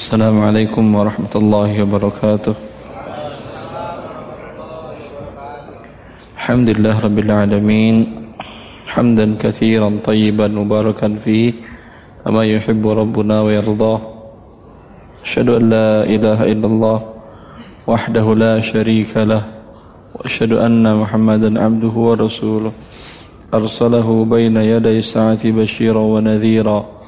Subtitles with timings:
[0.00, 2.54] السلام عليكم ورحمة الله وبركاته.
[6.40, 7.94] الحمد لله رب العالمين.
[8.88, 11.52] حمدا كثيرا طيبا مباركا فيه.
[12.24, 14.00] كما يحب ربنا ويرضاه.
[15.24, 16.98] أشهد أن لا إله إلا الله
[17.84, 19.44] وحده لا شريك له.
[20.16, 22.72] وأشهد أن محمدا عبده ورسوله.
[23.52, 26.99] أرسله بين يدي الساعة بشيرا ونذيرا.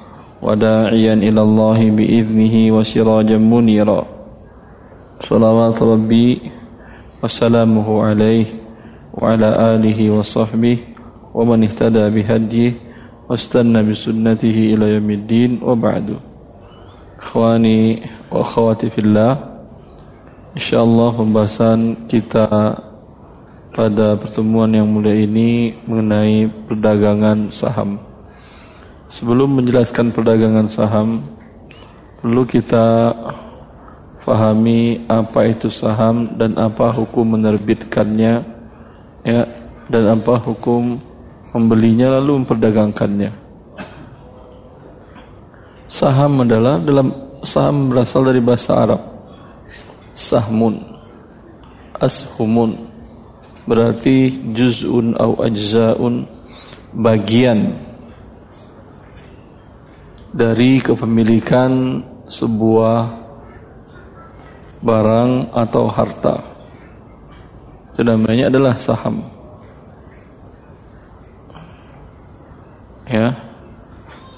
[0.42, 4.02] وداعيا إلى الله بإذنه وسراجا منيرا
[5.22, 6.30] صلوات ربي
[7.24, 8.46] وسلامه عليه
[9.14, 10.78] وعلى آله وصحبه
[11.34, 12.74] ومن اهتدى بهديه
[13.30, 16.08] واستنى بسنته إلى يوم الدين وبعد
[17.20, 17.80] إخواني
[18.32, 19.58] وأخواتي في الله
[20.58, 22.50] InsyaAllah pembahasan kita
[23.78, 28.02] pada pertemuan yang mulia ini mengenai perdagangan saham.
[29.13, 31.21] Sebelum menjelaskan perdagangan saham,
[32.25, 33.13] perlu kita
[34.25, 38.41] fahami apa itu saham dan apa hukum menerbitkannya,
[39.21, 39.43] ya,
[39.93, 40.97] dan apa hukum
[41.53, 43.37] membelinya lalu memperdagangkannya.
[45.93, 47.13] Saham adalah dalam
[47.45, 49.01] saham berasal dari bahasa Arab.
[50.17, 50.81] Sahmun,
[52.01, 52.81] ashumun,
[53.69, 56.25] berarti juz'un au ajza'un,
[56.97, 57.92] bagian
[60.33, 63.13] dari kepemilikan sebuah
[64.81, 66.37] barang atau harta.
[68.03, 69.23] Namanya adalah saham.
[73.07, 73.37] Ya.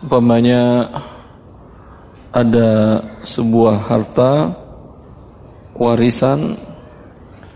[0.05, 0.85] Umpamanya
[2.35, 4.53] ada sebuah harta
[5.79, 6.59] warisan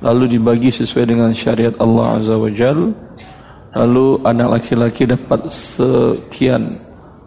[0.01, 2.95] lalu dibagi sesuai dengan syariat Allah Azza wa Jal
[3.75, 6.79] lalu anak laki-laki dapat sekian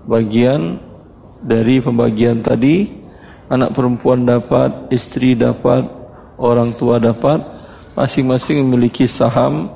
[0.08, 0.80] bagian
[1.42, 3.02] dari pembagian tadi
[3.52, 5.84] anak perempuan dapat, istri dapat,
[6.40, 7.44] orang tua dapat,
[8.00, 9.68] masing-masing memiliki saham,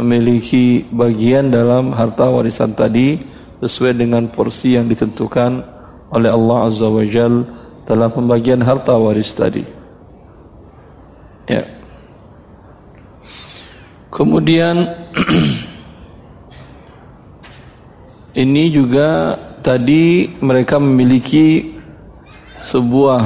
[0.00, 3.20] memiliki bagian dalam harta warisan tadi
[3.60, 5.60] sesuai dengan porsi yang ditentukan
[6.08, 7.44] oleh Allah Azza wa Jal
[7.84, 9.64] dalam pembagian harta waris tadi.
[11.48, 11.64] Ya.
[14.08, 14.88] Kemudian
[18.44, 21.78] ini juga tadi mereka memiliki
[22.64, 23.22] sebuah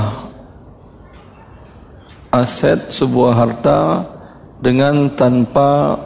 [2.32, 3.80] aset, sebuah harta
[4.60, 6.00] dengan tanpa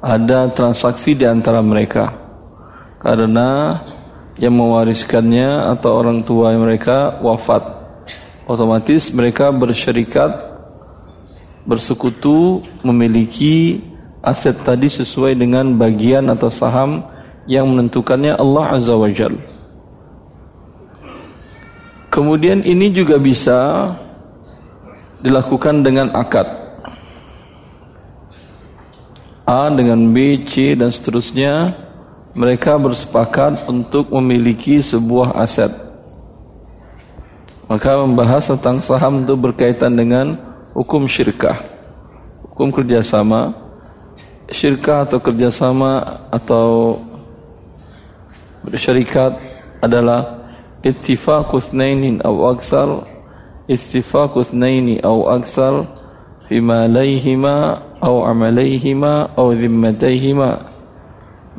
[0.00, 2.12] ada transaksi di antara mereka.
[3.00, 3.80] Karena
[4.40, 7.60] yang mewariskannya atau orang tua mereka wafat.
[8.48, 10.32] Otomatis mereka bersyarikat
[11.68, 13.84] bersekutu memiliki
[14.24, 17.04] aset tadi sesuai dengan bagian atau saham
[17.50, 19.34] yang menentukannya Allah Azza wa Jal.
[22.06, 23.90] Kemudian ini juga bisa
[25.18, 26.46] dilakukan dengan akad.
[29.50, 31.74] A dengan B, C dan seterusnya
[32.38, 35.74] mereka bersepakat untuk memiliki sebuah aset.
[37.66, 40.38] Maka membahas tentang saham itu berkaitan dengan
[40.70, 41.66] hukum syirkah,
[42.46, 43.54] hukum kerjasama,
[44.50, 46.98] syirkah atau kerjasama atau
[48.64, 49.36] bersyarikat
[49.80, 50.40] adalah
[50.84, 53.04] ittifaqu ithnainin aw aksar
[53.68, 55.88] ittifaqu ithnaini aw aksar
[56.48, 60.72] fima layhima aw amalayhima aw dhimmatayhima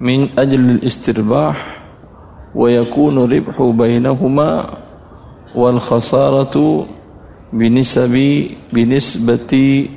[0.01, 1.53] min ajli al-istirbah
[2.51, 4.81] wa yakunu ribhu bainahuma
[5.53, 6.89] wal khasaratu
[7.53, 9.91] binisabi binisbati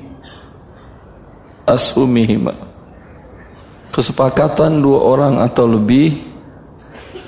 [1.65, 2.53] ashumihima
[3.95, 6.34] kesepakatan dua orang atau lebih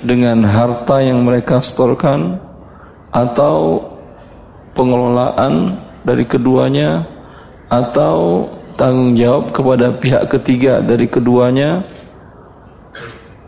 [0.03, 2.37] dengan harta yang mereka setorkan
[3.09, 3.81] atau
[4.77, 5.73] pengelolaan
[6.05, 7.05] dari keduanya
[7.67, 8.47] atau
[8.77, 11.81] tanggung jawab kepada pihak ketiga dari keduanya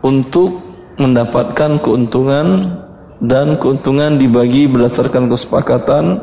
[0.02, 0.58] untuk
[0.98, 2.76] mendapatkan keuntungan
[3.20, 6.18] dan keuntungan dibagi berdasarkan kesepakatan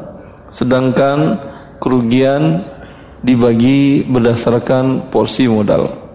[0.52, 1.40] sedangkan
[1.78, 2.62] kerugian
[3.22, 6.07] dibagi berdasarkan porsi modal.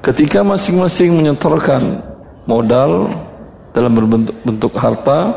[0.00, 2.00] Ketika masing-masing menyetorkan
[2.48, 3.12] modal
[3.76, 5.36] dalam berbentuk bentuk harta,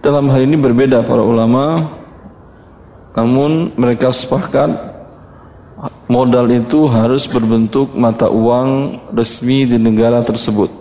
[0.00, 1.84] dalam hal ini berbeda para ulama,
[3.12, 4.72] namun mereka sepakat
[6.08, 10.72] modal itu harus berbentuk mata uang resmi di negara tersebut.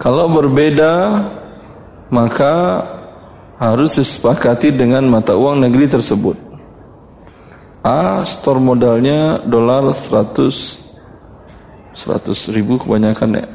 [0.00, 1.20] Kalau berbeda,
[2.08, 2.80] maka
[3.60, 6.53] harus disepakati dengan mata uang negeri tersebut.
[7.84, 10.80] A store modalnya dolar 100
[11.92, 13.46] 100 ribu kebanyakan ya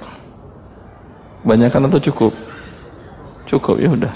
[1.41, 2.33] Banyakan atau cukup?
[3.49, 4.13] Cukup ya udah.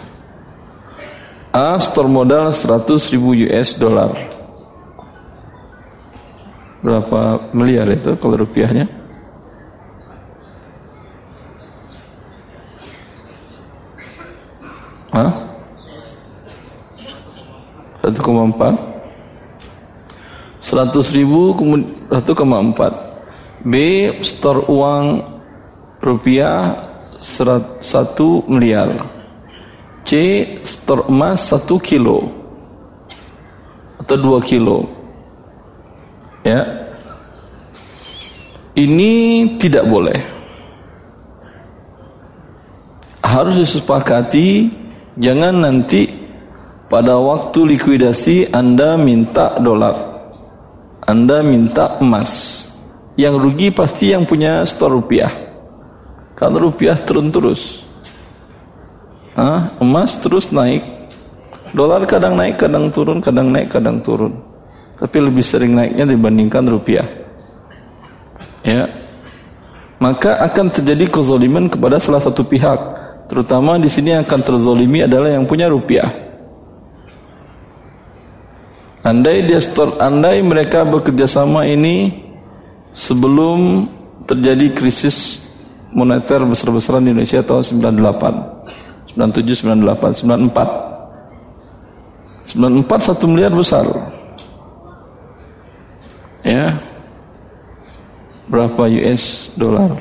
[1.49, 4.13] A store modal 100 ribu US dollar.
[6.85, 8.85] Berapa miliar itu kalau rupiahnya?
[15.09, 15.31] Hah?
[18.03, 18.92] 1,4
[20.63, 21.51] 100 ribu
[22.07, 23.73] 1,4 B
[24.23, 25.05] store uang
[25.99, 26.71] rupiah
[27.19, 27.83] 1
[28.47, 28.89] miliar.
[30.03, 30.11] C
[30.63, 32.31] store emas 1 kilo
[33.99, 34.87] atau 2 kilo.
[36.43, 36.63] Ya.
[38.73, 39.11] Ini
[39.61, 40.19] tidak boleh.
[43.23, 44.81] Harus disepakati
[45.13, 46.09] Jangan nanti
[46.89, 50.12] pada waktu likuidasi Anda minta dolar.
[51.03, 52.63] Anda minta emas.
[53.13, 55.29] Yang rugi pasti yang punya stor rupiah.
[56.33, 57.85] Kalau rupiah turun terus.
[59.37, 59.69] Hah?
[59.77, 60.81] Emas terus naik.
[61.73, 64.33] Dolar kadang naik, kadang turun, kadang naik, kadang turun.
[64.97, 67.05] Tapi lebih sering naiknya dibandingkan rupiah.
[68.65, 68.89] Ya.
[70.01, 73.03] Maka akan terjadi kezaliman kepada salah satu pihak
[73.33, 76.32] Terutama di sini yang akan terzolimi adalah yang punya rupiah.
[79.03, 82.23] Andai dia store, andai mereka bekerja sama ini
[82.95, 83.91] sebelum
[84.23, 85.43] terjadi krisis
[85.91, 90.93] moneter besar-besaran di Indonesia tahun 98, 97, 98, 94.
[92.55, 93.83] 94 satu miliar besar.
[96.47, 96.79] Ya.
[98.47, 99.99] Berapa US dollar?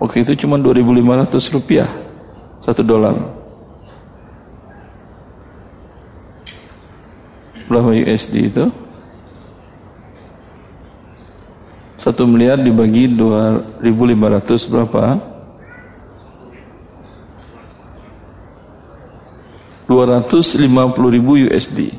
[0.00, 1.88] Waktu itu cuma 2.500 rupiah
[2.64, 3.37] satu dolar.
[7.68, 8.64] Berapa USD itu?
[12.00, 15.04] Satu miliar dibagi 2.500 berapa?
[19.88, 21.92] 250 ribu USD.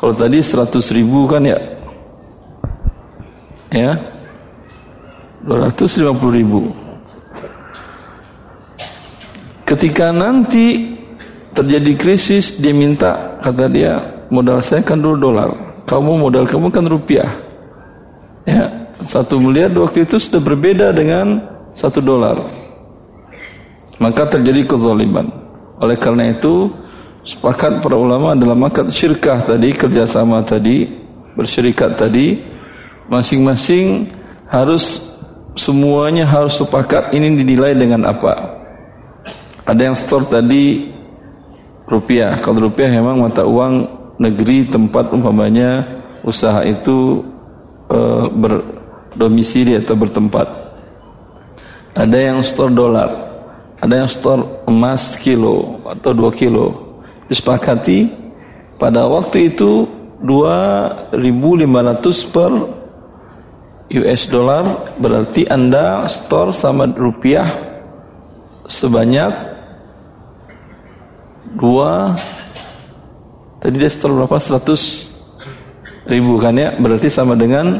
[0.00, 1.60] Kalau tadi 100 ribu kan ya,
[3.70, 3.94] ya
[5.46, 6.74] 250 ribu
[9.64, 10.98] ketika nanti
[11.54, 15.50] terjadi krisis dia minta kata dia modal saya kan dulu dolar.
[15.84, 17.30] Kamu modal kamu kan rupiah.
[18.46, 21.40] Ya satu miliar waktu itu sudah berbeda dengan
[21.72, 22.36] satu dolar.
[24.00, 25.28] Maka terjadi kezaliman.
[25.80, 26.72] Oleh karena itu
[27.24, 30.88] sepakat para ulama dalam akad syirkah tadi kerjasama tadi
[31.36, 32.40] bersyirikat tadi
[33.12, 34.08] masing-masing
[34.48, 35.12] harus
[35.56, 38.60] semuanya harus sepakat ini dinilai dengan apa.
[39.64, 40.88] Ada yang store tadi
[41.88, 42.40] rupiah.
[42.40, 45.88] Kalau rupiah memang mata uang negeri tempat umpamanya
[46.20, 47.24] usaha itu
[47.88, 47.98] e,
[48.36, 50.46] berdomisili atau bertempat.
[51.96, 53.30] Ada yang store dolar
[53.80, 57.00] ada yang store emas kilo atau dua kilo.
[57.32, 58.12] Disepakati
[58.76, 59.88] pada waktu itu
[60.20, 61.16] 2500
[62.28, 62.52] per
[63.90, 64.64] US dollar
[65.00, 67.48] berarti Anda store sama rupiah
[68.68, 69.32] sebanyak
[71.56, 72.14] dua
[73.60, 74.36] tadi dia store berapa?
[74.40, 76.74] 100 ribu kan ya?
[76.74, 77.78] Berarti sama dengan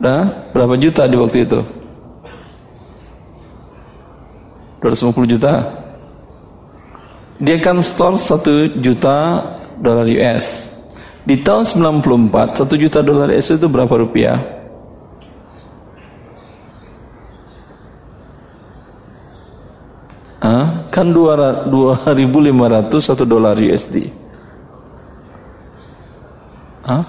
[0.00, 1.60] nah berapa juta di waktu itu?
[4.80, 5.52] 250 juta.
[7.40, 9.16] Dia kan store 1 juta
[9.80, 10.70] dolar US
[11.24, 14.40] di tahun 94, 1 juta dolar US itu berapa rupiah?
[20.40, 21.70] Ah, kan 2.500
[23.08, 24.10] satu dolar USD.
[26.84, 27.04] Hah?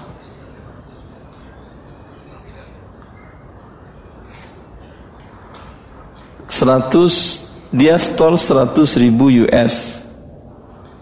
[6.46, 10.04] Seratus dia store seratus ribu US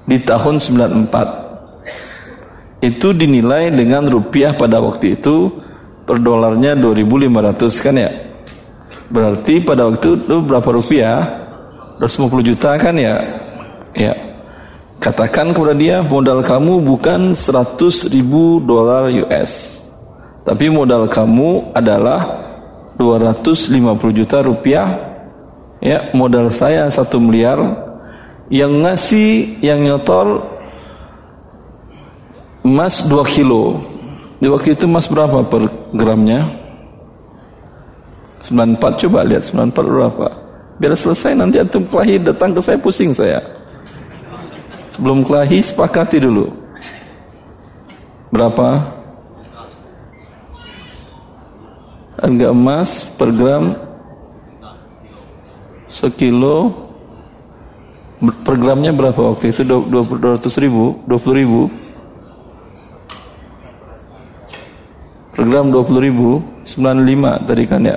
[0.07, 5.53] di tahun 94 itu dinilai dengan rupiah pada waktu itu
[6.09, 8.09] per dolarnya 2500 kan ya
[9.11, 11.40] berarti pada waktu itu berapa rupiah
[12.01, 13.21] 250 juta kan ya?
[13.93, 14.17] Ya.
[14.97, 19.81] Katakan kepada dia modal kamu bukan 100 ribu dolar US
[20.45, 22.49] tapi modal kamu adalah
[22.97, 24.89] 250 juta rupiah.
[25.81, 27.61] Ya modal saya satu miliar.
[28.51, 29.31] Yang ngasih
[29.63, 30.43] yang nyotor
[32.67, 33.79] emas 2 kilo.
[34.41, 36.51] Di waktu itu emas berapa per gramnya?
[38.43, 40.40] 94 coba lihat 94 berapa
[40.81, 43.45] biar selesai nanti antum kelahi datang ke saya pusing saya
[44.97, 46.49] sebelum kelahi sepakati dulu
[48.33, 48.99] berapa
[52.21, 53.73] Harga emas per gram
[55.89, 56.69] sekilo
[58.45, 59.65] per gramnya berapa waktu itu?
[59.65, 61.01] 200 ribu?
[61.09, 61.73] 20 ribu?
[65.33, 67.97] Per gram 20 ribu 95 tadi kan ya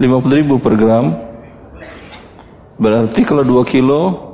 [0.00, 1.12] 50 ribu per gram.
[2.80, 4.32] Berarti kalau 2 kilo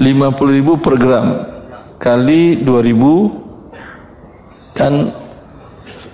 [0.00, 1.44] lima puluh ribu per gram
[2.00, 3.28] kali dua ribu
[4.72, 5.12] kan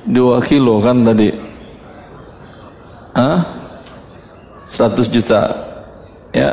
[0.02, 1.30] dua kilo kan tadi.
[3.14, 3.46] Ah
[4.66, 5.54] seratus juta.
[6.34, 6.50] Ya.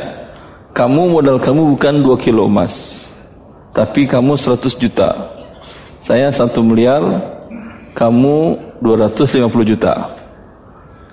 [0.74, 3.06] Kamu modal kamu bukan dua kilo emas
[3.74, 5.34] tapi kamu seratus juta
[6.03, 7.00] saya satu miliar
[7.95, 10.12] kamu dua ratus lima puluh juta.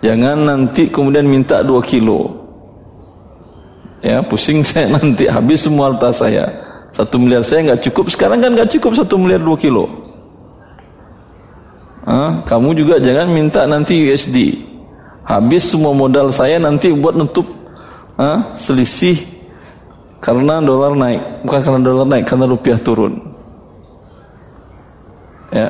[0.03, 2.35] Jangan nanti kemudian minta dua kilo.
[4.03, 6.51] Ya pusing saya nanti habis semua harta saya.
[6.91, 9.87] Satu miliar saya nggak cukup sekarang kan nggak cukup satu miliar dua kilo.
[12.03, 14.67] Ah, kamu juga jangan minta nanti USD
[15.31, 17.47] habis semua modal saya nanti buat nutup
[18.19, 19.15] ah, selisih
[20.19, 23.30] karena dolar naik bukan karena dolar naik karena rupiah turun
[25.55, 25.69] ya.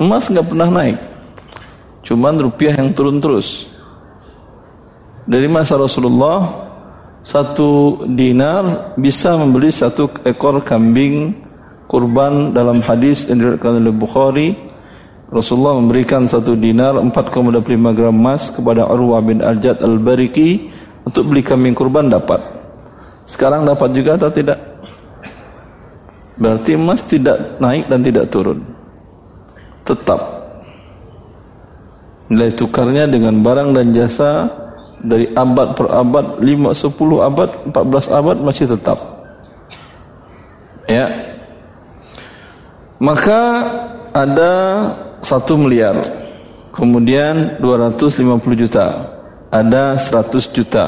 [0.00, 0.96] Emas nggak pernah naik.
[2.04, 3.68] Cuman rupiah yang turun terus.
[5.28, 6.68] Dari masa Rasulullah
[7.22, 11.36] satu dinar bisa membeli satu ekor kambing
[11.84, 14.48] kurban dalam hadis yang diriwayatkan oleh Bukhari.
[15.30, 17.62] Rasulullah memberikan satu dinar 4,25
[17.94, 20.66] gram emas kepada Urwah bin Al-Jad Al-Bariki
[21.06, 22.42] untuk beli kambing kurban dapat.
[23.30, 24.58] Sekarang dapat juga atau tidak
[26.40, 28.64] berarti emas tidak naik dan tidak turun.
[29.84, 30.20] Tetap.
[32.32, 34.48] Nilai tukarnya dengan barang dan jasa
[35.04, 38.98] dari abad per abad 5, 10 abad 14 abad masih tetap.
[40.88, 41.06] Ya.
[43.00, 43.40] Maka
[44.12, 44.52] ada
[45.20, 45.96] satu miliar.
[46.70, 48.86] Kemudian 250 juta.
[49.50, 50.86] Ada 100 juta.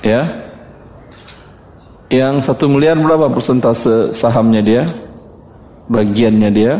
[0.00, 0.40] ya
[2.10, 4.82] yang satu miliar berapa persentase sahamnya dia?
[5.86, 6.74] Bagiannya dia?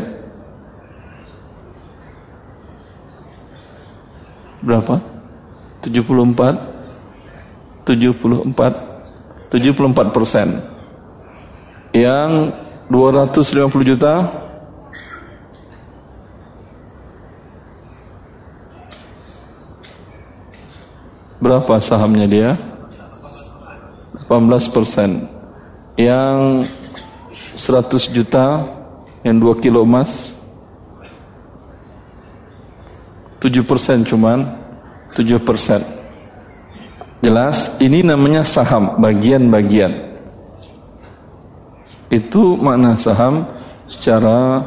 [4.59, 4.99] Berapa?
[5.87, 10.59] 74 74 74 persen
[11.95, 12.51] Yang
[12.91, 14.27] 250 juta
[21.41, 22.51] Berapa sahamnya dia?
[24.29, 25.25] 18 persen.
[25.97, 26.69] Yang
[27.57, 28.69] 100 juta
[29.25, 30.33] yang 2 kilo emas
[33.41, 34.45] 7 persen cuman
[35.17, 35.81] 7 persen.
[37.25, 40.13] Jelas ini namanya saham bagian-bagian.
[42.13, 43.49] Itu makna saham
[43.89, 44.61] secara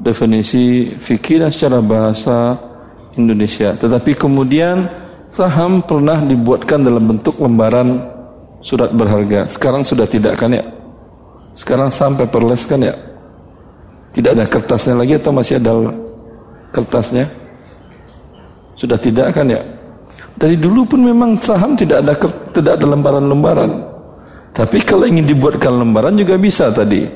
[0.00, 2.56] definisi fikih dan secara bahasa
[3.16, 3.72] Indonesia.
[3.72, 4.84] Tetapi kemudian
[5.34, 7.98] saham pernah dibuatkan dalam bentuk lembaran
[8.62, 9.50] surat berharga.
[9.50, 10.62] Sekarang sudah tidak kan ya?
[11.58, 12.94] Sekarang sampai perles kan ya?
[14.14, 15.90] Tidak ada kertasnya lagi atau masih ada
[16.70, 17.26] kertasnya?
[18.78, 19.58] Sudah tidak kan ya?
[20.38, 22.14] Dari dulu pun memang saham tidak ada
[22.54, 23.70] tidak ada lembaran-lembaran.
[24.54, 27.06] Tapi kalau ingin dibuatkan lembaran juga bisa tadi.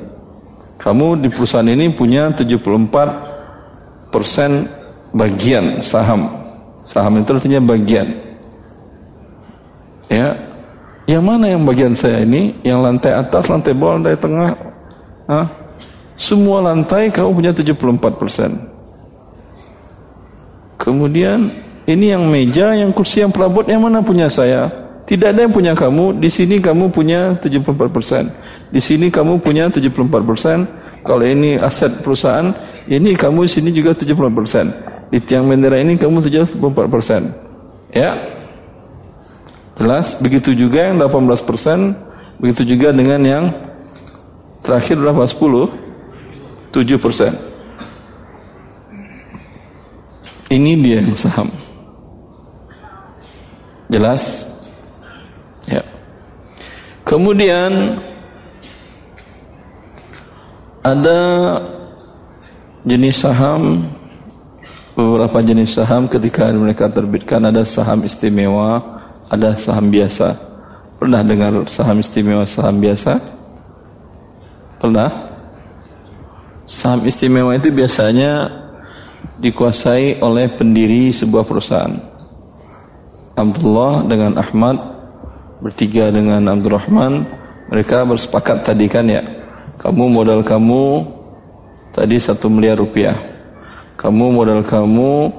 [0.79, 4.67] Kamu di perusahaan ini punya 74 persen
[5.15, 6.48] bagian saham.
[6.89, 8.09] Saham itu artinya bagian.
[10.09, 10.33] Ya,
[11.09, 12.53] yang mana yang bagian saya ini?
[12.61, 14.53] Yang lantai atas, lantai bawah, lantai tengah?
[15.25, 15.47] Hah?
[16.21, 18.51] Semua lantai kamu punya 74 persen.
[20.77, 21.49] Kemudian
[21.89, 24.69] ini yang meja, yang kursi, yang perabot yang mana punya saya?
[25.09, 26.21] Tidak ada yang punya kamu.
[26.21, 28.29] Di sini kamu punya 74 persen.
[28.69, 30.69] Di sini kamu punya 74 persen.
[31.01, 32.53] Kalau ini aset perusahaan,
[32.85, 34.88] ini kamu di sini juga 74 persen.
[35.09, 37.33] Di tiang bendera ini kamu 74 persen.
[37.89, 38.21] Ya,
[39.79, 40.19] Jelas?
[40.19, 41.95] Begitu juga yang 18 persen,
[42.43, 43.45] begitu juga dengan yang
[44.67, 45.23] terakhir berapa?
[45.23, 45.71] 10?
[46.75, 47.33] 7 persen.
[50.51, 51.49] Ini dia yang saham.
[53.87, 54.45] Jelas?
[55.71, 55.87] Ya.
[57.07, 58.03] Kemudian
[60.83, 61.21] ada
[62.83, 63.87] jenis saham
[64.99, 68.83] beberapa jenis saham ketika mereka terbitkan ada saham istimewa
[69.31, 70.35] ada saham biasa.
[70.99, 73.23] Pernah dengar saham istimewa saham biasa?
[74.83, 75.11] Pernah?
[76.67, 78.51] Saham istimewa itu biasanya
[79.39, 81.95] dikuasai oleh pendiri sebuah perusahaan.
[83.39, 84.83] Abdullah dengan Ahmad
[85.63, 87.23] bertiga dengan Abdurrahman
[87.71, 89.23] mereka bersepakat tadi kan ya
[89.79, 91.07] kamu modal kamu
[91.95, 93.38] tadi satu miliar rupiah
[93.99, 95.35] kamu modal kamu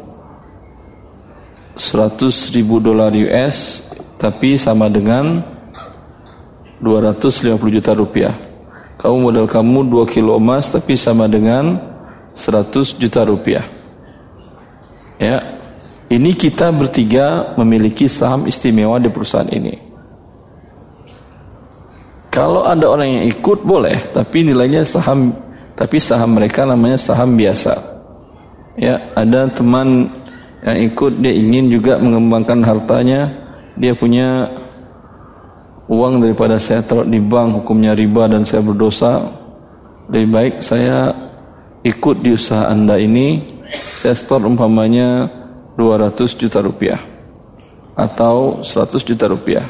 [1.80, 2.20] 100
[2.52, 3.88] ribu dolar US
[4.20, 5.40] tapi sama dengan
[6.84, 8.36] 250 juta rupiah.
[9.00, 11.80] Kamu modal kamu 2 kilo emas tapi sama dengan
[12.36, 13.64] 100 juta rupiah.
[15.16, 15.56] Ya.
[16.10, 19.78] Ini kita bertiga memiliki saham istimewa di perusahaan ini.
[22.34, 25.38] Kalau ada orang yang ikut boleh, tapi nilainya saham,
[25.78, 27.89] tapi saham mereka namanya saham biasa.
[28.80, 30.08] Ya, ada teman
[30.64, 33.28] yang ikut dia ingin juga mengembangkan hartanya,
[33.76, 34.48] dia punya
[35.92, 39.36] uang daripada saya taruh di bank hukumnya riba dan saya berdosa.
[40.08, 41.12] Lebih baik saya
[41.84, 45.28] ikut di usaha Anda ini, saya store umpamanya
[45.76, 47.04] 200 juta rupiah
[48.00, 49.68] atau 100 juta rupiah.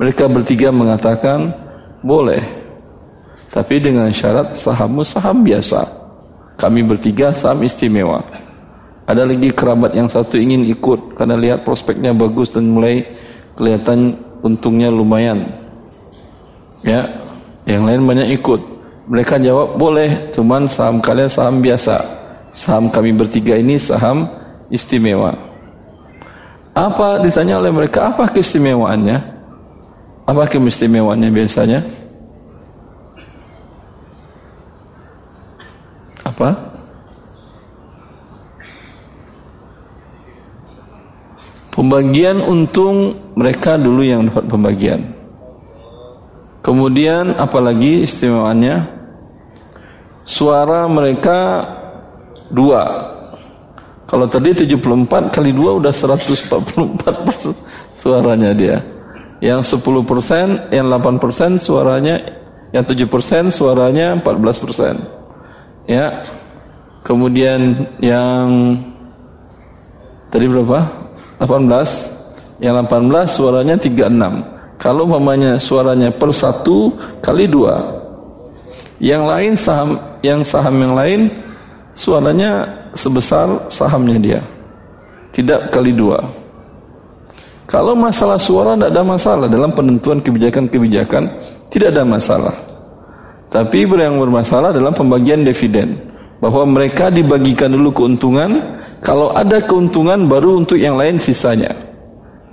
[0.00, 1.52] Mereka bertiga mengatakan
[2.00, 2.40] boleh.
[3.52, 6.03] Tapi dengan syarat sahammu saham biasa.
[6.54, 8.22] Kami bertiga saham istimewa.
[9.04, 13.04] Ada lagi kerabat yang satu ingin ikut karena lihat prospeknya bagus dan mulai
[13.58, 15.44] kelihatan untungnya lumayan.
[16.80, 17.04] Ya,
[17.68, 18.60] yang lain banyak ikut.
[19.04, 22.00] Mereka jawab boleh, cuman saham kalian saham biasa.
[22.56, 24.24] Saham kami bertiga ini saham
[24.72, 25.36] istimewa.
[26.74, 29.18] Apa ditanya oleh mereka apa keistimewaannya?
[30.24, 31.80] Apa keistimewaannya biasanya?
[36.34, 36.50] Apa?
[41.70, 45.00] Pembagian untung mereka dulu yang dapat pembagian.
[46.62, 48.90] Kemudian apalagi istimewaannya?
[50.26, 51.70] Suara mereka
[52.50, 52.82] dua.
[54.10, 58.78] Kalau tadi 74 kali dua udah 144 suaranya dia
[59.44, 62.16] yang 10 persen, yang 8 persen suaranya,
[62.72, 64.94] yang 7 persen suaranya 14 persen.
[65.84, 66.24] Ya,
[67.04, 68.76] kemudian yang
[70.32, 70.88] tadi berapa?
[71.44, 72.62] 18.
[72.62, 74.54] Yang 18 suaranya 36.
[74.80, 78.00] Kalau mamanya suaranya per satu kali dua.
[78.98, 79.90] Yang lain saham,
[80.24, 81.20] yang saham yang lain
[81.94, 84.40] suaranya sebesar sahamnya dia.
[85.34, 86.20] Tidak kali dua.
[87.64, 91.26] Kalau masalah suara tidak ada masalah dalam penentuan kebijakan-kebijakan
[91.72, 92.54] tidak ada masalah.
[93.54, 95.94] Tapi yang bermasalah dalam pembagian dividen
[96.42, 98.58] bahwa mereka dibagikan dulu keuntungan,
[98.98, 101.70] kalau ada keuntungan baru untuk yang lain sisanya.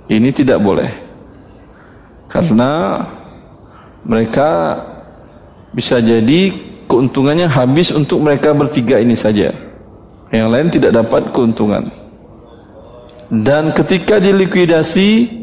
[0.06, 0.86] Ini tidak boleh.
[2.30, 3.02] Karena
[4.06, 4.78] mereka
[5.74, 6.54] bisa jadi
[6.86, 9.50] keuntungannya habis untuk mereka bertiga ini saja.
[10.30, 11.90] Yang lain tidak dapat keuntungan.
[13.26, 15.42] Dan ketika dilikuidasi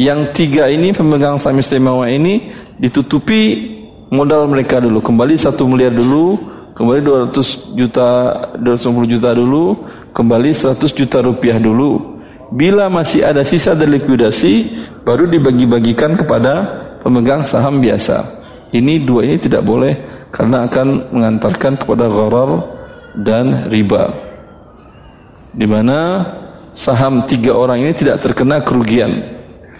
[0.00, 2.48] yang tiga ini pemegang saham istimewa ini
[2.80, 3.76] ditutupi
[4.10, 5.02] modal mereka dulu.
[5.02, 6.38] Kembali satu miliar dulu
[6.76, 7.00] kembali
[7.32, 8.08] 200 juta
[8.60, 9.64] 250 juta dulu
[10.12, 12.18] kembali 100 juta rupiah dulu.
[12.54, 14.52] Bila masih ada sisa dari likuidasi
[15.02, 16.54] baru dibagi-bagikan kepada
[17.02, 18.22] pemegang saham biasa.
[18.70, 19.94] Ini dua ini tidak boleh
[20.30, 22.50] karena akan mengantarkan kepada gharar
[23.18, 24.14] dan riba.
[25.56, 26.22] Di mana
[26.76, 29.10] saham tiga orang ini tidak terkena kerugian.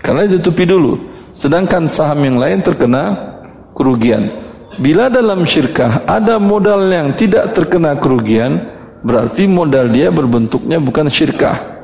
[0.03, 0.97] Karena ditutupi dulu.
[1.37, 3.36] Sedangkan saham yang lain terkena
[3.77, 4.33] kerugian.
[4.81, 8.59] Bila dalam syirkah ada modal yang tidak terkena kerugian
[9.05, 11.77] berarti modal dia berbentuknya bukan syirkah.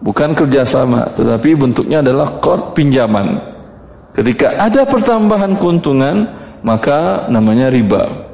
[0.00, 3.44] Bukan kerjasama tetapi bentuknya adalah kor pinjaman.
[4.16, 6.24] Ketika ada pertambahan keuntungan
[6.64, 8.26] maka namanya riba.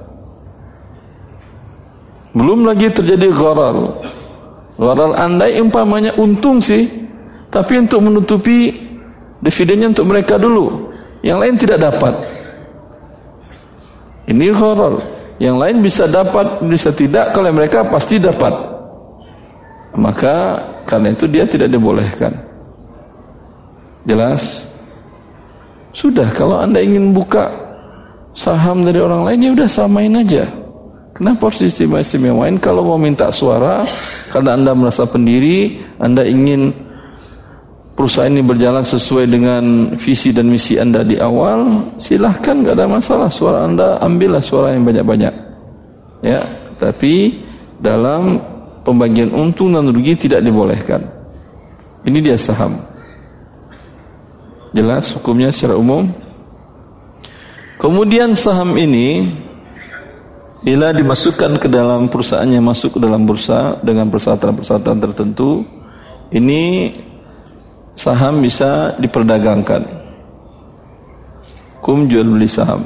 [2.33, 3.77] Belum lagi terjadi gharar.
[4.81, 6.89] Waral andai umpamanya untung sih,
[7.53, 8.73] tapi untuk menutupi
[9.45, 10.91] dividennya untuk mereka dulu.
[11.21, 12.15] Yang lain tidak dapat.
[14.33, 14.99] Ini horor.
[15.37, 17.37] Yang lain bisa dapat, bisa tidak.
[17.37, 18.57] Kalau mereka pasti dapat.
[19.93, 20.57] Maka
[20.89, 22.33] karena itu dia tidak dibolehkan.
[24.09, 24.65] Jelas?
[25.93, 27.53] Sudah kalau anda ingin buka
[28.33, 30.49] saham dari orang lain ya udah samain aja.
[31.13, 32.57] Kenapa harus istimewa-istimewain?
[32.57, 33.85] Kalau mau minta suara,
[34.33, 36.73] karena Anda merasa pendiri, Anda ingin
[37.93, 43.29] perusahaan ini berjalan sesuai dengan visi dan misi Anda di awal, silahkan, gak ada masalah.
[43.29, 45.35] Suara Anda ambillah suara yang banyak-banyak.
[46.23, 46.41] Ya,
[46.79, 47.43] tapi
[47.83, 48.39] dalam
[48.87, 51.03] pembagian untung dan rugi tidak dibolehkan.
[52.03, 52.79] Ini dia saham.
[54.73, 56.11] Jelas hukumnya secara umum.
[57.79, 59.31] Kemudian saham ini
[60.63, 65.67] bila dimasukkan ke dalam perusahaannya masuk ke dalam bursa dengan persyaratan-persyaratan tertentu,
[66.31, 66.95] ini
[68.03, 69.87] saham bisa diperdagangkan.
[71.79, 72.83] Kum jual beli saham.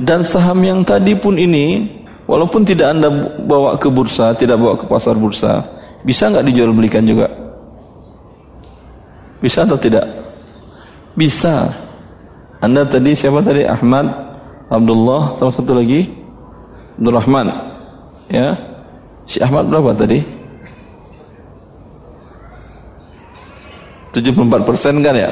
[0.00, 1.84] Dan saham yang tadi pun ini,
[2.24, 3.12] walaupun tidak anda
[3.44, 5.60] bawa ke bursa, tidak bawa ke pasar bursa,
[6.00, 7.28] bisa nggak dijual belikan juga?
[9.44, 10.08] Bisa atau tidak?
[11.12, 11.68] Bisa.
[12.64, 13.68] Anda tadi siapa tadi?
[13.68, 14.08] Ahmad,
[14.72, 16.08] Abdullah, sama satu lagi
[16.98, 17.46] Abdul Rahman.
[18.26, 18.56] Ya.
[19.28, 20.37] Si Ahmad berapa tadi?
[24.12, 25.30] 74 persen kan ya?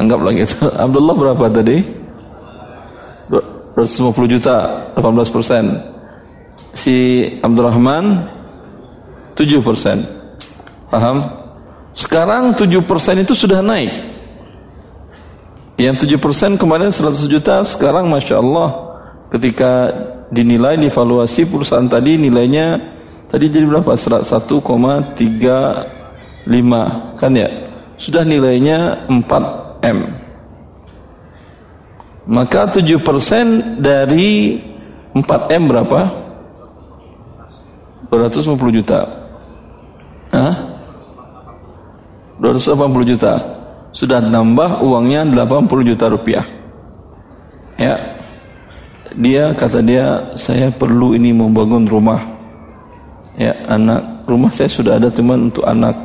[0.00, 0.66] Anggaplah gitu.
[0.84, 1.78] Abdullah berapa tadi?
[3.30, 4.56] 250 juta,
[4.98, 5.64] 18 persen.
[6.74, 8.04] Si Abdul Rahman
[9.34, 10.04] 7 persen.
[10.90, 11.22] Paham?
[11.94, 13.90] Sekarang 7 persen itu sudah naik.
[15.80, 18.68] Yang 7 persen kemarin 100 juta, sekarang Masya Allah
[19.32, 19.88] ketika
[20.28, 22.78] dinilai divaluasi perusahaan tadi nilainya
[23.32, 23.96] tadi jadi berapa?
[26.46, 27.48] 1,35 kan ya?
[28.00, 29.98] Sudah nilainya 4 M.
[32.30, 34.56] Maka 7% dari
[35.12, 36.00] 4 M berapa?
[38.08, 39.00] 250 juta.
[40.32, 40.54] Hah?
[42.40, 43.34] 280 juta.
[43.90, 46.46] Sudah nambah uangnya 80 juta rupiah.
[47.80, 47.96] Ya,
[49.16, 52.22] dia kata dia saya perlu ini membangun rumah
[53.34, 55.96] ya anak rumah saya sudah ada teman untuk anak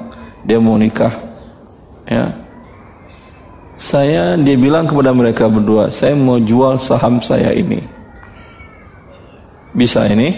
[0.46, 1.12] dia mau nikah.
[2.06, 2.30] Ya.
[3.76, 7.82] Saya dia bilang kepada mereka berdua saya mau jual saham saya ini.
[9.76, 10.32] Bisa ini?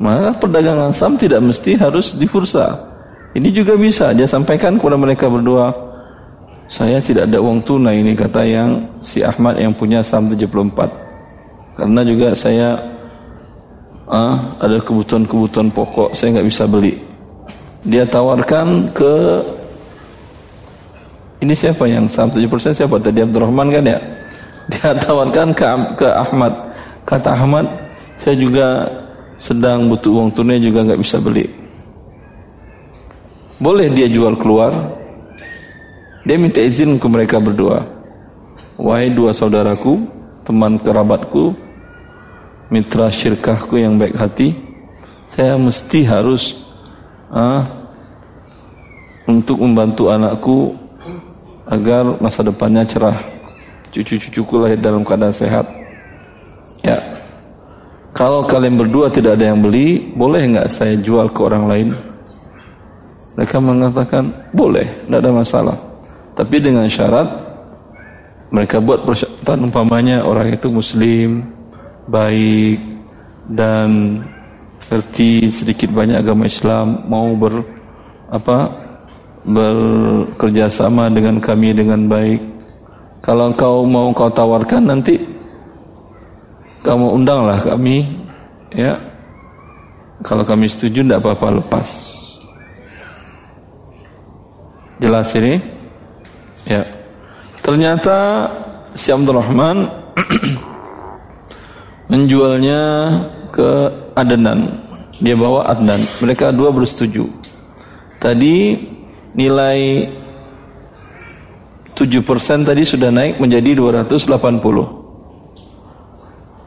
[0.00, 2.74] Maka perdagangan saham tidak mesti harus di bursa.
[3.32, 4.10] Ini juga bisa.
[4.10, 5.92] Dia sampaikan kepada mereka berdua
[6.72, 12.00] saya tidak ada uang tunai ini kata yang si Ahmad yang punya saham 74 karena
[12.00, 12.80] juga saya
[14.08, 16.96] ah, ada kebutuhan-kebutuhan pokok saya nggak bisa beli
[17.82, 19.14] dia tawarkan ke
[21.42, 23.02] ini siapa yang saham 7% siapa?
[23.02, 23.98] Tadi Abdurrahman kan ya?
[24.70, 25.66] Dia tawarkan ke,
[25.98, 26.54] ke Ahmad.
[27.02, 27.66] Kata Ahmad
[28.22, 28.86] saya juga
[29.42, 31.50] sedang butuh uang tunai juga nggak bisa beli.
[33.58, 34.70] Boleh dia jual keluar.
[36.22, 37.82] Dia minta izin ke mereka berdua.
[38.78, 40.06] Wahai dua saudaraku
[40.46, 41.54] teman kerabatku,
[42.70, 44.54] mitra syirkahku yang baik hati,
[45.26, 46.61] saya mesti harus
[47.32, 47.64] ah,
[49.24, 50.76] untuk membantu anakku
[51.66, 53.18] agar masa depannya cerah.
[53.92, 55.68] Cucu-cucuku lahir dalam keadaan sehat.
[56.80, 57.00] Ya.
[58.12, 61.88] Kalau kalian berdua tidak ada yang beli, boleh nggak saya jual ke orang lain?
[63.36, 65.76] Mereka mengatakan boleh, tidak ada masalah.
[66.36, 67.28] Tapi dengan syarat
[68.52, 71.40] mereka buat persyaratan umpamanya orang itu muslim
[72.04, 72.76] baik
[73.48, 74.20] dan
[74.92, 77.64] ngerti sedikit banyak agama Islam mau ber
[78.28, 78.68] apa
[79.40, 82.40] bekerja sama dengan kami dengan baik.
[83.24, 85.16] Kalau kau mau kau tawarkan nanti
[86.84, 88.04] kamu undanglah kami
[88.68, 89.00] ya.
[90.20, 91.88] Kalau kami setuju tidak apa-apa lepas.
[95.00, 95.56] Jelas ini?
[96.68, 96.84] Ya.
[97.64, 98.46] Ternyata
[98.92, 99.88] si Abdul Rahman
[102.12, 102.82] menjualnya
[103.50, 104.80] ke Adnan.
[105.22, 106.00] Dia bawa Adnan.
[106.20, 107.28] Mereka dua bersetuju.
[108.18, 108.78] Tadi
[109.34, 110.08] nilai
[111.92, 114.32] 7% tadi sudah naik menjadi 280.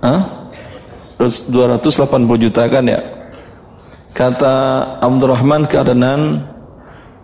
[0.06, 0.22] Hah?
[1.18, 3.02] 280 juta kan ya?
[4.16, 4.54] Kata
[5.04, 6.44] Abdurrahman ke Adnan,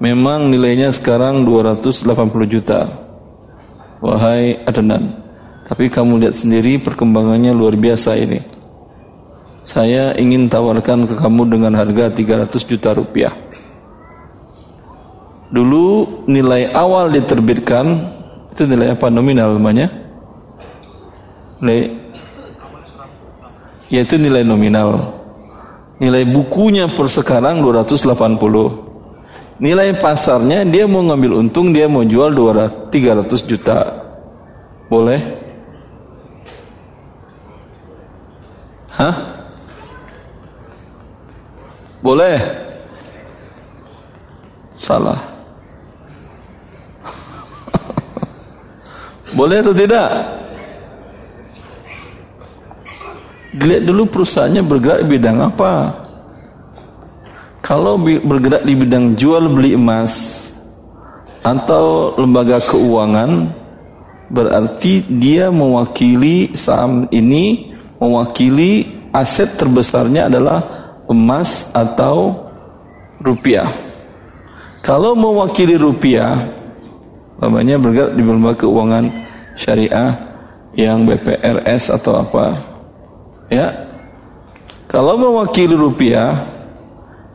[0.01, 2.01] memang nilainya sekarang 280
[2.49, 2.89] juta
[4.01, 5.13] wahai Adnan
[5.69, 8.41] tapi kamu lihat sendiri perkembangannya luar biasa ini
[9.71, 13.31] saya ingin tawarkan ke kamu dengan harga 300 juta rupiah.
[15.47, 17.87] Dulu nilai awal diterbitkan
[18.51, 19.87] itu nilai apa nominal namanya?
[21.63, 21.87] Nilai
[23.87, 25.15] yaitu nilai nominal.
[26.03, 28.91] Nilai bukunya per sekarang 280
[29.61, 33.79] nilai pasarnya dia mau ngambil untung dia mau jual 200 300 juta.
[34.91, 35.21] Boleh?
[38.91, 39.40] Hah?
[42.01, 42.41] Boleh?
[44.81, 45.21] Salah.
[49.37, 50.09] Boleh atau tidak?
[53.51, 55.93] Dilihat dulu perusahaannya bergerak di bidang apa?
[57.61, 60.49] Kalau bergerak di bidang jual beli emas
[61.45, 63.53] atau lembaga keuangan,
[64.33, 67.69] berarti dia mewakili saham ini
[68.01, 70.80] mewakili aset terbesarnya adalah
[71.11, 72.47] emas atau
[73.19, 73.67] rupiah.
[74.81, 76.41] Kalau mewakili rupiah,
[77.37, 79.05] namanya bergerak di lembaga keuangan
[79.59, 80.11] syariah
[80.73, 82.57] yang BPRS atau apa,
[83.51, 83.69] ya.
[84.89, 86.33] Kalau mewakili rupiah,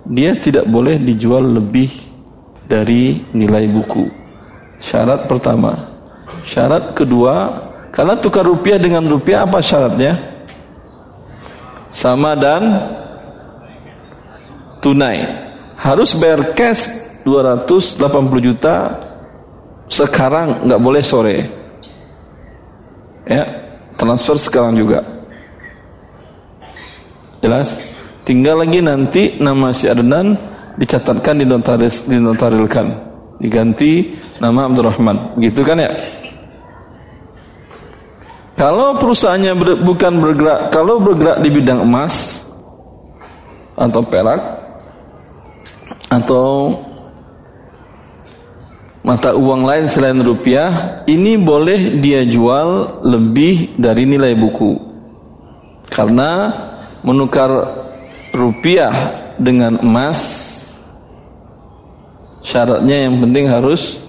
[0.04, 1.88] dia tidak boleh dijual lebih
[2.66, 4.10] dari nilai buku.
[4.82, 5.72] Syarat pertama.
[6.44, 7.48] Syarat kedua,
[7.94, 10.18] karena tukar rupiah dengan rupiah apa syaratnya?
[11.88, 12.76] Sama dan
[14.80, 15.24] tunai.
[15.76, 16.88] Harus bayar cash
[17.26, 18.00] 280
[18.40, 18.74] juta
[19.86, 21.36] sekarang nggak boleh sore.
[23.26, 23.42] Ya,
[23.98, 25.02] transfer sekarang juga.
[27.42, 27.78] Jelas?
[28.26, 30.34] Tinggal lagi nanti nama si Adnan
[30.78, 32.90] dicatatkan di notaris dinotarilkan.
[33.38, 35.38] Diganti nama Abdurrahman.
[35.38, 35.90] Begitu kan ya?
[38.56, 42.40] Kalau perusahaannya ber, bukan bergerak, kalau bergerak di bidang emas
[43.76, 44.40] atau perak
[46.06, 46.78] atau
[49.06, 54.74] mata uang lain selain rupiah, ini boleh dia jual lebih dari nilai buku.
[55.86, 56.50] Karena
[57.06, 57.50] menukar
[58.34, 58.90] rupiah
[59.38, 60.18] dengan emas
[62.42, 64.02] syaratnya yang penting harus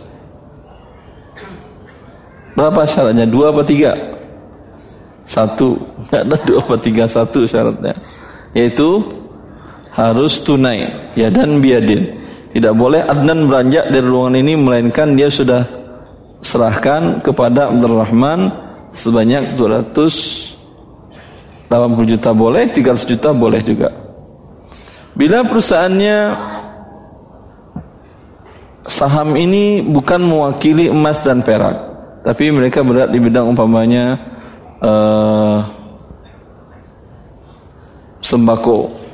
[2.58, 3.30] berapa syaratnya?
[3.30, 3.94] Dua apa tiga?
[5.30, 5.78] Satu,
[6.10, 7.94] nggak ada dua apa tiga satu syaratnya.
[8.58, 9.06] Yaitu
[9.98, 10.86] harus tunai,
[11.18, 12.14] ya dan biadin.
[12.54, 15.66] Tidak boleh Adnan beranjak dari ruangan ini melainkan dia sudah
[16.46, 18.54] serahkan kepada Abdurrahman
[18.94, 20.54] sebanyak 280
[22.14, 23.90] juta boleh, 300 juta boleh juga.
[25.18, 26.18] Bila perusahaannya
[28.86, 31.74] saham ini bukan mewakili emas dan perak,
[32.22, 34.14] tapi mereka berada di bidang umpamanya
[34.78, 35.66] uh,
[38.22, 39.07] sembako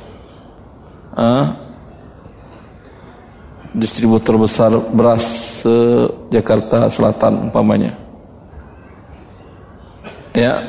[1.14, 1.46] uh,
[3.74, 5.22] distributor besar beras
[5.62, 5.76] se
[6.30, 7.98] Jakarta Selatan umpamanya.
[10.34, 10.62] Ya.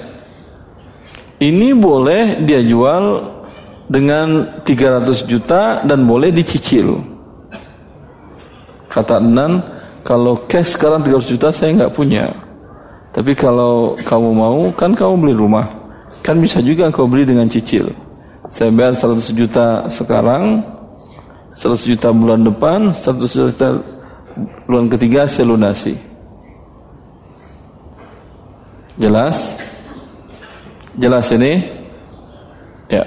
[1.36, 3.36] Ini boleh dia jual
[3.86, 7.02] dengan 300 juta dan boleh dicicil.
[8.88, 9.60] Kata Anan
[10.08, 12.32] kalau cash sekarang 300 juta saya nggak punya.
[13.12, 15.68] Tapi kalau kamu mau, kan kamu beli rumah.
[16.20, 18.05] Kan bisa juga kau beli dengan cicil.
[18.50, 20.62] Saya bayar 100 juta sekarang,
[21.58, 23.82] 100 juta bulan depan, 100 juta
[24.70, 25.98] bulan ketiga saya lunasi.
[29.02, 29.58] Jelas?
[30.96, 31.64] Jelas ini?
[32.88, 33.04] Ya.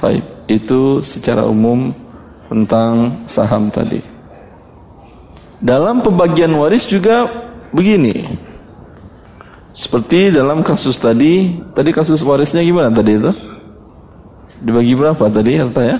[0.00, 1.92] Baik, itu secara umum
[2.48, 4.00] tentang saham tadi.
[5.60, 7.28] Dalam pembagian waris juga
[7.72, 8.36] begini.
[9.76, 13.55] Seperti dalam kasus tadi, tadi kasus warisnya gimana tadi itu?
[14.62, 15.96] Dibagi berapa tadi hartanya?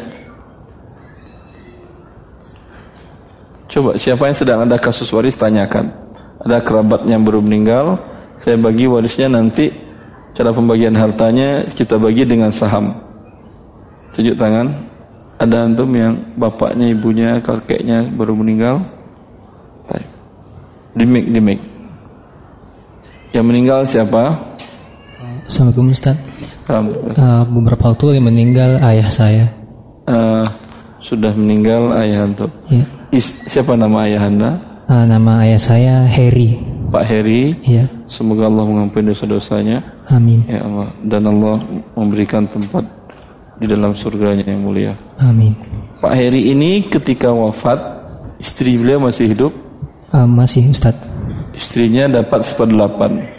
[3.68, 5.92] Coba siapa yang sedang ada kasus waris tanyakan.
[6.40, 8.00] Ada kerabat yang baru meninggal,
[8.40, 9.68] saya bagi warisnya nanti
[10.32, 12.96] cara pembagian hartanya kita bagi dengan saham.
[14.12, 14.72] Tunjuk tangan.
[15.36, 18.80] Ada antum yang bapaknya, ibunya, kakeknya baru meninggal?
[20.96, 21.60] Dimik, dimik.
[23.36, 24.32] Yang meninggal siapa?
[25.46, 26.18] Assalamualaikum Ustaz.
[26.66, 29.46] Uh, beberapa waktu yang meninggal ayah saya.
[30.10, 30.42] Uh,
[30.98, 32.50] sudah meninggal ayah antum.
[32.66, 32.82] Ya.
[33.14, 34.50] Is, siapa nama ayah anda?
[34.90, 36.58] Uh, nama ayah saya Heri.
[36.90, 37.54] Pak Heri.
[37.62, 37.86] Ya.
[38.10, 39.86] Semoga Allah mengampuni dosa-dosanya.
[40.10, 40.42] Amin.
[40.50, 40.90] Ya Allah.
[41.06, 41.62] Dan Allah
[41.94, 42.82] memberikan tempat
[43.62, 44.98] di dalam surganya yang mulia.
[45.22, 45.54] Amin.
[46.02, 47.78] Pak Heri ini ketika wafat,
[48.42, 49.54] istri beliau masih hidup?
[50.10, 50.98] Uh, masih Ustaz.
[51.54, 53.35] Istrinya dapat seperdelapan.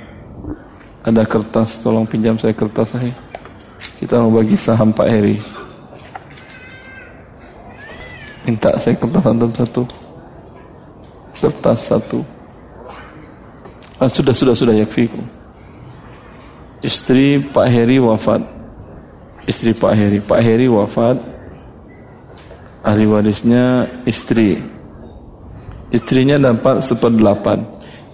[1.07, 3.15] Ada kertas, tolong pinjam saya kertas saya.
[3.95, 5.39] Kita mau bagi saham Pak Heri.
[8.43, 9.83] Minta saya kertas antum satu.
[11.31, 12.19] Kertas satu.
[14.03, 15.23] Ah, sudah, sudah, sudah yakfiku.
[16.83, 18.43] Istri Pak Heri wafat.
[19.47, 20.19] Istri Pak Heri.
[20.19, 21.17] Pak Heri wafat.
[22.83, 24.59] Ahli warisnya istri
[25.87, 27.63] Istrinya dapat seperdelapan.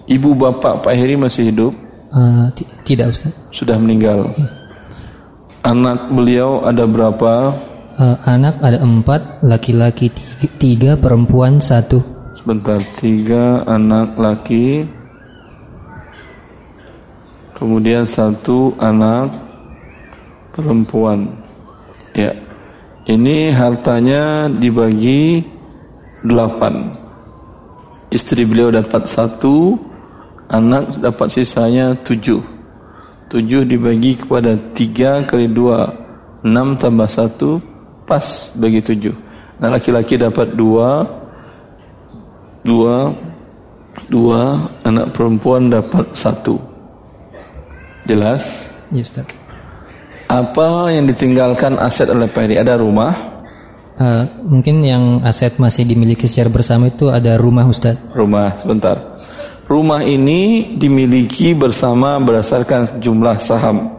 [0.06, 1.83] Ibu bapak Pak Heri masih hidup?
[2.14, 2.46] Uh,
[2.86, 3.34] tidak Ustaz.
[3.50, 4.30] Sudah meninggal.
[4.38, 4.46] Hmm.
[5.66, 7.50] Anak beliau ada berapa?
[7.98, 11.98] Uh, anak ada empat, laki-laki tiga, tiga, perempuan satu.
[12.38, 14.84] Sebentar, tiga anak laki,
[17.56, 19.32] kemudian satu anak
[20.52, 21.32] perempuan.
[22.12, 22.36] Ya,
[23.08, 25.42] ini hartanya dibagi
[26.22, 26.92] delapan.
[28.12, 29.80] Istri beliau dapat satu,
[30.54, 32.38] Anak dapat sisanya tujuh.
[33.26, 35.90] Tujuh dibagi kepada tiga kali dua.
[36.46, 37.58] Enam tambah satu
[38.06, 39.10] pas bagi tujuh.
[39.58, 41.02] Nah laki-laki dapat dua.
[42.62, 43.10] Dua.
[44.06, 44.62] Dua.
[44.86, 46.54] Anak perempuan dapat satu.
[48.06, 48.70] Jelas?
[48.94, 49.26] Ya Ustaz.
[50.30, 53.34] Apa yang ditinggalkan aset oleh Pak Ada rumah?
[53.94, 57.94] Uh, mungkin yang aset masih dimiliki secara bersama itu ada rumah Ustaz.
[58.10, 59.13] Rumah, sebentar.
[59.74, 63.90] Rumah ini dimiliki bersama berdasarkan jumlah saham.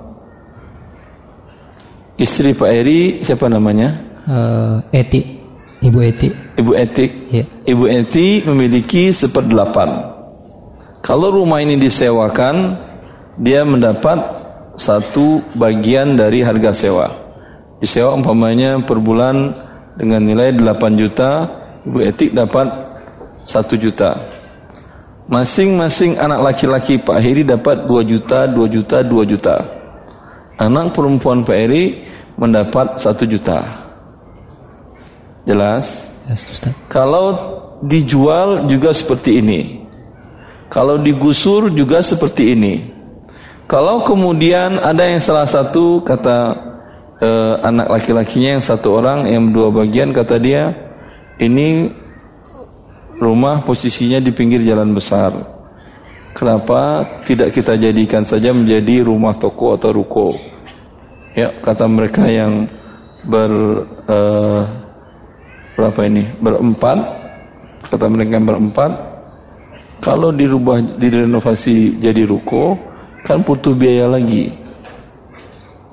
[2.16, 4.00] Istri Pak Eri siapa namanya?
[4.24, 5.36] Uh, Eti,
[5.84, 6.32] Ibu Eti.
[6.32, 7.12] Ibu Etik.
[7.28, 7.44] Ya.
[7.68, 10.16] Ibu Eti memiliki seperdelapan.
[11.04, 12.80] Kalau rumah ini disewakan,
[13.36, 14.16] dia mendapat
[14.80, 17.12] satu bagian dari harga sewa.
[17.84, 19.52] Disewa umpamanya per bulan
[20.00, 21.32] dengan nilai 8 juta,
[21.84, 22.72] Ibu Etik dapat
[23.44, 24.45] 1 juta.
[25.26, 29.56] Masing-masing anak laki-laki Pak Heri dapat 2 juta, 2 juta, 2 juta.
[30.62, 32.06] Anak perempuan Pak Heri
[32.38, 33.60] mendapat 1 juta.
[35.50, 36.10] Jelas?
[36.30, 36.74] Yes, Ustaz.
[36.94, 37.34] Kalau
[37.82, 39.86] dijual juga seperti ini.
[40.70, 42.74] Kalau digusur juga seperti ini.
[43.66, 46.38] Kalau kemudian ada yang salah satu kata
[47.18, 50.70] eh, anak laki-lakinya yang satu orang yang dua bagian kata dia
[51.42, 51.90] ini
[53.20, 55.34] rumah posisinya di pinggir jalan besar.
[56.36, 60.36] Kenapa tidak kita jadikan saja menjadi rumah toko atau ruko?
[61.36, 62.68] Ya kata mereka yang
[63.24, 63.52] ber
[64.08, 64.62] eh,
[65.76, 66.98] berapa ini berempat
[67.92, 68.92] kata mereka yang berempat
[70.00, 72.80] kalau dirubah direnovasi jadi ruko
[73.28, 74.66] kan butuh biaya lagi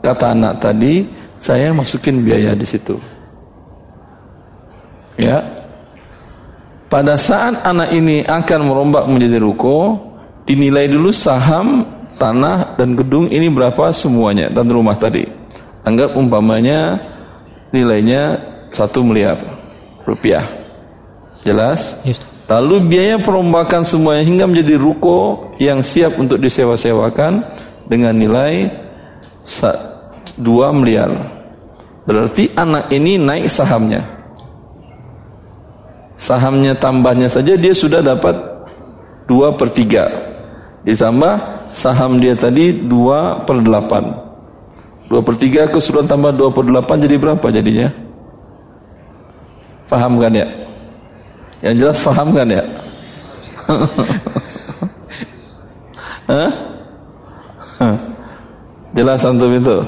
[0.02, 1.06] kata anak tadi,
[1.38, 2.98] saya masukin biaya di situ.
[5.16, 5.61] Ya.
[6.92, 9.96] Pada saat anak ini akan merombak menjadi ruko,
[10.44, 11.88] dinilai dulu saham,
[12.20, 15.24] tanah dan gedung ini berapa semuanya dan rumah tadi.
[15.88, 17.00] Anggap umpamanya
[17.72, 18.36] nilainya
[18.76, 19.40] satu miliar
[20.04, 20.44] rupiah.
[21.48, 21.96] Jelas?
[22.04, 22.20] Yes.
[22.44, 27.40] Lalu biaya perombakan semuanya hingga menjadi ruko yang siap untuk disewa-sewakan
[27.88, 28.68] dengan nilai
[29.48, 30.44] 2
[30.76, 31.08] miliar.
[32.04, 34.11] Berarti anak ini naik sahamnya.
[36.22, 38.38] Sahamnya tambahnya saja dia sudah dapat
[39.26, 40.86] 2 per 3.
[40.86, 41.34] Ditambah
[41.74, 45.10] saham dia tadi 2 per 8.
[45.10, 47.90] 2 per 3 keseluruhan tambah 2 per 8 jadi berapa jadinya?
[49.90, 50.46] Paham kan ya?
[51.58, 52.62] Yang jelas paham kan ya?
[56.30, 56.50] Hah?
[58.94, 59.82] Jelas antum itu?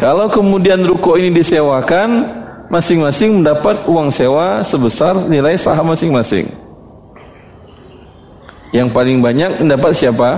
[0.00, 2.24] Kalau kemudian ruko ini disewakan,
[2.68, 6.48] masing-masing mendapat uang sewa sebesar nilai saham masing-masing.
[8.72, 10.30] Yang paling banyak mendapat siapa?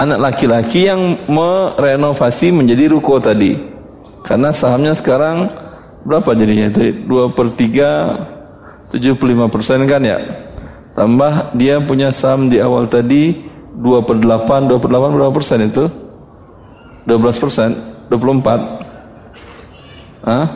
[0.00, 3.56] Anak laki-laki yang merenovasi menjadi ruko tadi.
[4.24, 5.48] Karena sahamnya sekarang
[6.08, 7.04] berapa jadinya itu?
[7.04, 10.18] 2 per 3, 75 persen kan ya?
[10.96, 13.36] Tambah dia punya saham di awal tadi
[13.78, 15.84] 2 per 8, 2 per 8 berapa persen itu?
[17.06, 17.70] 12 persen,
[18.10, 18.77] 24.
[20.24, 20.48] Hah?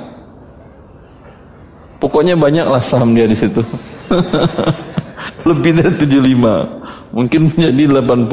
[2.03, 3.63] Pokoknya banyaklah saham dia di situ.
[5.49, 7.15] Lebih dari 75.
[7.15, 8.27] Mungkin menjadi 80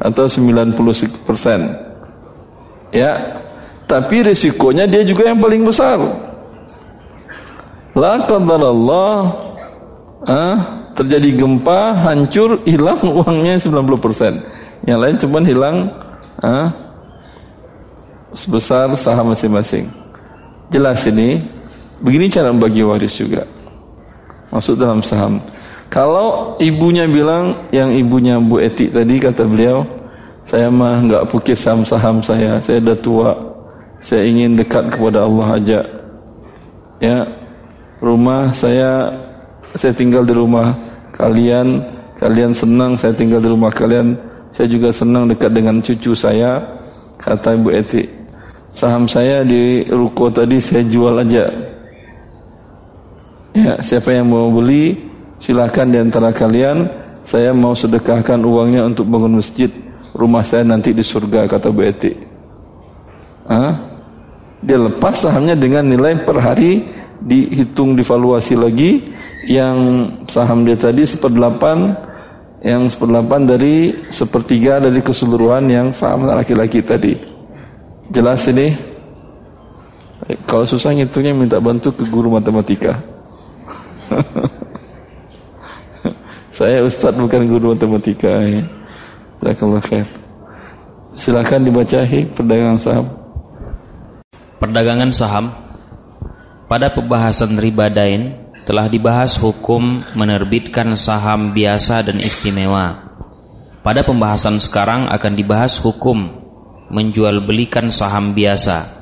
[0.00, 1.60] atau 90 persen.
[2.92, 3.42] Ya.
[3.86, 6.00] Tapi risikonya dia juga yang paling besar.
[7.96, 9.16] La Allah
[10.26, 10.56] ah,
[10.92, 14.40] terjadi gempa, hancur, hilang uangnya 90 persen.
[14.88, 15.76] Yang lain cuma hilang
[16.42, 16.68] ah,
[18.32, 20.05] sebesar saham masing-masing.
[20.66, 21.38] Jelas ini,
[22.02, 23.46] begini cara membagi waris juga.
[24.50, 25.38] Masuk dalam saham.
[25.86, 29.86] Kalau ibunya bilang, yang ibunya Bu Eti tadi kata beliau,
[30.42, 33.30] saya mah nggak pukis saham-saham saya, saya udah tua,
[34.02, 35.80] saya ingin dekat kepada Allah aja.
[36.98, 37.22] Ya,
[38.02, 39.14] rumah saya,
[39.78, 40.74] saya tinggal di rumah
[41.14, 41.78] kalian,
[42.18, 44.18] kalian senang saya tinggal di rumah kalian,
[44.50, 46.58] saya juga senang dekat dengan cucu saya,
[47.22, 48.15] kata Ibu Eti
[48.76, 51.48] saham saya di ruko tadi saya jual aja.
[53.56, 55.00] Ya, siapa yang mau beli
[55.40, 57.08] silakan di antara kalian.
[57.26, 59.66] Saya mau sedekahkan uangnya untuk bangun masjid
[60.14, 62.14] rumah saya nanti di surga kata Bu Eti.
[63.50, 63.74] Hah?
[64.62, 66.86] Dia lepas sahamnya dengan nilai per hari
[67.18, 69.02] dihitung divaluasi lagi
[69.50, 71.98] yang saham dia tadi seperdelapan
[72.62, 77.35] yang seperdelapan dari sepertiga dari keseluruhan yang saham laki-laki tadi.
[78.10, 78.74] Jelas ini?
[80.46, 82.98] Kalau susah ngitungnya minta bantu ke guru matematika.
[86.56, 88.64] Saya Ustaz bukan guru matematika ya.
[89.42, 90.06] Jazakallah khair.
[91.16, 93.06] Silakan dibaca perdagangan saham.
[94.56, 95.52] Perdagangan saham
[96.66, 98.34] pada pembahasan riba dain
[98.64, 103.04] telah dibahas hukum menerbitkan saham biasa dan istimewa.
[103.84, 106.45] Pada pembahasan sekarang akan dibahas hukum
[106.90, 108.94] menjual belikan saham biasa.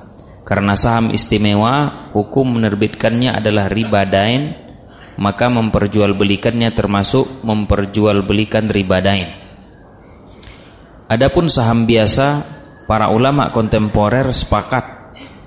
[0.44, 4.52] Karena saham istimewa, hukum menerbitkannya adalah riba dain,
[5.16, 9.28] maka memperjualbelikannya termasuk memperjualbelikan riba dain.
[11.08, 12.44] Adapun saham biasa,
[12.84, 14.84] para ulama kontemporer sepakat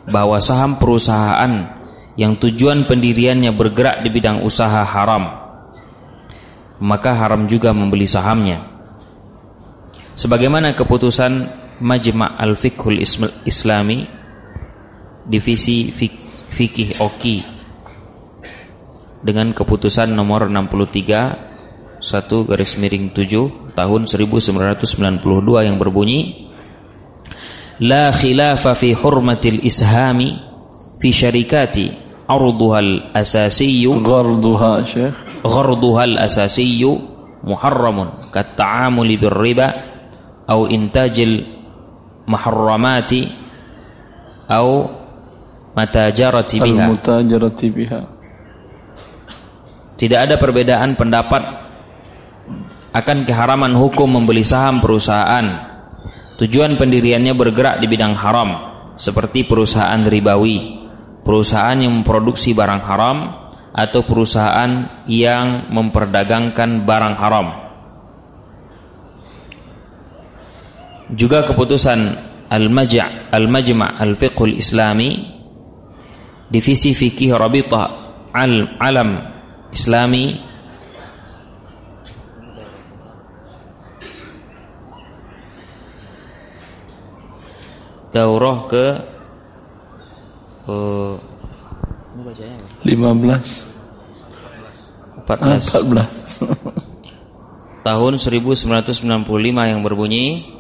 [0.09, 1.77] bahwa saham perusahaan
[2.17, 5.29] yang tujuan pendiriannya bergerak di bidang usaha haram,
[6.81, 8.65] maka haram juga membeli sahamnya.
[10.17, 11.45] Sebagaimana keputusan
[11.77, 13.05] Majma' Al-Fiqhul
[13.45, 14.01] Islami
[15.27, 16.13] Divisi Fik
[16.49, 17.37] Fikih Oki.
[19.21, 26.49] Dengan keputusan nomor 63 1 garis miring 7 tahun 1992 yang berbunyi
[27.77, 30.33] La khilafa fi hurmatil ishami
[30.97, 31.85] fi syarikati
[32.25, 35.13] arduha al-asasiyyu gharduha syekh.
[35.45, 36.91] Gharduha al-asasiyyu
[37.45, 39.67] muharramun kat ta'amuli bir riba
[40.49, 41.56] au intajil
[42.27, 43.31] muharramati
[44.51, 44.91] au
[45.73, 48.01] matajarati biha al-mutajarati biha
[49.97, 51.67] tidak ada perbedaan pendapat
[52.97, 55.69] akan keharaman hukum membeli saham perusahaan.
[56.37, 58.49] Tujuan pendiriannya bergerak di bidang haram,
[58.93, 60.85] seperti perusahaan ribawi,
[61.25, 63.17] perusahaan yang memproduksi barang haram,
[63.73, 67.47] atau perusahaan yang memperdagangkan barang haram.
[71.15, 71.99] Juga keputusan
[72.51, 75.37] Al-Majma' Al-Majma' Al-Fiqhul Islami
[76.47, 77.91] Divisi Fikih Rabitah
[78.31, 79.35] Al-Alam
[79.71, 80.35] Islami.
[88.15, 88.85] Daurah ke
[90.71, 91.19] uh,
[92.15, 92.65] ini bacanya apa?
[92.81, 93.77] 15
[95.27, 100.56] 14 14 tahun 1995 yang berbunyi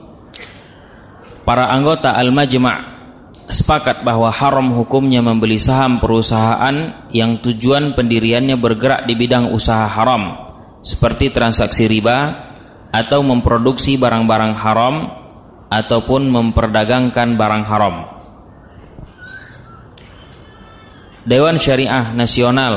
[1.47, 2.99] para anggota Al-Majma'
[3.47, 10.51] sepakat bahwa haram hukumnya membeli saham perusahaan yang tujuan pendiriannya bergerak di bidang usaha haram
[10.83, 12.51] seperti transaksi riba
[12.91, 14.95] atau memproduksi barang-barang haram
[15.71, 17.95] ataupun memperdagangkan barang haram.
[21.23, 22.75] Dewan Syariah Nasional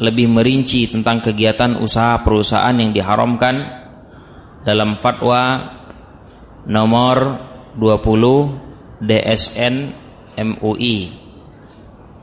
[0.00, 3.56] lebih merinci tentang kegiatan usaha perusahaan yang diharamkan
[4.64, 5.72] dalam fatwa
[6.68, 7.47] nomor
[7.78, 9.74] 20 DSN
[10.34, 10.96] MUI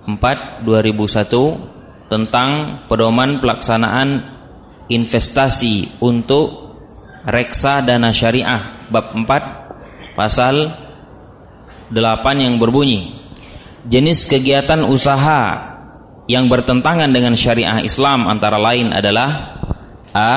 [0.05, 2.49] 4 2001 tentang
[2.91, 4.09] pedoman pelaksanaan
[4.91, 6.77] investasi untuk
[7.25, 10.55] reksa dana syariah bab 4 pasal
[11.89, 11.97] 8
[12.37, 13.17] yang berbunyi
[13.87, 15.73] jenis kegiatan usaha
[16.25, 19.29] yang bertentangan dengan syariah Islam antara lain adalah
[20.13, 20.33] A.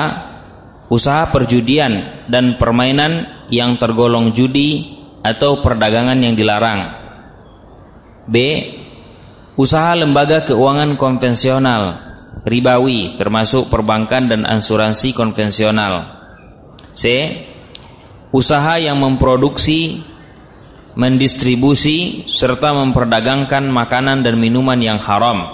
[0.89, 6.81] Usaha perjudian dan permainan yang tergolong judi atau perdagangan yang dilarang
[8.29, 8.35] B.
[9.59, 11.83] Usaha lembaga keuangan konvensional
[12.47, 16.15] ribawi termasuk perbankan dan asuransi konvensional
[16.95, 17.03] C
[18.29, 20.05] usaha yang memproduksi,
[20.93, 25.45] mendistribusi serta memperdagangkan makanan dan minuman yang haram.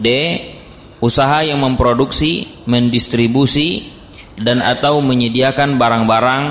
[0.00, 0.08] D.
[0.98, 3.86] Usaha yang memproduksi, mendistribusi
[4.34, 6.44] dan atau menyediakan barang-barang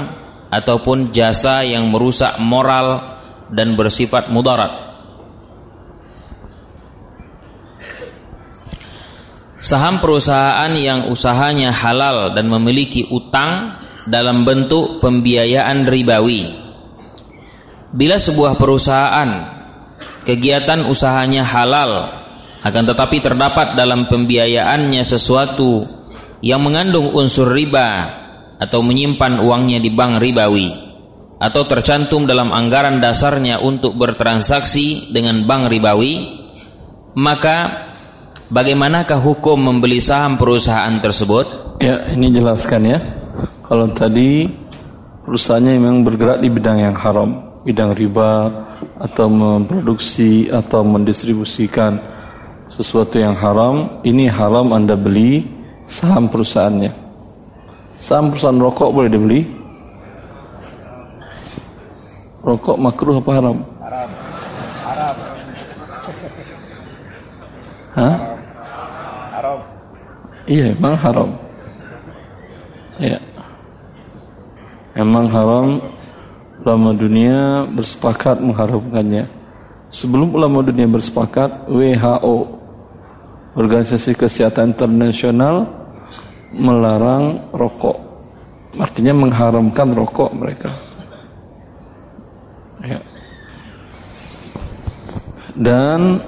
[0.47, 3.19] ataupun jasa yang merusak moral
[3.51, 4.87] dan bersifat mudarat.
[9.57, 16.55] Saham perusahaan yang usahanya halal dan memiliki utang dalam bentuk pembiayaan ribawi.
[17.91, 19.29] Bila sebuah perusahaan
[20.23, 21.91] kegiatan usahanya halal
[22.61, 25.87] akan tetapi terdapat dalam pembiayaannya sesuatu
[26.43, 28.11] yang mengandung unsur riba
[28.57, 30.67] atau menyimpan uangnya di bank ribawi
[31.37, 36.13] atau tercantum dalam anggaran dasarnya untuk bertransaksi dengan bank ribawi
[37.17, 37.89] maka
[38.53, 41.77] bagaimanakah hukum membeli saham perusahaan tersebut?
[41.81, 42.99] Ya, ini jelaskan ya.
[43.65, 44.45] Kalau tadi
[45.25, 48.49] perusahaannya memang bergerak di bidang yang haram, bidang riba
[49.01, 51.97] atau memproduksi atau mendistribusikan
[52.69, 55.45] sesuatu yang haram, ini haram Anda beli
[55.89, 57.06] saham perusahaannya.
[57.97, 59.41] Saham perusahaan rokok boleh dibeli?
[62.45, 63.57] Rokok makruh apa haram?
[63.81, 64.09] Haram.
[64.85, 65.15] Haram.
[67.97, 68.15] Hah?
[69.33, 69.59] Haram.
[70.47, 71.29] Iya, memang haram.
[73.01, 73.19] Ya.
[74.97, 75.67] Memang haram
[76.63, 79.29] ulama dunia bersepakat mengharamkannya.
[79.87, 82.57] Sebelum ulama dunia bersepakat, WHO
[83.57, 85.86] Organisasi Kesehatan Internasional
[86.53, 87.97] melarang rokok.
[88.77, 90.71] Artinya mengharamkan rokok mereka.
[92.85, 93.01] Ya.
[95.57, 96.21] Dan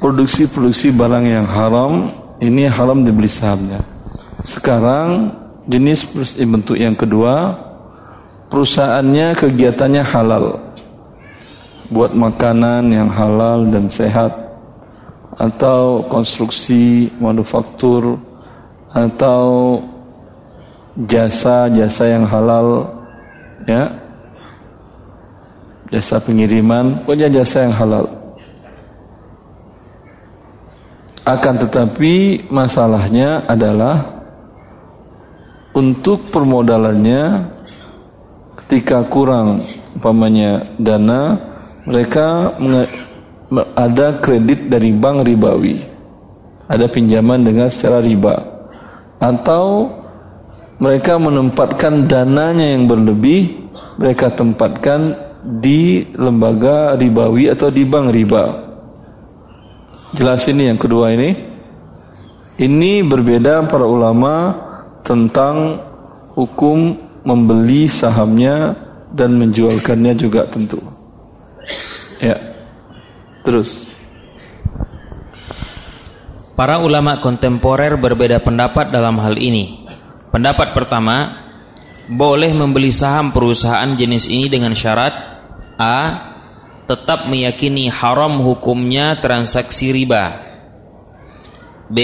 [0.00, 2.10] produksi-produksi barang yang haram
[2.40, 3.84] ini haram dibeli sahamnya.
[4.42, 5.30] Sekarang
[5.68, 6.08] jenis
[6.42, 7.54] bentuk yang kedua
[8.50, 10.58] perusahaannya kegiatannya halal
[11.92, 14.32] buat makanan yang halal dan sehat
[15.38, 18.18] atau konstruksi manufaktur
[18.92, 19.80] atau
[20.96, 22.92] jasa-jasa yang halal
[23.64, 23.88] ya.
[25.92, 28.08] Jasa pengiriman punya jasa yang halal.
[31.22, 34.24] Akan tetapi masalahnya adalah
[35.76, 37.52] untuk permodalannya
[38.64, 39.60] ketika kurang
[39.92, 41.36] umpamanya dana
[41.84, 42.56] mereka
[43.76, 45.76] ada kredit dari bank ribawi.
[46.72, 48.51] Ada pinjaman dengan secara riba
[49.22, 49.86] atau
[50.82, 55.14] mereka menempatkan dananya yang berlebih mereka tempatkan
[55.62, 58.44] di lembaga ribawi atau di bank riba
[60.18, 61.30] jelas ini yang kedua ini
[62.58, 64.54] ini berbeda para ulama
[65.06, 65.78] tentang
[66.34, 68.74] hukum membeli sahamnya
[69.12, 70.80] dan menjualkannya juga tentu.
[72.18, 72.38] Ya.
[73.44, 73.91] Terus.
[76.52, 79.88] Para ulama kontemporer berbeda pendapat dalam hal ini.
[80.28, 81.42] Pendapat pertama,
[82.12, 85.14] boleh membeli saham perusahaan jenis ini dengan syarat
[85.80, 86.28] A.
[86.82, 90.52] Tetap meyakini haram hukumnya transaksi riba
[91.92, 91.98] B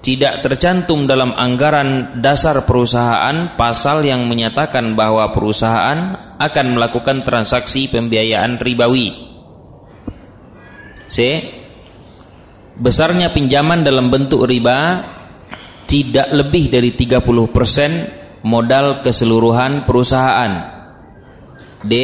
[0.00, 8.56] tidak tercantum dalam anggaran dasar perusahaan pasal yang menyatakan bahwa perusahaan akan melakukan transaksi pembiayaan
[8.56, 9.12] ribawi.
[11.08, 11.16] C.
[12.80, 15.04] Besarnya pinjaman dalam bentuk riba
[15.84, 20.52] tidak lebih dari 30% modal keseluruhan perusahaan.
[21.84, 21.94] D.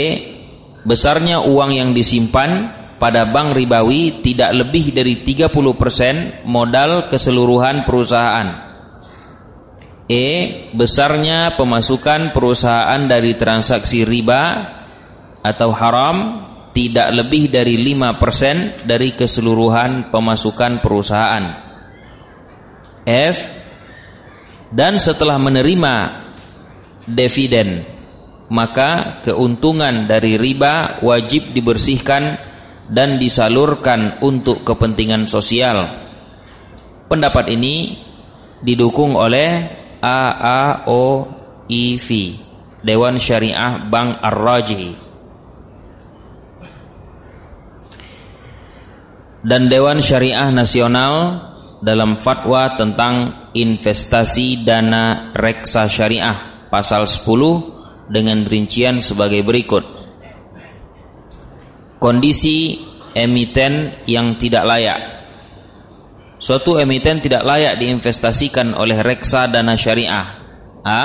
[0.84, 8.48] Besarnya uang yang disimpan pada bank ribawi tidak lebih dari 30% modal keseluruhan perusahaan.
[10.06, 10.28] E.
[10.76, 14.76] Besarnya pemasukan perusahaan dari transaksi riba
[15.40, 16.45] atau haram
[16.76, 21.44] tidak lebih dari 5% dari keseluruhan pemasukan perusahaan.
[23.08, 23.38] F.
[24.68, 25.94] Dan setelah menerima
[27.08, 27.80] dividen,
[28.52, 32.36] maka keuntungan dari riba wajib dibersihkan
[32.92, 35.86] dan disalurkan untuk kepentingan sosial.
[37.08, 38.04] Pendapat ini
[38.60, 39.64] didukung oleh
[40.02, 41.28] AAOIV,
[42.84, 45.05] Dewan Syariah Bank Ar-Rajih.
[49.46, 51.14] Dan Dewan Syariah Nasional
[51.78, 59.96] dalam fatwa tentang investasi dana reksa syariah pasal 10 dengan rincian sebagai berikut
[62.02, 62.80] kondisi
[63.16, 65.00] emiten yang tidak layak.
[66.36, 70.26] Suatu emiten tidak layak diinvestasikan oleh reksa dana syariah.
[70.84, 71.02] A.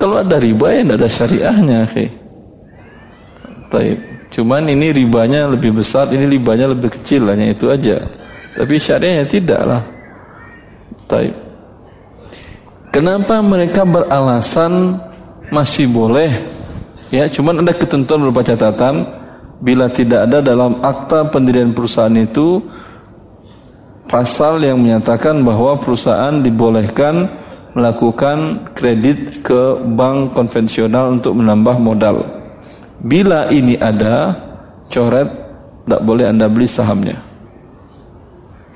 [0.00, 2.08] Kalau ada riba ya tidak ada syariahnya, okay.
[3.70, 3.98] Taib.
[4.30, 7.98] Cuman ini ribanya lebih besar, ini ribanya lebih kecil, hanya itu aja.
[8.56, 9.82] Tapi syariahnya tidak lah.
[11.04, 11.34] Taib.
[12.90, 14.98] Kenapa mereka beralasan
[15.52, 16.32] masih boleh?
[17.10, 19.06] Ya, cuman ada ketentuan berupa catatan
[19.60, 22.64] bila tidak ada dalam akta pendirian perusahaan itu
[24.10, 27.30] pasal yang menyatakan bahwa perusahaan dibolehkan
[27.78, 32.26] melakukan kredit ke bank konvensional untuk menambah modal.
[33.00, 34.34] Bila ini ada,
[34.90, 35.30] coret
[35.86, 37.22] tidak boleh Anda beli sahamnya.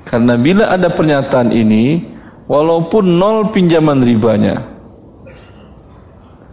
[0.07, 2.07] Karena bila ada pernyataan ini,
[2.47, 4.63] walaupun nol pinjaman ribanya,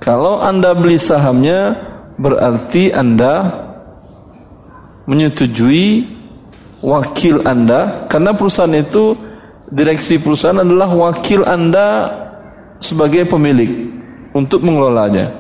[0.03, 1.79] kalau Anda beli sahamnya,
[2.19, 3.47] berarti Anda
[5.07, 6.22] menyetujui
[6.83, 9.15] wakil Anda karena perusahaan itu
[9.71, 12.11] direksi perusahaan adalah wakil Anda
[12.83, 13.89] sebagai pemilik
[14.35, 15.31] untuk mengelolanya.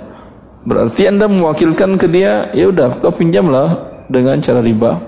[0.63, 3.75] Berarti Anda mewakilkan ke dia, ya udah kau pinjamlah
[4.07, 5.03] dengan cara riba.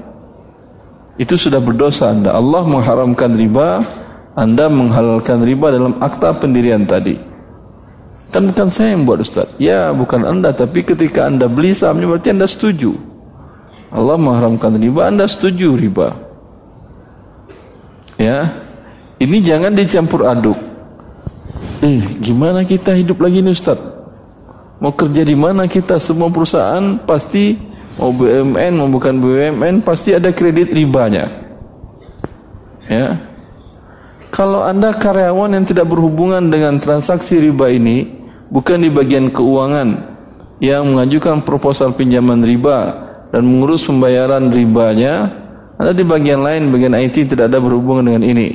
[1.15, 2.35] Itu sudah berdosa Anda.
[2.35, 3.79] Allah mengharamkan riba,
[4.35, 7.15] Anda menghalalkan riba dalam akta pendirian tadi.
[8.35, 9.47] Kan bukan saya yang buat Ustaz.
[9.63, 12.99] Ya, bukan Anda, tapi ketika Anda beli sahamnya berarti Anda setuju.
[13.95, 16.24] Allah mengharamkan riba, Anda setuju riba.
[18.21, 18.55] Ya.
[19.19, 20.59] Ini jangan dicampur aduk.
[21.85, 23.79] Eh, gimana kita hidup lagi nih Ustaz?
[24.81, 26.01] Mau kerja di mana kita?
[26.03, 27.57] Semua perusahaan pasti
[28.01, 31.31] mau BUMN, mau bukan BUMN pasti ada kredit ribanya.
[32.91, 33.17] Ya.
[34.35, 38.11] Kalau Anda karyawan yang tidak berhubungan dengan transaksi riba ini,
[38.51, 39.95] bukan di bagian keuangan
[40.59, 42.99] yang mengajukan proposal pinjaman riba
[43.31, 45.44] dan mengurus pembayaran ribanya
[45.75, 48.49] ada di bagian lain bagian IT tidak ada berhubungan dengan ini.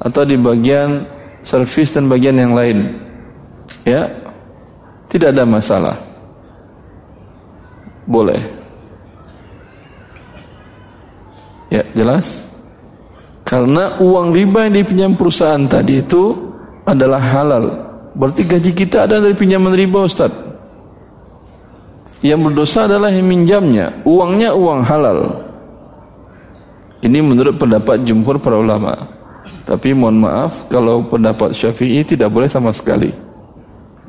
[0.00, 1.04] Atau di bagian
[1.44, 2.96] servis dan bagian yang lain.
[3.84, 4.08] Ya
[5.12, 5.96] tidak ada masalah.
[8.08, 8.40] Boleh.
[11.70, 12.46] Ya jelas?
[13.46, 16.34] Karena uang riba yang dipinjam perusahaan tadi itu
[16.82, 17.64] adalah halal.
[18.16, 20.34] Berarti gaji kita ada dari pinjaman riba Ustaz.
[22.24, 25.45] Yang berdosa adalah yang minjamnya, uangnya uang halal.
[27.06, 28.98] Ini menurut pendapat jumhur para ulama.
[29.62, 33.14] Tapi mohon maaf kalau pendapat Syafi'i tidak boleh sama sekali.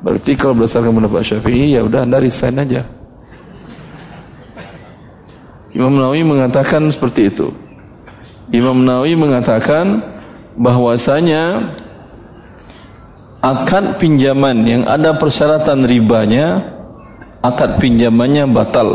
[0.02, 2.82] Berarti kalau berdasarkan pendapat Syafi'i ya udah Anda resign aja.
[5.78, 7.54] Imam Nawawi mengatakan seperti itu.
[8.50, 10.02] Imam Nawawi mengatakan
[10.58, 11.70] bahwasanya
[13.46, 16.66] akad pinjaman yang ada persyaratan ribanya
[17.46, 18.90] akad pinjamannya batal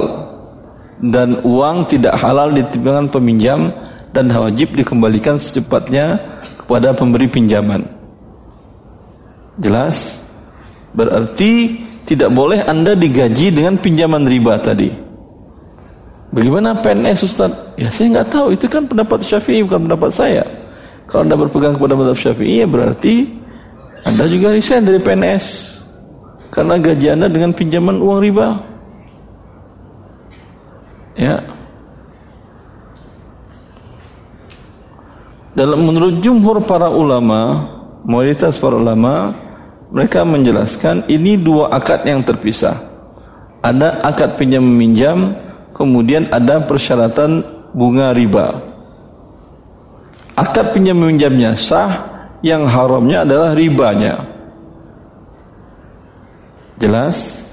[0.99, 2.67] dan uang tidak halal di
[3.11, 3.71] peminjam
[4.13, 6.21] dan wajib dikembalikan secepatnya
[6.61, 7.85] kepada pemberi pinjaman.
[9.61, 10.21] Jelas?
[10.93, 14.93] Berarti tidak boleh Anda digaji dengan pinjaman riba tadi.
[16.33, 17.53] Bagaimana PNS Ustaz?
[17.77, 20.45] Ya saya nggak tahu, itu kan pendapat Syafi'i bukan pendapat saya.
[21.05, 23.29] Kalau Anda berpegang kepada pendapat Syafi'i ya berarti
[24.09, 25.45] Anda juga resign dari PNS
[26.53, 28.49] karena gaji Anda dengan pinjaman uang riba.
[31.17, 31.37] Ya.
[35.53, 37.69] Dalam menurut jumhur para ulama,
[38.09, 39.37] mayoritas para ulama,
[39.93, 42.81] mereka menjelaskan ini dua akad yang terpisah.
[43.61, 45.37] Ada akad pinjam meminjam,
[45.77, 47.45] kemudian ada persyaratan
[47.77, 48.65] bunga riba.
[50.33, 52.09] Akad pinjam meminjamnya sah,
[52.41, 54.25] yang haramnya adalah ribanya.
[56.81, 57.45] Jelas?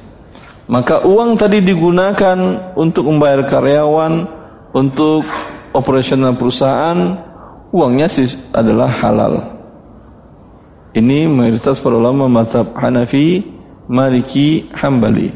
[0.71, 2.39] Maka uang tadi digunakan
[2.79, 4.25] untuk membayar karyawan,
[4.71, 5.27] untuk
[5.75, 7.28] operasional perusahaan,
[7.69, 9.59] uangnya sih adalah halal.
[10.93, 13.45] Ini mayoritas para ulama mazhab Hanafi,
[13.85, 15.29] Maliki, Hambali.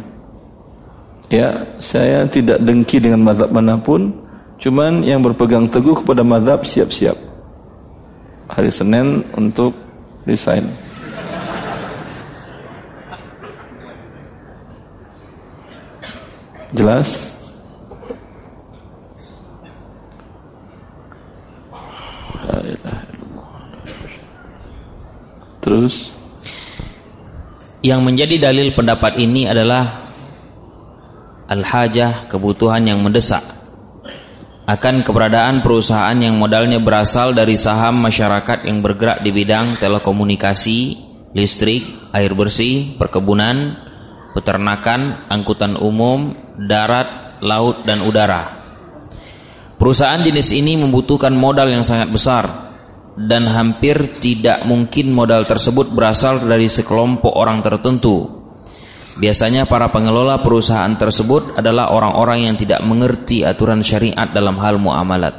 [1.30, 4.14] Ya, saya tidak dengki dengan mazhab mana pun,
[4.58, 7.18] cuman yang berpegang teguh kepada mazhab siap-siap.
[8.50, 9.74] Hari Senin untuk
[10.26, 10.66] desain.
[16.74, 17.33] Jelas?
[25.64, 26.12] Terus?
[27.80, 30.12] Yang menjadi dalil pendapat ini adalah
[31.48, 33.44] al-hajah kebutuhan yang mendesak.
[34.64, 42.14] Akan keberadaan perusahaan yang modalnya berasal dari saham masyarakat yang bergerak di bidang telekomunikasi listrik,
[42.16, 43.76] air bersih, perkebunan,
[44.32, 48.64] peternakan, angkutan umum, darat, laut, dan udara.
[49.76, 52.73] Perusahaan jenis ini membutuhkan modal yang sangat besar
[53.14, 58.44] dan hampir tidak mungkin modal tersebut berasal dari sekelompok orang tertentu
[59.14, 65.36] Biasanya para pengelola perusahaan tersebut adalah orang-orang yang tidak mengerti aturan syariat dalam hal muamalat.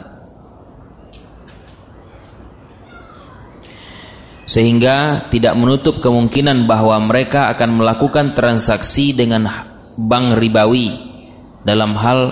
[4.47, 9.51] Sehingga tidak menutup kemungkinan bahwa mereka akan melakukan transaksi dengan
[9.99, 10.95] bank ribawi
[11.67, 12.31] dalam hal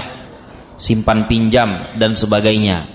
[0.79, 2.92] simpan pinjam dan sebagainya.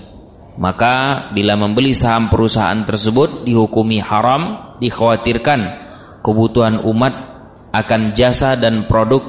[0.58, 5.60] Maka bila membeli saham perusahaan tersebut dihukumi haram, dikhawatirkan
[6.18, 7.14] kebutuhan umat
[7.70, 9.22] akan jasa dan produk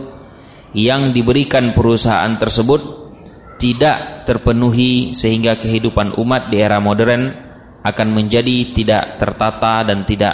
[0.74, 2.82] yang diberikan perusahaan tersebut
[3.62, 7.30] tidak terpenuhi sehingga kehidupan umat di era modern
[7.86, 10.34] akan menjadi tidak tertata dan tidak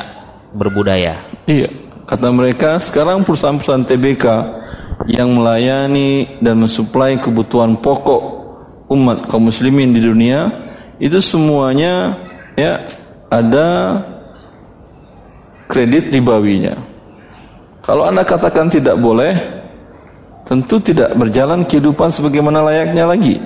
[0.56, 1.28] berbudaya.
[1.44, 1.68] Iya,
[2.08, 4.26] kata mereka sekarang perusahaan-perusahaan TBK
[5.12, 8.24] yang melayani dan mensuplai kebutuhan pokok
[8.88, 10.65] umat kaum muslimin di dunia
[11.02, 12.16] itu semuanya
[12.56, 12.88] ya
[13.28, 14.00] ada
[15.68, 16.78] kredit ribawinya.
[17.86, 19.38] Kalau anda katakan tidak boleh,
[20.50, 23.38] tentu tidak berjalan kehidupan sebagaimana layaknya lagi.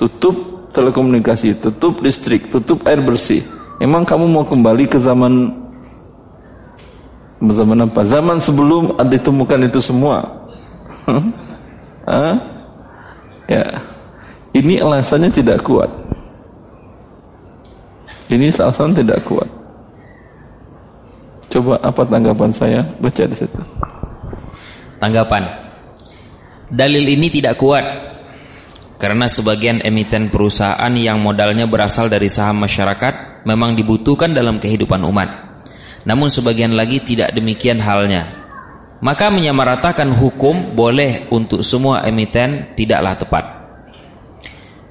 [0.00, 3.44] Tutup telekomunikasi, tutup listrik, tutup air bersih.
[3.82, 5.52] Emang kamu mau kembali ke zaman
[7.42, 8.00] zaman apa?
[8.06, 10.18] Zaman sebelum ada ditemukan itu semua.
[13.50, 13.84] Ya.
[14.56, 16.01] Ini alasannya tidak kuat.
[18.32, 19.44] Ini alasan tidak kuat.
[21.52, 22.80] Coba apa tanggapan saya?
[22.96, 23.60] Baca di situ.
[24.96, 25.44] Tanggapan.
[26.72, 27.84] Dalil ini tidak kuat
[28.96, 35.28] karena sebagian emiten perusahaan yang modalnya berasal dari saham masyarakat memang dibutuhkan dalam kehidupan umat.
[36.08, 38.40] Namun sebagian lagi tidak demikian halnya.
[39.04, 43.44] Maka menyamaratakan hukum boleh untuk semua emiten tidaklah tepat.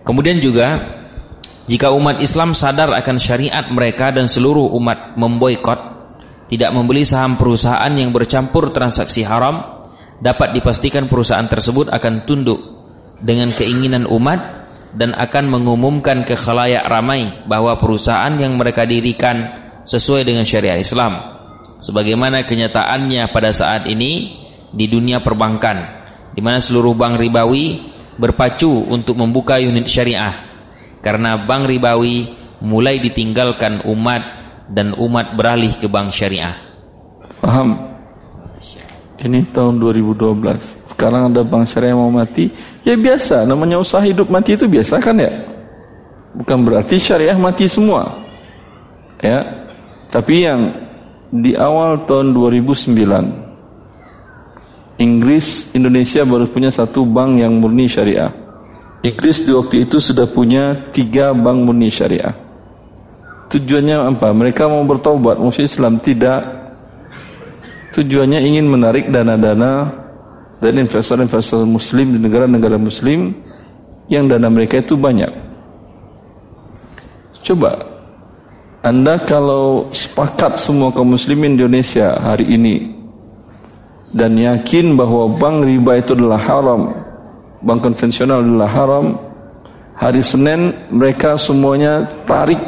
[0.05, 1.00] Kemudian juga
[1.71, 5.79] jika umat Islam sadar akan syariat mereka dan seluruh umat memboikot
[6.51, 9.87] tidak membeli saham perusahaan yang bercampur transaksi haram,
[10.19, 12.59] dapat dipastikan perusahaan tersebut akan tunduk
[13.23, 19.47] dengan keinginan umat dan akan mengumumkan ke khalayak ramai bahwa perusahaan yang mereka dirikan
[19.87, 21.15] sesuai dengan syariat Islam.
[21.79, 24.43] Sebagaimana kenyataannya pada saat ini
[24.75, 26.03] di dunia perbankan,
[26.35, 27.79] di mana seluruh bank ribawi
[28.19, 30.50] berpacu untuk membuka unit syariah.
[31.01, 32.29] Karena bank ribawi
[32.61, 34.21] mulai ditinggalkan umat
[34.69, 36.55] dan umat beralih ke bank syariah.
[37.41, 37.73] Paham?
[39.21, 40.93] Ini tahun 2012.
[40.93, 42.49] Sekarang ada bank syariah mau mati,
[42.85, 43.45] ya biasa.
[43.49, 45.33] Namanya usaha hidup mati itu biasa kan ya?
[46.37, 48.21] Bukan berarti syariah mati semua.
[49.21, 49.45] Ya.
[50.09, 50.73] Tapi yang
[51.31, 53.41] di awal tahun 2009
[55.01, 58.29] Inggris, Indonesia baru punya satu bank yang murni syariah.
[59.01, 62.37] Inggris di waktu itu sudah punya tiga bank murni syariah.
[63.49, 64.29] Tujuannya apa?
[64.31, 66.45] Mereka mau bertobat, musuh Islam tidak.
[67.91, 69.91] Tujuannya ingin menarik dana-dana
[70.61, 73.35] dan investor-investor muslim di negara-negara muslim
[74.07, 75.33] yang dana mereka itu banyak.
[77.41, 77.89] Coba
[78.85, 82.93] Anda kalau sepakat semua kaum muslimin Indonesia hari ini
[84.13, 86.81] dan yakin bahwa bank riba itu adalah haram,
[87.61, 89.05] bank konvensional adalah haram,
[89.97, 92.59] hari Senin mereka semuanya tarik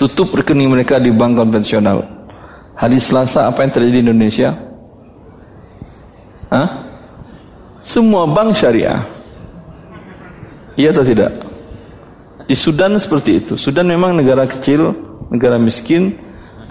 [0.00, 2.00] tutup rekening mereka di bank konvensional.
[2.76, 4.50] Hari Selasa apa yang terjadi di Indonesia?
[6.48, 6.68] Hah?
[7.84, 9.04] Semua bank syariah.
[10.80, 11.30] Iya atau tidak?
[12.48, 13.52] Di Sudan seperti itu.
[13.60, 14.96] Sudan memang negara kecil,
[15.28, 16.16] negara miskin,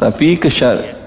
[0.02, 1.00] tapi kesyar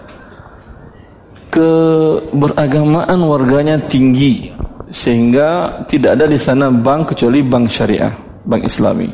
[1.53, 4.49] keberagamaan warganya tinggi
[4.93, 8.13] sehingga tidak ada di sana bank kecuali bank syariah,
[8.45, 9.09] bank Islami,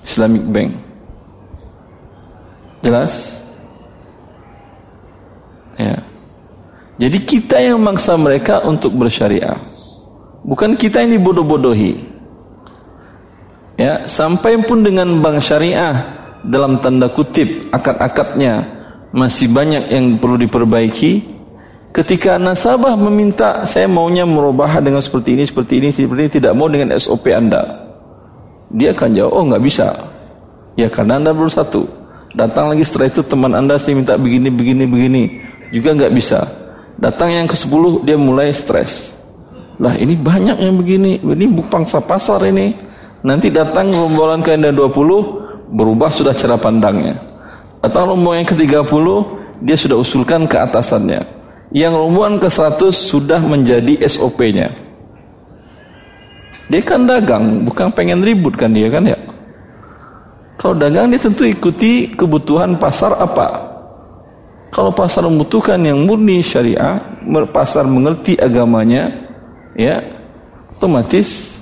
[0.00, 0.70] Islamic Bank.
[2.80, 3.36] Jelas?
[5.76, 6.00] Ya.
[6.98, 9.54] Jadi kita yang maksa mereka untuk bersyariah.
[10.42, 12.16] Bukan kita yang dibodoh-bodohi.
[13.78, 15.94] Ya, sampai pun dengan bank syariah
[16.42, 18.66] dalam tanda kutip akad-akadnya
[19.14, 21.37] masih banyak yang perlu diperbaiki.
[21.88, 26.68] Ketika nasabah meminta saya maunya merubah dengan seperti ini, seperti ini, seperti ini, tidak mau
[26.68, 27.64] dengan SOP Anda.
[28.68, 29.88] Dia akan jawab, oh nggak bisa.
[30.76, 31.98] Ya karena Anda baru satu.
[32.36, 35.22] Datang lagi setelah itu teman anda sih minta begini, begini, begini.
[35.72, 36.44] Juga nggak bisa.
[37.00, 39.16] Datang yang ke sepuluh dia mulai stres.
[39.80, 42.74] Lah ini banyak yang begini, ini pangsa pasar ini.
[43.24, 47.16] Nanti datang rombongan ke anda 20 berubah sudah cara pandangnya.
[47.80, 51.37] Datang rombongan yang ke 30 dia sudah usulkan ke atasannya.
[51.68, 54.72] Yang rombongan ke 100 sudah menjadi SOP-nya.
[56.68, 59.16] Dia kan dagang, bukan pengen ribut kan dia kan ya.
[60.60, 63.68] Kalau dagang dia tentu ikuti kebutuhan pasar apa.
[64.68, 67.00] Kalau pasar membutuhkan yang murni syariah,
[67.52, 69.08] pasar mengerti agamanya,
[69.72, 69.96] ya,
[70.76, 71.56] otomatis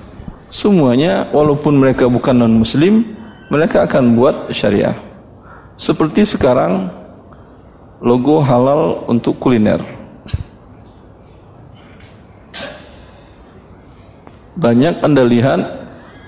[0.50, 3.06] semuanya walaupun mereka bukan non muslim,
[3.46, 4.98] mereka akan buat syariah.
[5.78, 6.90] Seperti sekarang
[8.02, 9.95] logo halal untuk kuliner.
[14.56, 15.60] Banyak Anda lihat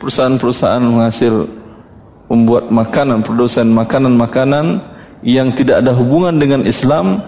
[0.05, 1.49] perusahaan-perusahaan menghasil
[2.29, 4.85] membuat makanan, produsen makanan-makanan
[5.25, 7.25] yang tidak ada hubungan dengan Islam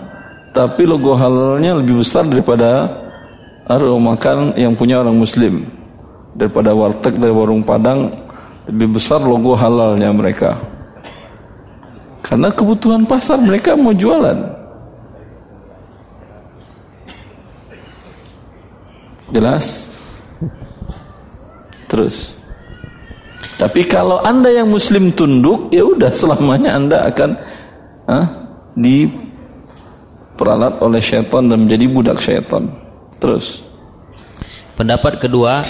[0.52, 2.90] tapi logo halalnya lebih besar daripada
[3.64, 5.66] aroma makan yang punya orang muslim.
[6.36, 8.12] Daripada warteg dari warung padang
[8.70, 10.54] lebih besar logo halalnya mereka.
[12.22, 14.38] Karena kebutuhan pasar mereka mau jualan.
[19.30, 19.89] Jelas
[21.90, 22.40] terus
[23.60, 27.36] tapi kalau anda yang muslim tunduk, ya udah selamanya anda akan
[28.08, 28.26] ah,
[28.76, 32.68] diperalat oleh syaitan dan menjadi budak syaitan.
[33.20, 33.60] Terus.
[34.80, 35.60] Pendapat kedua,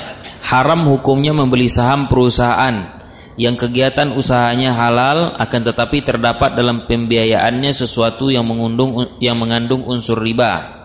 [0.46, 3.02] haram hukumnya membeli saham perusahaan
[3.34, 10.22] yang kegiatan usahanya halal akan tetapi terdapat dalam pembiayaannya sesuatu yang mengundung yang mengandung unsur
[10.22, 10.78] riba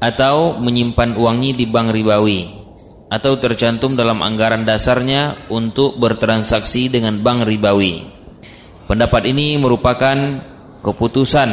[0.00, 2.63] atau menyimpan uangnya di bank ribawi
[3.08, 8.02] atau tercantum dalam anggaran dasarnya untuk bertransaksi dengan bank ribawi.
[8.84, 10.16] Pendapat ini merupakan
[10.84, 11.48] keputusan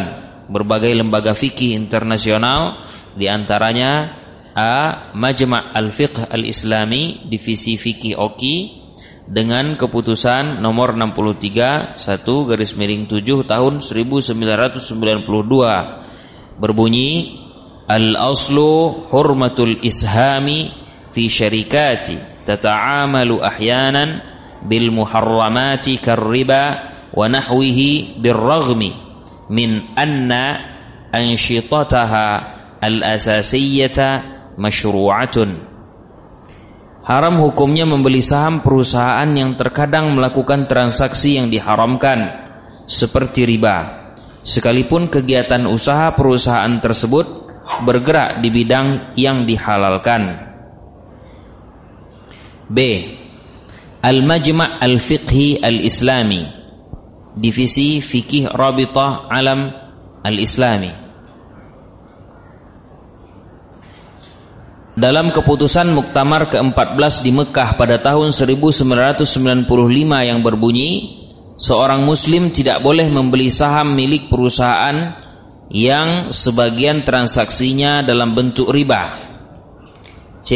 [0.51, 4.19] berbagai lembaga fikih internasional di antaranya
[4.51, 5.07] A.
[5.15, 8.83] Majma' Al-Fiqh Al-Islami Divisi Fikih Oki
[9.31, 17.39] dengan keputusan nomor 63 1 garis miring 7 tahun 1992 berbunyi
[17.87, 20.80] Al-aslu hurmatul ishami
[21.11, 24.09] fi syarikati tata'amalu ahyanan
[24.65, 26.63] bil muharramati karriba
[27.11, 28.91] wa nahwihi birraghmi
[29.51, 30.59] min anna
[31.11, 32.27] anshitataha
[32.79, 34.09] al-asasiyata
[34.57, 35.71] masyru'atun
[37.01, 42.29] Haram hukumnya membeli saham perusahaan yang terkadang melakukan transaksi yang diharamkan
[42.85, 44.01] seperti riba
[44.45, 47.25] sekalipun kegiatan usaha perusahaan tersebut
[47.85, 50.50] bergerak di bidang yang dihalalkan.
[52.71, 52.79] B.
[53.99, 56.41] Al-Majma' Al-Fiqhi Al-Islami.
[57.35, 59.67] Divisi Fikih Rabitah Alam
[60.23, 60.91] Al-Islami.
[64.95, 69.67] Dalam keputusan Muktamar ke-14 di Mekah pada tahun 1995
[70.27, 71.21] yang berbunyi
[71.61, 75.13] Seorang muslim tidak boleh membeli saham milik perusahaan
[75.69, 79.13] yang sebagian transaksinya dalam bentuk riba.
[80.41, 80.49] C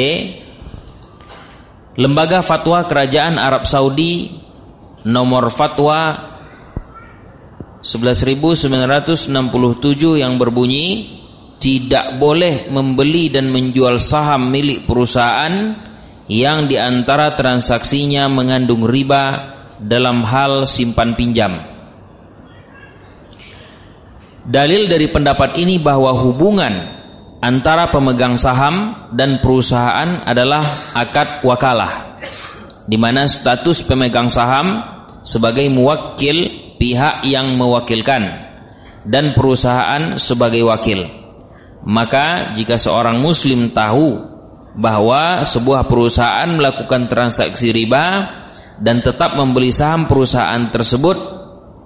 [1.95, 4.27] Lembaga Fatwa Kerajaan Arab Saudi
[5.07, 6.27] nomor fatwa
[7.79, 9.31] 11967
[10.19, 10.87] yang berbunyi
[11.55, 15.71] tidak boleh membeli dan menjual saham milik perusahaan
[16.27, 21.63] yang di antara transaksinya mengandung riba dalam hal simpan pinjam.
[24.43, 27.04] Dalil dari pendapat ini bahwa hubungan
[27.45, 30.65] antara pemegang saham dan perusahaan adalah
[30.97, 32.17] akad wakalah
[32.89, 34.81] di mana status pemegang saham
[35.21, 36.49] sebagai mewakil
[36.81, 38.49] pihak yang mewakilkan
[39.05, 41.05] dan perusahaan sebagai wakil.
[41.85, 44.17] Maka jika seorang muslim tahu
[44.73, 48.41] bahwa sebuah perusahaan melakukan transaksi riba
[48.81, 51.15] dan tetap membeli saham perusahaan tersebut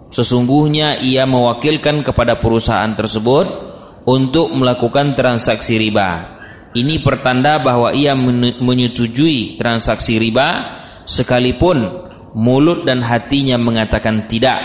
[0.10, 3.69] sesungguhnya ia mewakilkan kepada perusahaan tersebut
[4.06, 6.40] untuk melakukan transaksi riba.
[6.70, 8.14] Ini pertanda bahwa ia
[8.62, 10.80] menyetujui transaksi riba
[11.10, 12.06] sekalipun
[12.38, 14.62] mulut dan hatinya mengatakan tidak.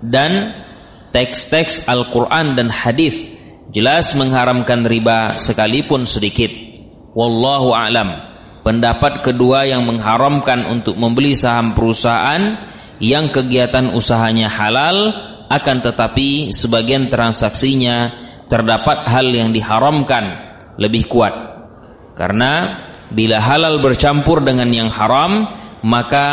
[0.00, 0.52] Dan
[1.12, 3.32] teks-teks Al-Quran dan hadis
[3.72, 6.52] jelas mengharamkan riba sekalipun sedikit.
[7.16, 8.10] Wallahu a'lam.
[8.60, 12.68] Pendapat kedua yang mengharamkan untuk membeli saham perusahaan
[13.00, 18.14] yang kegiatan usahanya halal akan tetapi sebagian transaksinya
[18.46, 20.24] terdapat hal yang diharamkan
[20.78, 21.34] lebih kuat.
[22.14, 22.78] Karena
[23.10, 25.50] bila halal bercampur dengan yang haram
[25.82, 26.26] maka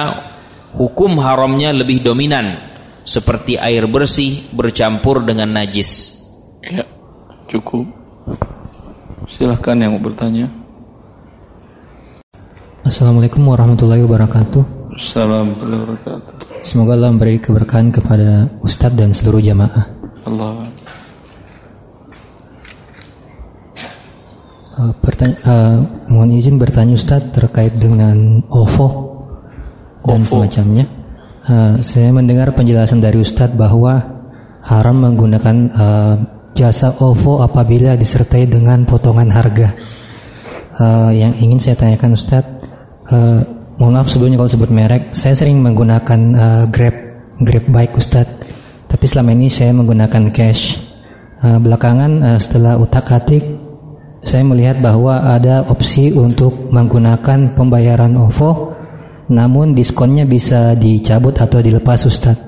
[0.78, 2.62] hukum haramnya lebih dominan
[3.02, 6.22] seperti air bersih bercampur dengan najis.
[6.62, 6.86] Ya
[7.50, 7.90] cukup.
[9.28, 10.46] Silahkan yang mau bertanya.
[12.86, 19.86] Assalamualaikum warahmatullahi wabarakatuh Assalamualaikum warahmatullahi wabarakatuh Semoga Allah memberi keberkahan kepada Ustadz dan seluruh jamaah.
[20.26, 20.66] Allah.
[24.74, 25.78] Uh, uh,
[26.10, 28.90] mohon izin bertanya Ustadz terkait dengan OVO
[30.02, 30.30] dan OVO.
[30.34, 30.90] semacamnya.
[31.46, 34.02] Uh, saya mendengar penjelasan dari Ustadz bahwa
[34.66, 36.16] haram menggunakan uh,
[36.58, 39.78] jasa OVO apabila disertai dengan potongan harga.
[40.74, 42.66] Uh, yang ingin saya tanyakan Ustadz,
[43.14, 46.96] uh, mohon maaf sebelumnya kalau sebut merek, saya sering menggunakan uh, Grab,
[47.42, 48.58] Grab bike Ustadz.
[48.90, 50.82] Tapi selama ini saya menggunakan cash.
[51.38, 53.46] Uh, belakangan uh, setelah utak-atik
[54.26, 58.74] saya melihat bahwa ada opsi untuk menggunakan pembayaran OVO
[59.30, 62.42] namun diskonnya bisa dicabut atau dilepas Ustadz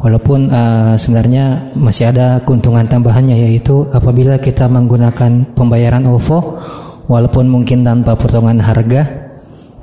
[0.00, 6.38] walaupun uh, sebenarnya masih ada keuntungan tambahannya yaitu apabila kita menggunakan pembayaran OVO
[7.12, 9.27] walaupun mungkin tanpa potongan harga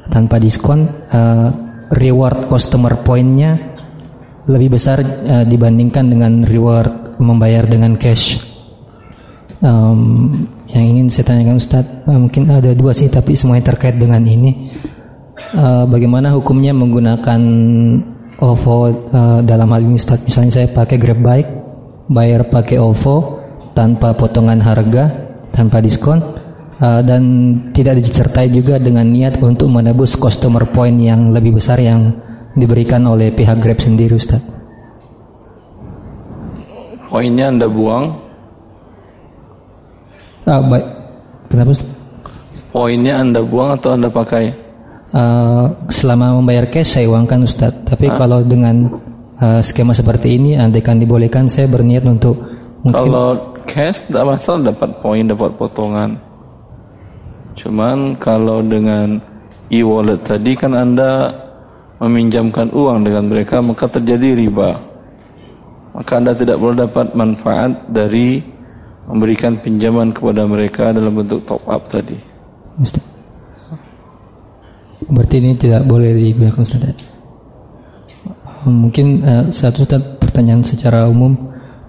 [0.10, 1.50] tanpa diskon uh,
[1.94, 3.58] reward customer pointnya
[4.46, 8.42] lebih besar uh, dibandingkan dengan reward membayar dengan cash.
[9.64, 14.22] Um, yang ingin saya tanyakan Ustadz uh, mungkin ada dua sih tapi semuanya terkait dengan
[14.22, 14.70] ini.
[15.56, 17.42] Uh, bagaimana hukumnya menggunakan
[18.36, 18.76] OVO
[19.12, 20.28] uh, dalam hal ini Ustadz?
[20.28, 21.52] Misalnya saya pakai Grab Bike
[22.12, 23.42] bayar pakai OVO
[23.74, 25.10] tanpa potongan harga
[25.56, 26.22] tanpa diskon
[26.82, 27.24] uh, dan
[27.76, 32.16] tidak disertai juga dengan niat untuk menebus customer point yang lebih besar yang
[32.56, 34.54] diberikan oleh pihak Grab sendiri Ustadz
[37.12, 38.26] poinnya anda buang
[40.46, 40.86] Ah, baik.
[41.50, 41.74] Kenapa?
[42.70, 44.54] Poinnya Anda buang atau Anda pakai?
[45.16, 47.74] Uh, selama membayar cash saya uangkan Ustaz.
[47.82, 48.16] Tapi ah.
[48.20, 48.94] kalau dengan
[49.42, 52.38] uh, skema seperti ini andaikan dibolehkan saya berniat untuk
[52.86, 56.10] mungkin Kalau cash tidak masalah dapat poin, dapat potongan.
[57.56, 59.20] Cuman kalau dengan
[59.72, 61.32] e-wallet tadi kan Anda
[62.04, 64.76] meminjamkan uang dengan mereka maka terjadi riba.
[65.96, 68.44] Maka Anda tidak boleh dapat manfaat dari
[69.08, 72.20] memberikan pinjaman kepada mereka dalam bentuk top up tadi.
[72.76, 73.06] Ustaz.
[75.08, 76.92] Berarti ini tidak boleh digunakan Ustaz.
[78.68, 81.32] Mungkin uh, satu Ustaz pertanyaan secara umum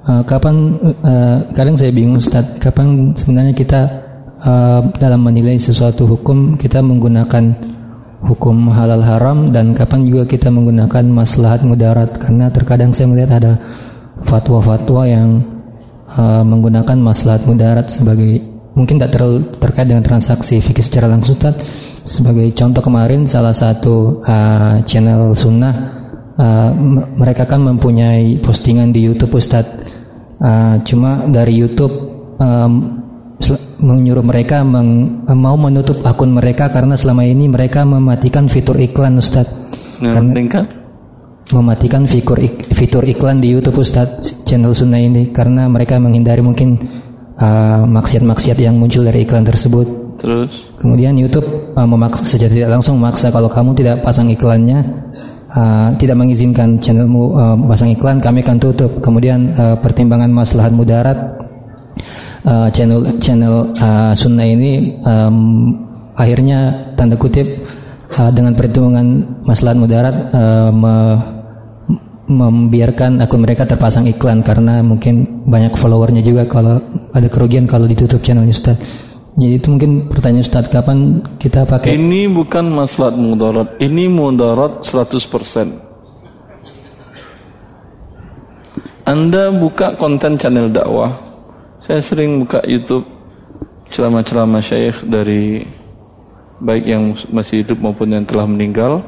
[0.06, 4.05] uh, kapan uh, kadang saya bingung Ustaz kapan sebenarnya kita
[4.43, 7.57] uh, dalam menilai sesuatu hukum kita menggunakan
[8.26, 13.53] hukum halal haram dan kapan juga kita menggunakan maslahat mudarat karena terkadang saya melihat ada
[14.24, 15.45] fatwa-fatwa yang
[16.11, 18.41] uh, menggunakan maslahat mudarat sebagai
[18.76, 21.57] mungkin tak terlalu terkait dengan transaksi fikih secara langsung Ustaz.
[22.07, 25.74] Sebagai contoh kemarin salah satu uh, channel sunnah
[26.39, 26.70] uh,
[27.18, 29.66] mereka kan mempunyai postingan di YouTube Ustaz.
[30.37, 31.93] Uh, cuma dari YouTube
[32.37, 33.05] um,
[33.76, 39.47] menyuruh mereka meng, mau menutup akun mereka karena selama ini mereka mematikan fitur iklan Ustaz.
[40.01, 40.64] Nah, karena,
[41.53, 46.74] mematikan fitur ik, fitur iklan di YouTube Ustaz channel Sunnah ini karena mereka menghindari mungkin
[47.39, 49.87] uh, maksiat-maksiat uh, yang muncul dari iklan tersebut.
[50.16, 54.80] Terus kemudian YouTube uh, memaksa secara tidak langsung memaksa kalau kamu tidak pasang iklannya
[55.53, 58.99] uh, tidak mengizinkan channelmu uh, pasang iklan kami akan tutup.
[58.99, 61.37] Kemudian uh, pertimbangan maslahat mudarat
[62.47, 65.36] uh, channel channel uh, Sunnah ini um,
[66.14, 67.66] akhirnya tanda kutip
[68.16, 70.97] uh, dengan perhitungan maslahat mudarat uh, me
[72.26, 76.82] membiarkan akun mereka terpasang iklan karena mungkin banyak followernya juga kalau
[77.14, 78.74] ada kerugian kalau ditutup channel Ustaz.
[79.38, 85.86] Jadi itu mungkin pertanyaan Ustaz kapan kita pakai Ini bukan masalah mudarat, ini mudarat 100%.
[89.07, 91.26] Anda buka konten channel dakwah.
[91.87, 93.07] Saya sering buka YouTube
[93.95, 95.62] ceramah-ceramah syekh dari
[96.59, 99.07] baik yang masih hidup maupun yang telah meninggal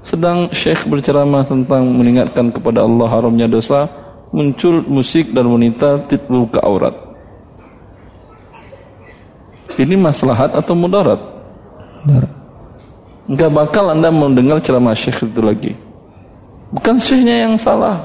[0.00, 3.92] sedang syekh berceramah tentang mengingatkan kepada Allah haramnya dosa,
[4.32, 6.96] muncul musik dan wanita buka aurat.
[9.76, 11.20] Ini maslahat atau mudarat?
[12.08, 12.32] Mudarat.
[13.28, 15.72] Enggak bakal Anda mendengar ceramah syekh itu lagi.
[16.72, 18.00] Bukan syekhnya yang salah.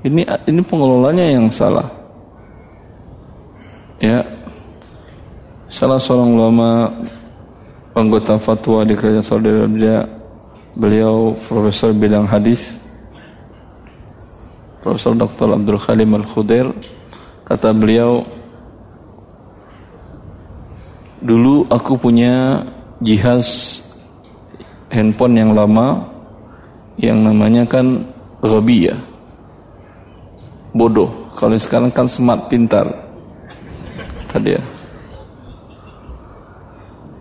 [0.00, 2.03] Ini ini pengelolanya yang salah.
[4.04, 4.20] Ya.
[5.72, 6.92] Salah seorang ulama
[7.96, 10.04] anggota fatwa di kerajaan Saudi Arabia
[10.76, 12.76] beliau profesor bidang hadis
[14.84, 15.56] Profesor Dr.
[15.56, 16.68] Abdul Khalim Al-Khudair
[17.48, 18.28] kata beliau
[21.24, 22.60] dulu aku punya
[23.00, 23.80] jihaz
[24.92, 26.12] handphone yang lama
[27.00, 28.04] yang namanya kan
[28.44, 29.00] Rabia
[30.76, 33.03] bodoh kalau sekarang kan smart pintar
[34.34, 34.62] tadi ya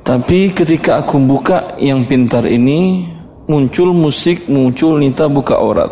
[0.03, 3.07] tapi ketika aku buka yang pintar ini
[3.47, 5.91] muncul musik, muncul nita buka aurat.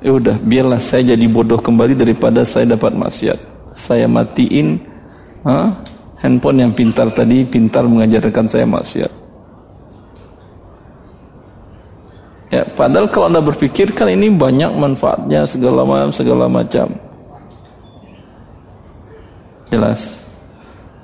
[0.00, 3.38] Ya udah, biarlah saya jadi bodoh kembali daripada saya dapat maksiat.
[3.76, 4.80] Saya matiin
[5.44, 5.76] ha?
[6.24, 9.12] handphone yang pintar tadi, pintar mengajarkan saya maksiat.
[12.48, 16.88] Ya, padahal kalau anda berpikir kan ini banyak manfaatnya segala macam segala macam.
[19.70, 20.22] Jelas.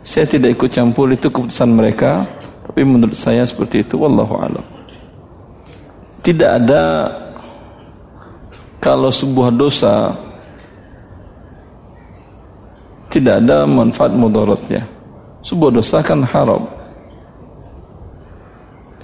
[0.02, 2.26] Saya tidak ikut campur itu keputusan mereka,
[2.66, 3.98] tapi menurut saya seperti itu.
[3.98, 4.66] Wallahu a'lam.
[6.22, 6.82] Tidak ada
[8.82, 10.14] kalau sebuah dosa
[13.12, 14.88] tidak ada manfaat mudaratnya.
[15.44, 16.64] Sebuah dosa kan haram.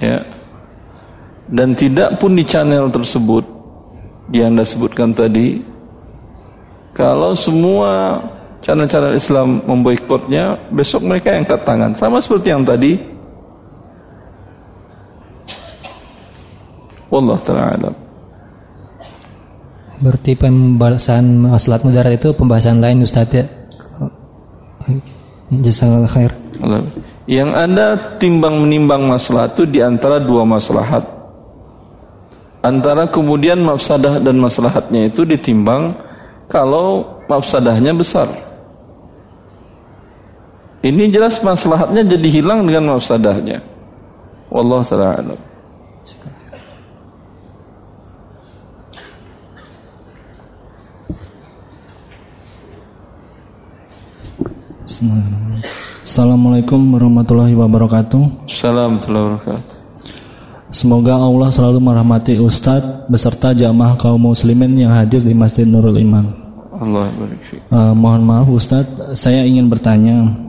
[0.01, 0.25] Ya.
[1.51, 3.45] Dan tidak pun di channel tersebut
[4.33, 5.61] yang Anda sebutkan tadi
[6.97, 8.21] kalau semua
[8.63, 11.91] channel-channel Islam memboikotnya, besok mereka yang angkat tangan.
[11.95, 12.93] Sama seperti yang tadi.
[17.09, 17.89] Wallah ta'ala
[19.99, 23.43] Berarti pembahasan masalah mudarat itu pembahasan lain Ustaz ya?
[25.51, 26.33] Jazakallah khair.
[27.27, 27.87] Yang ada
[28.23, 31.03] timbang menimbang masalah itu di antara dua maslahat.
[32.63, 35.99] Antara kemudian mafsadah dan maslahatnya itu ditimbang
[36.47, 38.48] kalau mafsadahnya besar.
[40.89, 43.61] Ini jelas maslahatnya jadi hilang dengan mafsadahnya.
[44.49, 45.37] Wallahu taala
[56.09, 58.49] Assalamualaikum warahmatullahi wabarakatuh.
[58.49, 59.77] Assalamualaikum warahmatullahi wabarakatuh.
[60.73, 66.33] Semoga Allah selalu merahmati Ustadz beserta jamaah kaum muslimin yang hadir di Masjid Nurul Iman.
[66.81, 67.13] Allah
[67.69, 70.48] uh, mohon maaf Ustadz, saya ingin bertanya.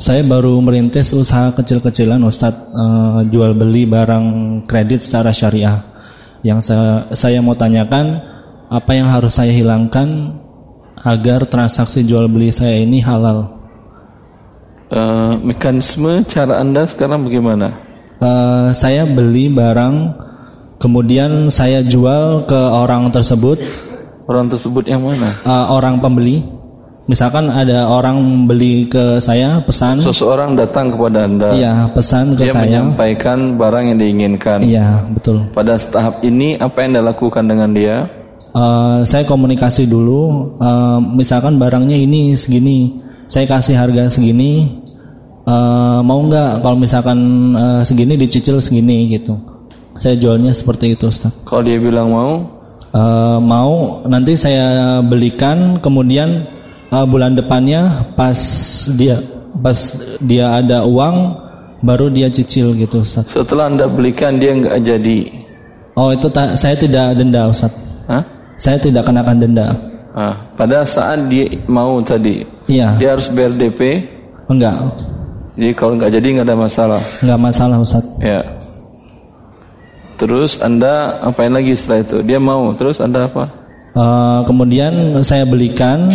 [0.00, 4.24] Saya baru merintis usaha kecil-kecilan Ustadz uh, jual beli barang
[4.64, 5.76] kredit secara syariah.
[6.40, 8.16] Yang saya, saya mau tanyakan
[8.72, 10.40] apa yang harus saya hilangkan
[11.04, 13.60] agar transaksi jual beli saya ini halal?
[14.88, 17.76] Uh, mekanisme cara anda sekarang bagaimana?
[18.24, 20.16] Uh, saya beli barang,
[20.80, 23.60] kemudian saya jual ke orang tersebut.
[24.24, 25.28] Orang tersebut yang mana?
[25.44, 26.59] Uh, orang pembeli.
[27.10, 29.98] Misalkan ada orang beli ke saya pesan.
[29.98, 31.50] Seseorang datang kepada anda.
[31.58, 32.62] Iya pesan ke dia saya.
[32.62, 34.58] Dia menyampaikan barang yang diinginkan.
[34.62, 35.42] Iya betul.
[35.50, 38.06] Pada tahap ini apa yang anda lakukan dengan dia?
[38.54, 42.98] uh, saya komunikasi dulu uh, misalkan barangnya ini segini
[43.30, 44.66] saya kasih harga segini
[45.46, 47.18] uh, mau nggak kalau misalkan
[47.54, 49.38] uh, segini dicicil segini gitu
[50.00, 52.32] saya jualnya seperti itu Ustaz kalau dia bilang mau
[52.94, 56.59] uh, mau nanti saya belikan kemudian
[56.90, 58.38] uh, bulan depannya pas
[58.94, 59.22] dia
[59.62, 59.78] pas
[60.22, 61.34] dia ada uang
[61.80, 65.18] baru dia cicil gitu Ustaz setelah anda belikan dia nggak jadi
[65.96, 67.72] oh itu saya tidak denda Ustaz
[68.10, 68.22] Hah?
[68.58, 69.70] Saya tidak kenakan denda.
[70.10, 72.98] Ah, pada saat dia mau tadi, iya.
[72.98, 74.02] dia harus bayar DP?
[74.50, 74.74] Enggak.
[75.54, 77.00] Jadi kalau nggak jadi nggak ada masalah.
[77.22, 78.04] Nggak masalah Ustaz.
[78.18, 78.42] Ya.
[80.18, 82.18] Terus anda apain lagi setelah itu?
[82.26, 83.46] Dia mau, terus anda apa?
[83.94, 86.10] Uh, kemudian saya belikan.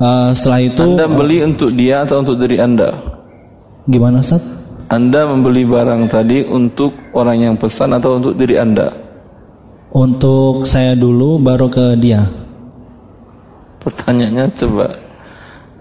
[0.00, 0.80] Uh, setelah itu.
[0.80, 2.88] Anda beli untuk dia atau untuk diri anda?
[3.84, 4.40] Gimana Ustaz?
[4.88, 8.88] Anda membeli barang tadi untuk orang yang pesan atau untuk diri anda?
[9.92, 12.24] Untuk saya dulu baru ke dia.
[13.84, 14.88] Pertanyaannya coba.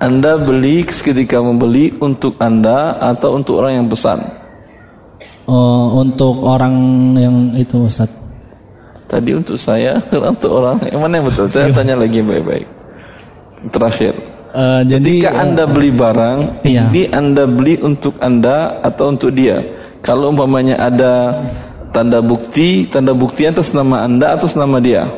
[0.03, 4.19] Anda beli ketika membeli untuk Anda atau untuk orang yang pesan?
[5.47, 6.75] Oh, untuk orang
[7.15, 8.11] yang itu Ustaz.
[9.07, 9.95] Tadi untuk saya,
[10.31, 11.47] untuk orang yang mana yang betul?
[11.47, 12.78] Saya tanya lagi baik-baik.
[13.67, 14.15] Terakhir.
[14.49, 16.87] Uh, jadi ketika Anda beli barang, iya.
[16.89, 19.59] ini Anda beli untuk Anda atau untuk dia?
[19.99, 21.43] Kalau umpamanya ada
[21.89, 25.09] tanda bukti tanda bukti atas nama anda atas nama dia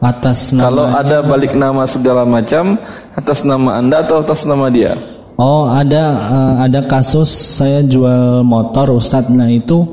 [0.00, 2.76] atas nama kalau ada balik nama segala macam
[3.16, 4.96] atas nama anda atau atas nama dia
[5.36, 9.84] oh ada uh, ada kasus saya jual motor Ustadz nah itu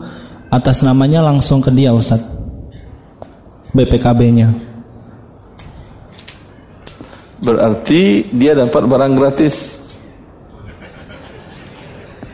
[0.47, 2.31] atas namanya langsung ke dia Ustadz
[3.73, 4.72] BPKB-nya
[7.43, 9.77] berarti dia dapat barang gratis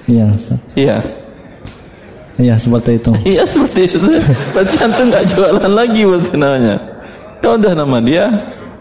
[0.06, 0.30] iya
[0.78, 0.98] iya
[2.40, 3.12] Iya seperti itu.
[3.36, 4.00] Iya seperti itu.
[4.56, 6.76] Berarti antum nggak jualan lagi berarti namanya.
[7.44, 8.26] Kau udah nama dia?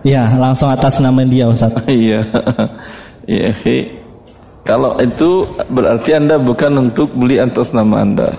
[0.06, 1.74] Iya langsung atas nama dia Ustaz.
[1.90, 2.22] iya.
[3.26, 3.50] Iya.
[4.62, 8.30] Kalau itu berarti anda bukan untuk beli atas nama anda.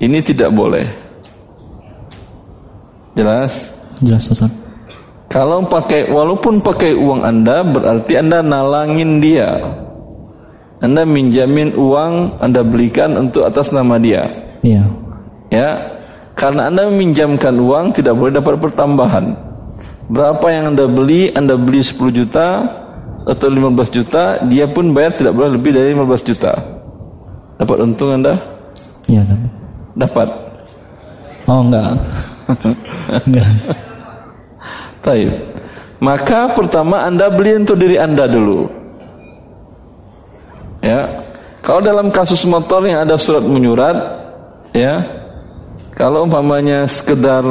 [0.00, 0.88] Ini tidak boleh.
[3.12, 3.68] Jelas?
[4.00, 4.61] Jelas Ustaz.
[5.32, 9.56] Kalau pakai walaupun pakai uang anda berarti anda nalangin dia.
[10.82, 14.26] Anda minjamin uang, Anda belikan untuk atas nama dia.
[14.66, 14.82] Iya.
[15.46, 15.70] Ya.
[16.34, 19.30] Karena Anda meminjamkan uang tidak boleh dapat pertambahan.
[20.10, 22.66] Berapa yang Anda beli, Anda beli 10 juta
[23.22, 26.50] atau 15 juta, dia pun bayar tidak boleh lebih dari 15 juta.
[27.62, 28.34] Dapat untung Anda?
[29.06, 29.48] Iya, dapat.
[29.94, 30.28] Dapat.
[31.46, 31.94] Oh, enggak.
[33.30, 33.50] enggak.
[35.02, 35.30] Taib.
[36.02, 38.66] Maka pertama Anda beli untuk diri Anda dulu.
[40.82, 41.06] Ya.
[41.62, 43.94] Kalau dalam kasus motor yang ada surat menyurat,
[44.74, 45.02] ya.
[45.94, 47.46] Kalau umpamanya sekedar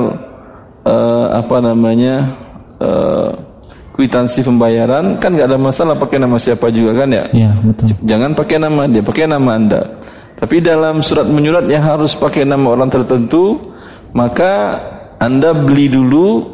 [0.84, 2.36] uh, apa namanya?
[2.82, 3.52] Uh,
[4.02, 7.26] kwitansi pembayaran kan nggak ada masalah pakai nama siapa juga kan ya?
[7.30, 7.94] Iya, betul.
[8.02, 9.82] Jangan pakai nama dia, pakai nama Anda.
[10.42, 13.62] Tapi dalam surat menyurat yang harus pakai nama orang tertentu,
[14.18, 14.82] maka
[15.22, 16.50] Anda beli dulu,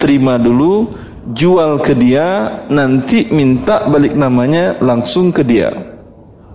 [0.00, 0.88] terima dulu,
[1.36, 5.68] jual ke dia, nanti minta balik namanya langsung ke dia.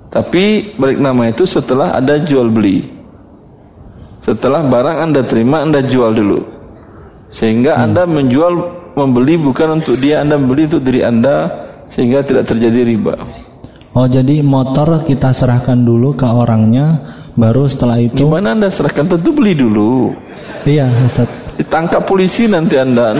[0.10, 2.82] Tapi balik nama itu setelah ada jual beli.
[4.26, 6.42] Setelah barang Anda terima, Anda jual dulu.
[7.30, 7.84] Sehingga hmm.
[7.86, 8.54] Anda menjual
[8.98, 11.52] membeli bukan untuk dia, Anda membeli untuk diri Anda
[11.94, 13.16] sehingga tidak terjadi riba.
[13.96, 17.00] Oh jadi motor kita serahkan dulu ke orangnya,
[17.40, 18.28] baru setelah itu.
[18.28, 19.08] Gimana anda serahkan?
[19.08, 20.12] Tentu beli dulu.
[20.68, 21.45] Iya Ustaz.
[21.56, 23.16] Ditangkap polisi nanti anda,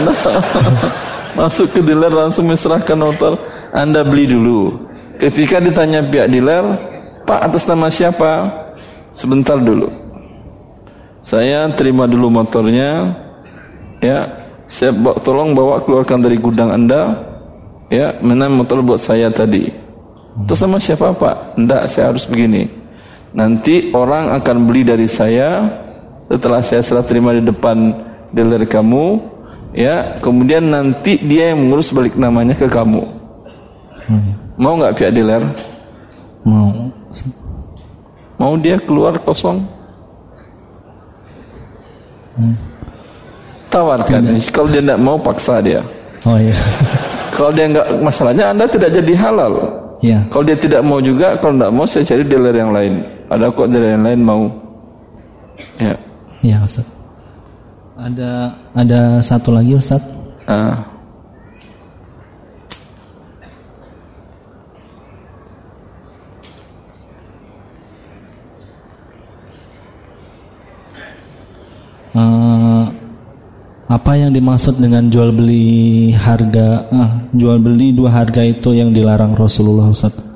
[1.38, 3.32] masuk ke dealer langsung menyerahkan motor.
[3.72, 4.88] Anda beli dulu.
[5.16, 6.64] Ketika ditanya pihak dealer,
[7.24, 8.48] Pak atas nama siapa?
[9.16, 9.88] Sebentar dulu.
[11.24, 13.16] Saya terima dulu motornya.
[14.04, 14.28] Ya,
[14.68, 14.92] saya
[15.24, 17.16] tolong bawa keluarkan dari gudang anda.
[17.88, 19.86] Ya, mana motor buat saya tadi
[20.44, 21.56] Terus sama siapa Pak?
[21.56, 22.68] Tidak, saya harus begini.
[23.32, 25.64] Nanti orang akan beli dari saya
[26.28, 28.04] setelah saya serah terima di depan
[28.36, 29.24] dealer kamu,
[29.72, 30.20] ya.
[30.20, 33.02] Kemudian nanti dia yang mengurus balik namanya ke kamu.
[34.06, 34.36] Hmm.
[34.60, 35.42] Mau nggak pihak dealer?
[36.44, 36.92] Mau.
[38.36, 39.64] Mau dia keluar kosong?
[42.36, 42.56] Hmm.
[43.72, 44.36] Tawarkan.
[44.52, 45.80] Kalau dia tidak mau paksa dia.
[46.28, 46.54] Oh iya.
[47.36, 49.52] Kalau dia nggak masalahnya Anda tidak jadi halal.
[50.00, 50.24] Ya.
[50.28, 53.00] Kalau dia tidak mau juga, kalau tidak mau saya cari dealer yang lain.
[53.32, 54.42] Ada kok dealer yang lain mau.
[55.80, 55.94] Ya.
[56.44, 56.95] Ya Ustaz.
[57.96, 60.04] Ada ada satu lagi Ustaz.
[60.44, 60.84] Ah.
[72.16, 72.88] Uh,
[73.88, 79.32] apa yang dimaksud dengan jual beli harga ah, jual beli dua harga itu yang dilarang
[79.36, 80.35] Rasulullah Ustaz?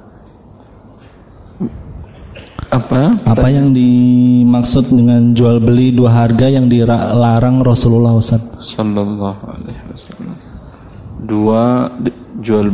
[2.71, 3.19] Apa?
[3.27, 8.39] Apa yang dimaksud dengan jual beli dua harga yang dilarang Rasulullah Ustaz?
[8.63, 10.39] Sallallahu alaihi wasallam.
[11.27, 11.91] Dua
[12.39, 12.71] jual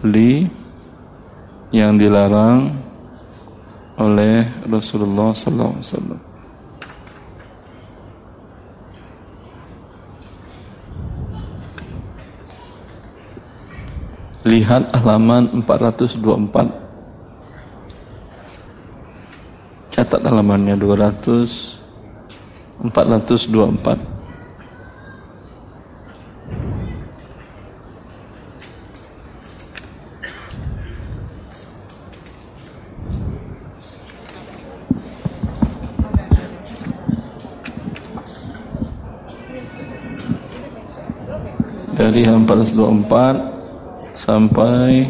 [0.00, 0.48] beli
[1.68, 2.80] yang dilarang
[4.00, 6.20] oleh Rasulullah sallallahu alaihi wasallam.
[14.48, 16.85] Lihat halaman 424
[19.96, 21.80] Catat halamannya 200
[22.84, 24.16] 424
[41.96, 45.08] dari halaman 424 sampai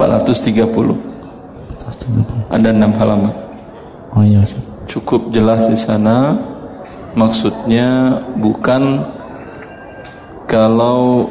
[0.00, 0.96] 430
[2.48, 3.34] ada enam halaman.
[4.16, 4.40] Oh iya
[4.88, 6.32] cukup jelas di sana.
[7.12, 9.02] Maksudnya bukan
[10.48, 11.28] kalau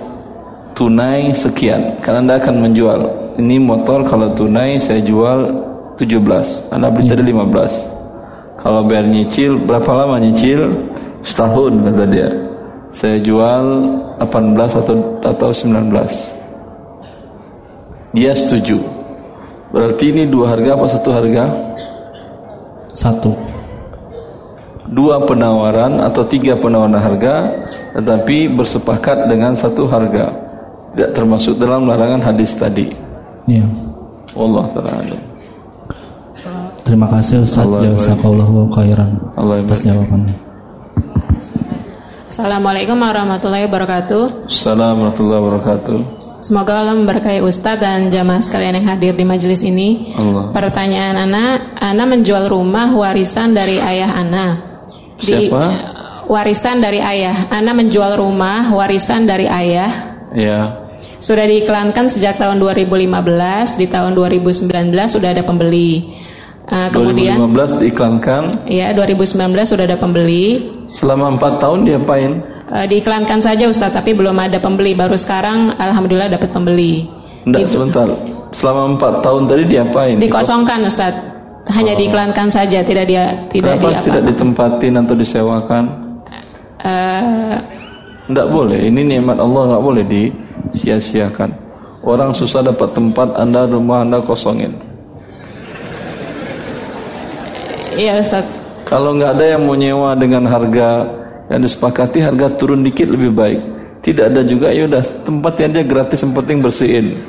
[0.77, 3.01] tunai sekian karena anda akan menjual.
[3.41, 5.49] Ini motor kalau tunai saya jual
[5.97, 7.99] 17 anda beli tadi 15
[8.59, 10.67] kalau bayar nyicil berapa lama nyicil?
[11.23, 12.29] Setahun kata dia.
[12.91, 13.65] Saya jual
[14.19, 16.38] 18 atau atau 19
[18.13, 18.81] dia setuju.
[19.69, 21.45] Berarti ini dua harga apa satu harga?
[22.89, 23.31] Satu.
[24.89, 27.53] Dua penawaran atau tiga penawaran harga
[27.93, 30.33] tetapi bersepakat dengan satu harga.
[30.97, 32.89] Tidak termasuk dalam larangan hadis tadi.
[33.45, 33.65] Ya
[34.33, 35.17] Allah taala
[36.81, 37.69] Terima kasih Ustaz.
[37.69, 40.33] Jazakallahu khairan atas jawabannya.
[42.29, 44.49] Assalamualaikum warahmatullahi wabarakatuh.
[44.49, 46.28] Assalamualaikum warahmatullahi wabarakatuh.
[46.39, 50.15] Semoga Allah memberkahi Ustadz dan jamaah sekalian yang hadir di majelis ini.
[50.15, 50.55] Allah.
[50.55, 51.45] Pertanyaan Ana,
[51.75, 54.47] Ana menjual rumah warisan dari ayah Ana.
[55.19, 55.63] Di, Siapa?
[56.31, 57.51] Warisan dari ayah.
[57.51, 59.91] Ana menjual rumah warisan dari ayah.
[60.31, 60.87] Ya.
[61.19, 66.15] Sudah diiklankan sejak tahun 2015, di tahun 2019 sudah ada pembeli.
[66.69, 68.41] Uh, kemudian 2015 diiklankan.
[68.69, 69.35] Ya, 2019
[69.67, 70.71] sudah ada pembeli.
[70.87, 72.39] Selama empat tahun diapain?
[72.69, 74.93] Uh, diiklankan saja Ustadz, tapi belum ada pembeli.
[74.93, 77.09] Baru sekarang Alhamdulillah dapat pembeli.
[77.49, 78.07] Enggak, Di, sebentar.
[78.53, 80.15] Selama empat tahun tadi diapain?
[80.21, 81.27] Dikosongkan Ustadz.
[81.69, 81.97] Hanya oh.
[81.97, 85.83] diiklankan saja, tidak dia tidak Kenapa tidak ditempatin atau disewakan?
[86.81, 87.57] Uh,
[88.29, 88.79] Enggak boleh.
[88.85, 91.49] Ini nikmat Allah enggak boleh disia-siakan.
[92.05, 94.77] Orang susah dapat tempat, Anda rumah Anda kosongin.
[97.97, 98.45] Iya Ustaz.
[98.85, 101.18] Kalau nggak ada yang mau nyewa dengan harga
[101.49, 103.61] yang disepakati harga turun dikit lebih baik.
[103.99, 107.19] Tidak ada juga ya udah tempat yang dia gratis yang penting bersihin.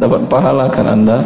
[0.00, 1.18] Dapat pahala kan Anda?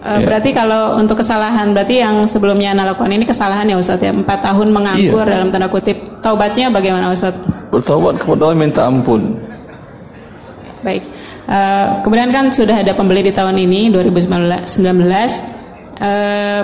[0.00, 0.32] Uh, ya.
[0.32, 4.40] Berarti kalau untuk kesalahan berarti yang sebelumnya Anda lakukan ini kesalahan ya Ustaz ya empat
[4.40, 5.32] tahun menganggur iya.
[5.36, 7.36] dalam tanda kutip taubatnya bagaimana Ustaz?
[7.74, 9.36] Bertaubat kepada Allah minta ampun.
[10.86, 11.02] Baik.
[11.46, 16.62] Uh, kemudian kan sudah ada pembeli di tahun ini 2019 uh,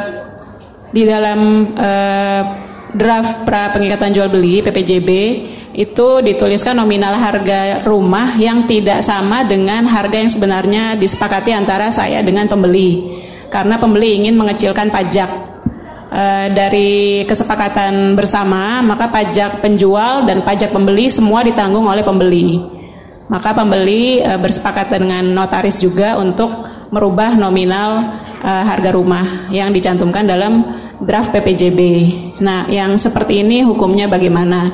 [0.90, 2.42] di dalam uh,
[2.92, 5.10] draft pra pengikatan jual beli PPJB
[5.72, 12.20] itu dituliskan nominal harga rumah yang tidak sama dengan harga yang sebenarnya disepakati antara saya
[12.20, 13.08] dengan pembeli.
[13.48, 15.30] Karena pembeli ingin mengecilkan pajak.
[16.12, 22.60] E, dari kesepakatan bersama maka pajak penjual dan pajak pembeli semua ditanggung oleh pembeli.
[23.32, 26.52] Maka pembeli e, bersepakat dengan notaris juga untuk
[26.92, 28.04] merubah nominal
[28.44, 31.80] uh, harga rumah yang dicantumkan dalam draft PPJB.
[32.40, 34.72] Nah, yang seperti ini hukumnya bagaimana?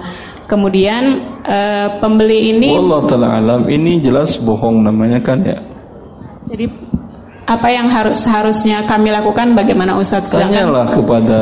[0.48, 5.60] Kemudian uh, pembeli ini Allah taala alam ini jelas bohong namanya kan ya.
[6.48, 6.72] Jadi
[7.44, 10.32] apa yang harus seharusnya kami lakukan bagaimana Ustadz?
[10.32, 11.40] Tanyalah kepada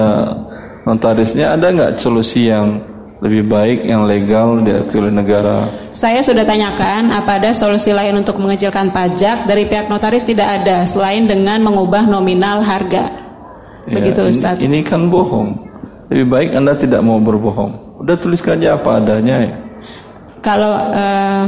[0.82, 2.82] notarisnya ada nggak solusi yang
[3.22, 5.66] lebih baik yang legal diakui oleh negara.
[5.94, 10.84] Saya sudah tanyakan apa ada solusi lain untuk mengecilkan pajak dari pihak notaris tidak ada
[10.84, 13.25] selain dengan mengubah nominal harga.
[13.86, 14.58] Ya, Begitu Ustaz.
[14.58, 15.54] Ini, ini kan bohong.
[16.10, 18.02] Lebih baik Anda tidak mau berbohong.
[18.02, 19.54] Udah tuliskan aja apa adanya ya.
[20.42, 21.44] Kalau uh,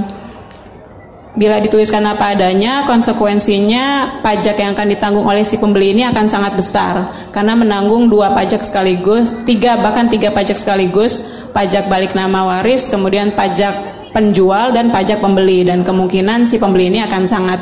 [1.39, 6.59] bila dituliskan apa adanya, konsekuensinya pajak yang akan ditanggung oleh si pembeli ini akan sangat
[6.59, 6.95] besar
[7.31, 11.23] karena menanggung dua pajak sekaligus, tiga bahkan tiga pajak sekaligus
[11.55, 13.75] pajak balik nama waris, kemudian pajak
[14.11, 17.61] penjual dan pajak pembeli dan kemungkinan si pembeli ini akan sangat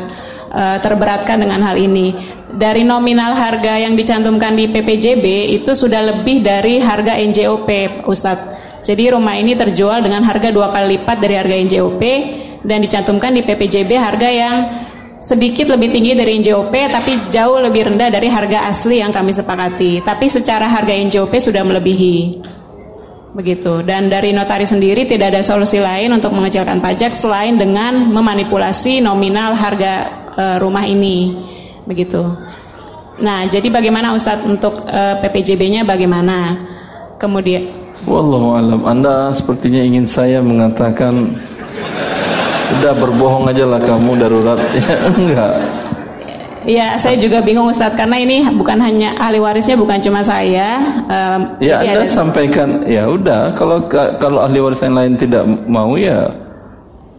[0.51, 2.15] uh, terberatkan dengan hal ini.
[2.47, 8.81] Dari nominal harga yang dicantumkan di PPJB itu sudah lebih dari harga NJOP, Ustadz.
[8.87, 12.03] Jadi rumah ini terjual dengan harga dua kali lipat dari harga NJOP
[12.63, 14.57] dan dicantumkan di PPJB harga yang
[15.19, 20.07] sedikit lebih tinggi dari NJOP tapi jauh lebih rendah dari harga asli yang kami sepakati.
[20.07, 22.47] Tapi secara harga NJOP sudah melebihi
[23.37, 23.85] begitu.
[23.85, 29.53] Dan dari notaris sendiri tidak ada solusi lain untuk mengecilkan pajak selain dengan memanipulasi nominal
[29.53, 31.35] harga e, rumah ini,
[31.89, 32.23] begitu.
[33.17, 36.61] Nah, jadi bagaimana Ustadz untuk e, PPJB-nya bagaimana?
[37.17, 38.81] Kemudian Wallahu alam.
[38.85, 41.33] Anda sepertinya ingin saya mengatakan
[42.77, 45.55] udah berbohong aja lah kamu darurat ya enggak
[46.67, 50.99] Ya, saya juga bingung Ustadz karena ini bukan hanya ahli warisnya bukan cuma saya.
[51.07, 52.11] Um, ya, Anda ada...
[52.11, 56.27] sampaikan ya udah kalau kalau ahli waris yang lain tidak mau ya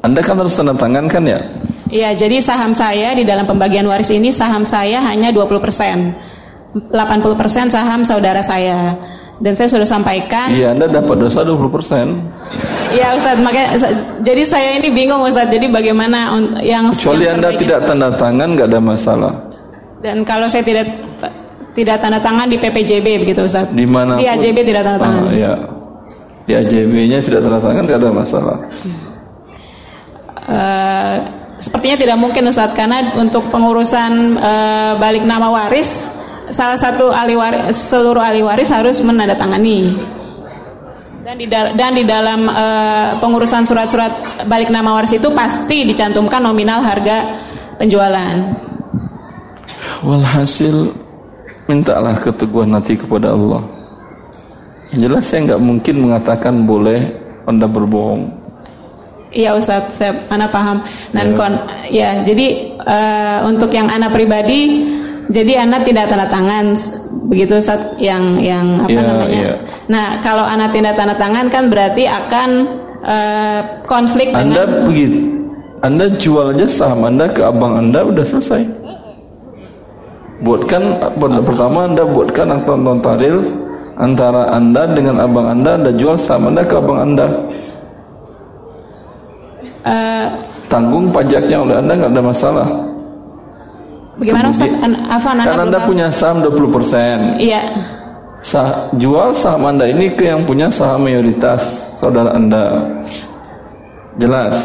[0.03, 1.39] Anda kan harus tanda tangan kan ya?
[1.88, 6.91] Iya, jadi saham saya di dalam pembagian waris ini saham saya hanya 20%.
[6.91, 6.93] 80%
[7.72, 8.95] saham saudara saya.
[9.38, 10.49] Dan saya sudah sampaikan.
[10.49, 12.09] Iya, Anda dapat dosa 20%.
[12.88, 13.76] Iya Ustaz, makanya
[14.23, 15.51] jadi saya ini bingung Ustaz.
[15.51, 19.34] Jadi bagaimana yang Kecuali yang Anda tidak tanda tangan nggak ada masalah.
[19.99, 20.88] Dan kalau saya tidak
[21.77, 23.69] tidak tanda tangan di PPJB begitu Ustaz.
[23.69, 24.18] Di mana?
[24.18, 25.23] Di AJB tidak tanda tangan.
[25.30, 25.53] Ah, ya.
[26.47, 28.57] Di AJB-nya tidak tanda tangan nggak ada masalah.
[30.47, 31.18] Uh,
[31.57, 36.05] sepertinya tidak mungkin Ustaz karena untuk pengurusan uh, balik nama waris
[36.53, 39.97] salah satu ahli waris seluruh ahli waris harus menandatangani
[41.27, 46.79] dan di, dan di dalam uh, pengurusan surat-surat balik nama waris itu pasti dicantumkan nominal
[46.79, 47.43] harga
[47.75, 48.35] penjualan.
[50.07, 50.95] Walhasil
[51.67, 53.59] mintalah keteguhan hati kepada Allah.
[54.95, 57.11] Jelas saya nggak mungkin mengatakan boleh
[57.43, 58.36] anda berbohong.
[59.32, 60.80] Iya Ustadz, saya anak paham.
[61.12, 61.38] Dan ya.
[61.38, 61.54] kon,
[61.91, 62.48] ya jadi
[62.80, 64.88] uh, untuk yang anak pribadi
[65.28, 66.72] jadi anak tidak tanda tangan
[67.28, 69.40] begitu saat yang yang apa yeah, namanya.
[69.44, 69.58] Yeah.
[69.91, 72.49] Nah, kalau anak tidak tanda tangan kan berarti akan
[73.04, 75.20] uh, konflik Anda dengan begitu.
[75.84, 78.64] Anda jual aja saham Anda ke abang Anda udah selesai.
[80.41, 80.84] Buatkan
[81.20, 83.38] pertama Anda buatkan akta notaril
[83.99, 87.28] antara Anda dengan abang Anda Anda jual saham Anda ke abang Anda.
[89.88, 90.26] Uh,
[90.68, 92.68] Tanggung pajaknya oleh Anda nggak ada masalah.
[94.19, 94.68] Bagaimana Ustaz?
[94.68, 97.39] Kemudian- An- Afwan, Anda punya saham 20%.
[97.39, 97.61] Iya.
[98.43, 101.61] Sah, jual saham Anda ini ke yang punya saham mayoritas
[101.97, 102.84] saudara Anda.
[104.18, 104.55] Jelas.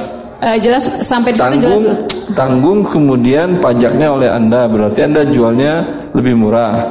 [0.43, 1.87] Eh, jelas sampai situ jelas.
[1.87, 1.87] Tanggung
[2.35, 4.67] tanggung kemudian pajaknya oleh Anda.
[4.67, 5.87] Berarti Anda jualnya
[6.19, 6.83] lebih murah.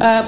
[0.00, 0.22] Eh,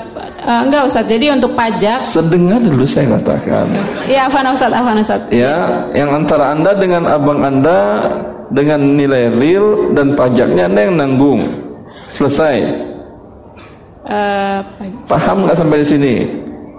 [0.44, 1.04] eh, enggak Ustaz.
[1.08, 3.66] Jadi untuk pajak Sedengar dulu saya katakan.
[4.04, 5.20] Iya, Afwan Ustaz, Afwan Ustaz.
[5.32, 7.80] Ya, yang antara Anda dengan abang Anda
[8.52, 11.40] dengan nilai real dan pajaknya Anda yang nanggung.
[12.12, 12.56] Selesai.
[14.04, 14.58] Eh,
[15.08, 16.14] Paham nggak sampai di sini?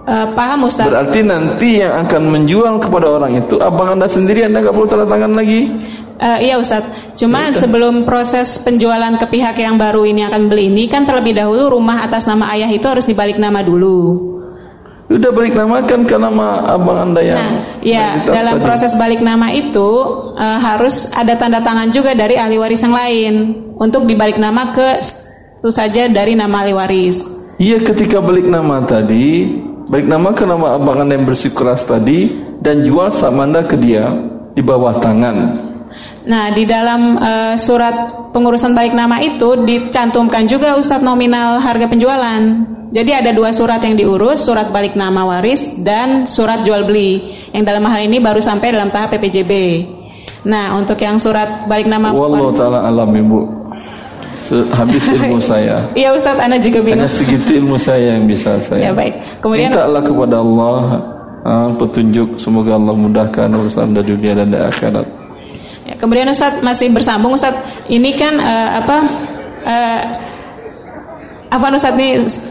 [0.06, 0.86] eh, paham Ustaz.
[0.86, 5.06] Berarti nanti yang akan menjual kepada orang itu abang Anda sendiri Anda nggak perlu tanda
[5.10, 5.74] tangan lagi.
[6.16, 6.84] Eh, iya Ustaz.
[7.12, 11.76] Cuma sebelum proses penjualan ke pihak yang baru ini akan beli ini kan terlebih dahulu
[11.76, 14.32] rumah atas nama ayah itu harus dibalik nama dulu.
[15.06, 18.64] Udah balik namakan ke nama abang Anda yang Nah, ya dalam tadi.
[18.66, 19.88] proses balik nama itu
[20.34, 23.34] eh, harus ada tanda tangan juga dari ahli waris yang lain
[23.78, 24.98] untuk dibalik nama ke
[25.60, 27.22] itu saja dari nama ahli waris.
[27.56, 29.48] Iya ketika balik nama tadi
[29.88, 32.28] Balik nama ke nama abang anda yang bersikeras tadi
[32.60, 34.12] Dan jual saham anda ke dia
[34.52, 35.56] Di bawah tangan
[36.26, 42.42] Nah, di dalam eh, surat pengurusan balik nama itu dicantumkan juga Ustadz nominal harga penjualan.
[42.90, 47.22] Jadi ada dua surat yang diurus, surat balik nama waris dan surat jual beli.
[47.54, 49.52] Yang dalam hal ini baru sampai dalam tahap PPJB.
[50.50, 52.58] Nah, untuk yang surat balik nama Wallahu waris.
[52.58, 53.40] ta'ala alam ibu
[54.46, 57.02] Habis ilmu saya Iya Ustadz, Anda juga bingung.
[57.02, 59.42] Hanya segitu ilmu saya yang bisa saya Ya baik.
[59.42, 60.78] Kemudian Mintalah kepada Allah
[61.42, 65.25] ah, Petunjuk Semoga Allah mudahkan urusan anda dunia dan akhirat
[65.96, 68.96] kemudian Ustadz masih bersambung Ustadz, ini kan eh, apa?
[69.66, 70.02] eh
[71.50, 72.08] Afwan Ustadz ini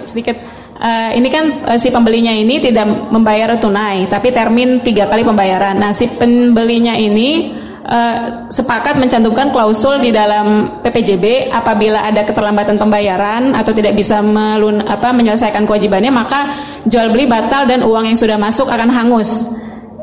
[0.07, 0.37] sedikit.
[0.75, 5.79] eh, ini kan eh, si pembelinya ini tidak membayar tunai, tapi termin tiga kali pembayaran.
[5.79, 7.55] Nah, si pembelinya ini
[7.85, 8.19] eh,
[8.51, 15.15] sepakat mencantumkan klausul di dalam PPJB apabila ada keterlambatan pembayaran atau tidak bisa melun, apa,
[15.15, 16.41] menyelesaikan kewajibannya, maka
[16.83, 19.47] jual beli batal dan uang yang sudah masuk akan hangus.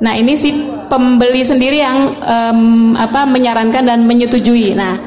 [0.00, 0.50] Nah ini si
[0.88, 2.60] pembeli sendiri yang em,
[2.96, 4.72] apa menyarankan dan menyetujui.
[4.72, 4.98] Nah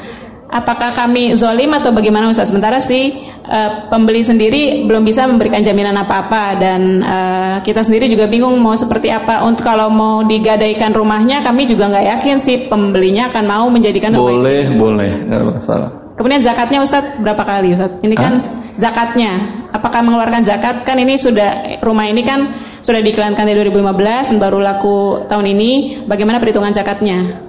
[0.51, 2.53] apakah kami zolim atau bagaimana Ustaz?
[2.53, 3.11] Sementara si
[3.45, 8.77] eh, pembeli sendiri belum bisa memberikan jaminan apa-apa dan eh, kita sendiri juga bingung mau
[8.77, 9.41] seperti apa.
[9.47, 14.31] Untuk kalau mau digadaikan rumahnya kami juga nggak yakin si pembelinya akan mau menjadikan rumah
[14.31, 14.37] itu.
[14.37, 17.99] Boleh, boleh Nggak masalah Kemudian zakatnya Ustadz berapa kali Ustadz?
[17.99, 18.33] Ini kan
[18.75, 19.65] zakatnya.
[19.71, 20.87] Apakah mengeluarkan zakat?
[20.87, 25.71] Kan ini sudah rumah ini kan sudah diiklankan dari 2015 dan baru laku tahun ini.
[26.05, 27.43] Bagaimana perhitungan zakatnya?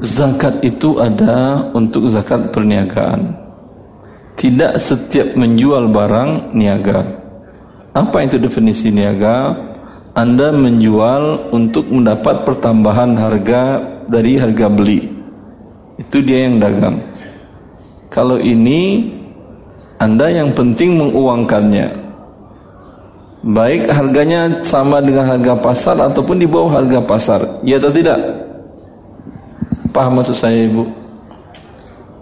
[0.00, 3.32] Zakat itu ada untuk zakat perniagaan.
[4.36, 7.00] Tidak setiap menjual barang niaga.
[7.96, 9.56] Apa itu definisi niaga?
[10.12, 13.62] Anda menjual untuk mendapat pertambahan harga
[14.04, 15.08] dari harga beli.
[15.96, 17.00] Itu dia yang dagang.
[18.12, 19.12] Kalau ini
[19.96, 22.04] Anda yang penting menguangkannya.
[23.46, 27.40] Baik harganya sama dengan harga pasar ataupun di bawah harga pasar.
[27.62, 28.18] Ya atau tidak?
[29.94, 30.84] Paham maksud saya ibu?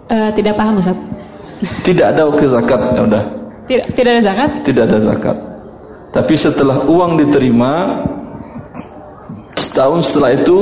[0.07, 1.01] Eh, tidak paham Ustadz.
[1.83, 3.23] Tidak ada wakil zakat ya udah.
[3.65, 4.49] Tidak, tidak ada zakat?
[4.61, 5.37] Tidak ada zakat.
[6.13, 8.05] Tapi setelah uang diterima
[9.57, 10.59] setahun setelah itu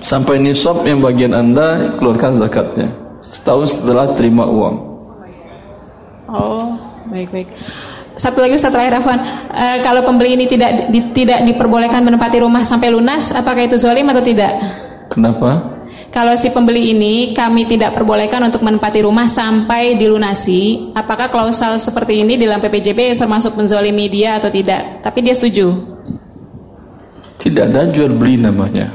[0.00, 2.88] sampai nisab yang bagian anda keluarkan zakatnya.
[3.30, 4.89] Setahun setelah terima uang.
[6.30, 6.78] Oh,
[7.10, 7.50] baik-baik.
[8.14, 9.18] Satu lagi Ustadz terakhir Afwan,
[9.50, 14.06] Eh, kalau pembeli ini tidak di- tidak diperbolehkan menempati rumah sampai lunas, apakah itu zolim
[14.06, 14.52] atau tidak?
[15.10, 15.80] Kenapa?
[16.10, 22.26] Kalau si pembeli ini kami tidak perbolehkan untuk menempati rumah sampai dilunasi, apakah klausal seperti
[22.26, 25.02] ini dalam PPJB termasuk menzolimi dia atau tidak?
[25.06, 25.70] Tapi dia setuju.
[27.38, 28.90] Tidak ada jual beli namanya.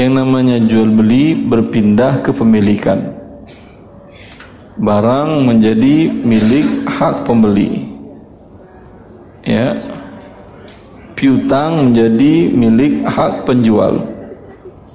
[0.00, 3.17] Yang namanya jual beli berpindah ke pemilikan.
[4.78, 7.82] Barang menjadi milik hak pembeli.
[9.42, 9.74] Ya.
[11.18, 14.06] Piutang menjadi milik hak penjual.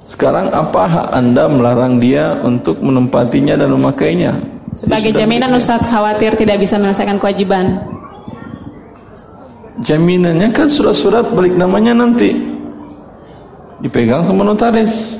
[0.08, 4.32] Sekarang apa hak Anda melarang dia untuk menempatinya dan memakainya?
[4.72, 7.84] Sebagai jaminan Ustadz khawatir tidak bisa menyelesaikan kewajiban.
[9.84, 12.32] Jaminannya kan surat-surat balik namanya nanti
[13.84, 15.18] dipegang sama notaris.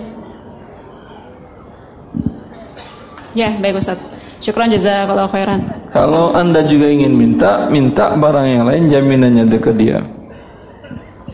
[3.35, 4.14] Ya, baik Ustadz.
[4.45, 5.61] Syukran jazakallahu khairan.
[5.89, 10.05] Kalau anda juga ingin minta, minta barang yang lain jaminannya ke dia.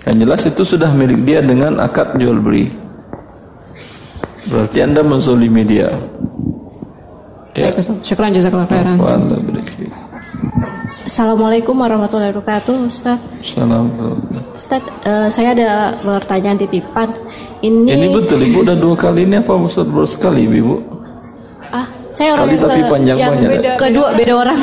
[0.06, 2.70] Yang jelas itu sudah milik dia dengan akad jual beli.
[4.46, 5.90] Berarti anda menzolimi dia.
[7.58, 7.74] Ya.
[8.06, 9.02] Syukran jazakallahu khairan.
[11.02, 13.18] Assalamualaikum warahmatullahi wabarakatuh, Ustaz.
[13.42, 14.54] Assalamualaikum.
[14.54, 17.10] Ustaz, eh, saya ada pertanyaan titipan.
[17.58, 20.99] Ini, Ini betul ibu udah dua kali ini apa maksud baru sekali ibu?
[22.10, 23.74] Saya orang Kali yang tapi ke- panjang yang banyak, ya?
[23.76, 24.60] kedua beda orang.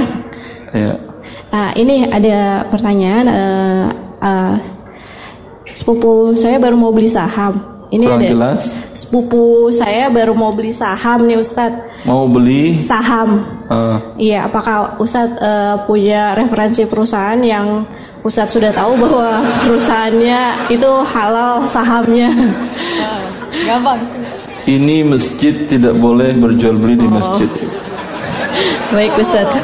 [0.69, 0.93] Ya.
[1.47, 2.37] Nah, ini ada
[2.67, 3.25] pertanyaan.
[3.25, 3.85] eh,
[4.21, 4.53] eh,
[5.69, 7.55] sepupu saya baru mau beli saham.
[7.87, 8.61] Ini Kurang ada jelas.
[8.91, 12.03] sepupu saya baru mau beli saham nih Ustadz.
[12.03, 13.47] Mau beli Saham.
[13.65, 13.95] eh,
[14.27, 17.87] Iya, apakah Ustadz eh, punya referensi perusahaan yang
[18.21, 22.27] Ustadz sudah tahu bahwa perusahaannya itu halal sahamnya?
[24.67, 27.49] Ini masjid tidak boleh berjual beli di masjid.
[28.95, 29.55] Baik Ustadz.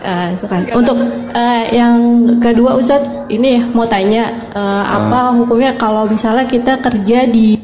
[0.00, 0.60] Eh, silakan.
[0.80, 0.96] Untuk
[1.34, 1.98] eh, yang
[2.40, 7.58] kedua Ustadz, ini mau tanya eh, apa hukumnya kalau misalnya kita kerja di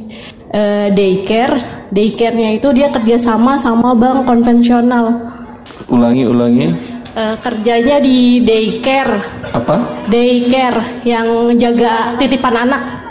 [0.53, 5.17] eh, daycare, daycare-nya itu dia kerjasama sama bank konvensional.
[5.89, 6.69] Ulangi, ulangi.
[7.17, 9.17] Eh, kerjanya di daycare,
[9.57, 10.05] Apa?
[10.13, 13.06] daycare yang jaga titipan anak.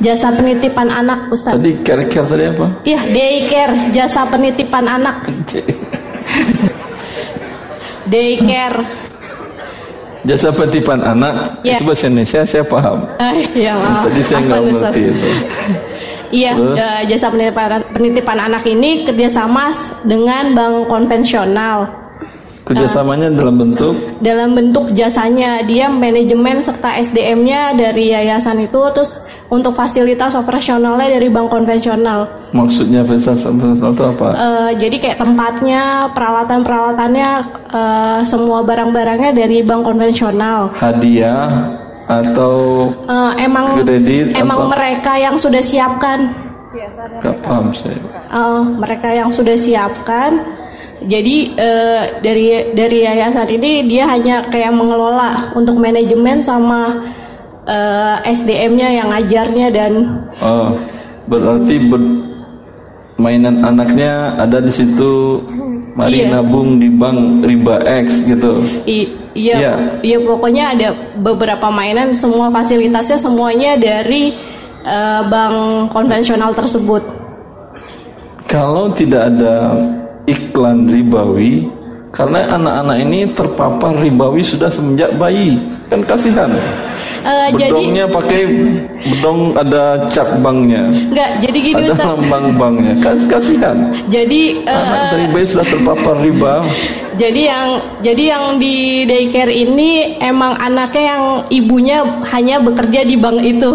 [0.00, 1.60] Jasa penitipan anak Ustadz.
[1.60, 2.66] Tadi care-care tadi apa?
[2.84, 5.28] Iya, daycare, jasa penitipan anak.
[8.06, 8.80] Daycare.
[10.26, 11.78] Jasa penitipan anak Ya.
[11.78, 12.98] itu bahasa Indonesia saya paham.
[13.22, 14.10] Eh, iya, maaf.
[14.10, 14.82] Tadi saya nggak Ustaz.
[14.90, 15.28] ngerti itu.
[16.26, 19.70] Iya, eh, jasa penitipan, penitipan anak ini kerjasama
[20.02, 21.86] dengan bank konvensional.
[22.66, 29.70] Kerjasamanya dalam bentuk Dalam bentuk jasanya, dia manajemen serta SDM-nya dari yayasan itu, terus untuk
[29.70, 32.26] fasilitas operasionalnya dari bank konvensional.
[32.50, 34.28] maksudnya fasilitas operasional itu apa?
[34.34, 37.30] Eh, jadi kayak tempatnya, peralatan-peralatannya,
[37.70, 40.74] eh, semua barang-barangnya dari bank konvensional.
[40.74, 41.46] Hadiah
[42.10, 44.70] atau Eh, emang Kredit, emang apa?
[44.74, 46.34] mereka yang sudah siapkan
[47.22, 47.98] nggak paham saya.
[48.26, 50.55] Eh, mereka yang sudah siapkan.
[50.98, 57.04] Jadi eh, dari dari yayasan ini dia hanya kayak mengelola untuk manajemen sama
[57.64, 59.92] eh, SDM-nya yang ngajarnya dan
[60.40, 60.72] Oh,
[61.26, 62.24] berarti ber-
[63.16, 65.40] mainan anaknya ada di situ.
[65.96, 66.36] Mari Iya.
[66.36, 68.60] nabung di bank riba X gitu.
[68.84, 69.72] i- iya Iya.
[70.04, 74.32] iya pokoknya ada beberapa mainan semua fasilitasnya semuanya dari
[74.80, 77.00] eh, bank konvensional tersebut.
[78.46, 79.74] Kalau tidak ada
[80.26, 81.66] iklan ribawi,
[82.10, 86.50] karena anak-anak ini terpapar ribawi sudah semenjak bayi, kan kasihan.
[87.06, 88.42] Eh, jadi Bedongnya pakai
[89.06, 92.06] bedong ada cap banknya, enggak jadi gini ada Ustaz.
[92.10, 93.76] lambang banknya, kan kasihan.
[94.10, 96.54] Jadi eh, Anak dari bayi sudah terpapar riba,
[97.14, 97.68] Jadi yang
[98.02, 103.70] jadi yang di daycare ini emang anaknya yang ibunya hanya bekerja di bank itu.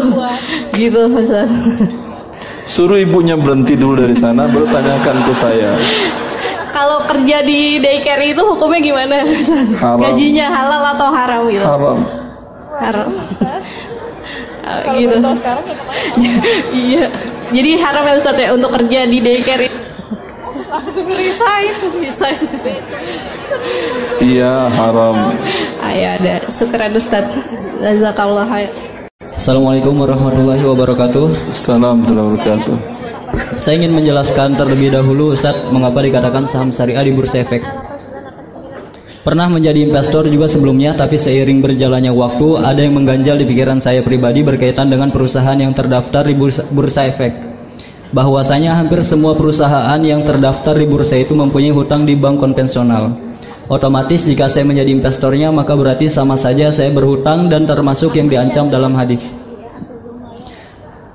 [0.76, 1.48] Gitu, Ustaz.
[2.68, 5.72] suruh ibunya berhenti dulu dari sana, baru tanyakan ke saya.
[6.82, 9.22] Kalau kerja di daycare itu hukumnya gimana?
[9.78, 10.02] Haram.
[10.02, 11.62] Gajinya halal atau haram gitu?
[11.62, 11.98] Haram.
[12.82, 13.10] Haram.
[14.62, 15.18] Eh, gitu.
[16.86, 17.10] Iya.
[17.50, 19.80] Jadi haram ya Ustaz ya untuk kerja di daycare itu.
[20.70, 21.74] Langsung resign.
[21.82, 22.40] Resign.
[24.22, 25.18] Iya haram.
[25.92, 26.46] Ya ada.
[26.54, 27.26] Syukran Ustaz.
[27.82, 28.48] Jazakallah.
[29.34, 31.52] Assalamualaikum warahmatullahi wabarakatuh.
[31.52, 33.01] Assalamualaikum warahmatullahi wabarakatuh.
[33.62, 37.62] Saya ingin menjelaskan terlebih dahulu Ustadz mengapa dikatakan saham syariah di bursa efek.
[39.22, 44.02] Pernah menjadi investor juga sebelumnya, tapi seiring berjalannya waktu, ada yang mengganjal di pikiran saya
[44.02, 47.30] pribadi berkaitan dengan perusahaan yang terdaftar di bursa, bursa efek.
[48.18, 53.14] Bahwasanya hampir semua perusahaan yang terdaftar di bursa itu mempunyai hutang di bank konvensional.
[53.70, 58.74] Otomatis jika saya menjadi investornya, maka berarti sama saja saya berhutang dan termasuk yang diancam
[58.74, 59.22] dalam hadis.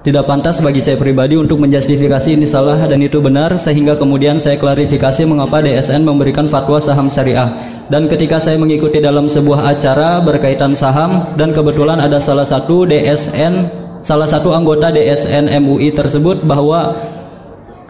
[0.07, 4.55] Tidak pantas bagi saya pribadi untuk menjustifikasi ini salah dan itu benar sehingga kemudian saya
[4.55, 7.51] klarifikasi mengapa DSN memberikan fatwa saham syariah.
[7.91, 13.67] Dan ketika saya mengikuti dalam sebuah acara berkaitan saham dan kebetulan ada salah satu DSN
[14.07, 16.95] salah satu anggota DSN MUI tersebut bahwa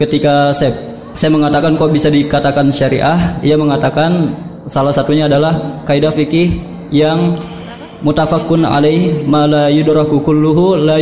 [0.01, 0.72] ketika saya
[1.12, 4.32] saya mengatakan kok bisa dikatakan syariah ia mengatakan
[4.64, 7.36] salah satunya adalah kaidah fikih yang
[8.01, 10.97] mutafakun alaih ma la la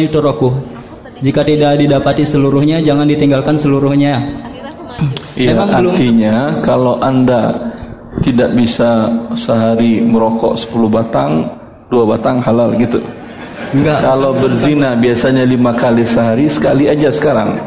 [1.20, 4.14] jika tidak didapati seluruhnya jangan ditinggalkan seluruhnya
[5.34, 7.50] Iya, Memang belum- artinya kalau Anda
[8.22, 11.50] tidak bisa sehari merokok 10 batang,
[11.88, 13.02] dua batang halal gitu.
[13.74, 17.58] enggak Kalau berzina biasanya lima kali sehari, sekali aja sekarang.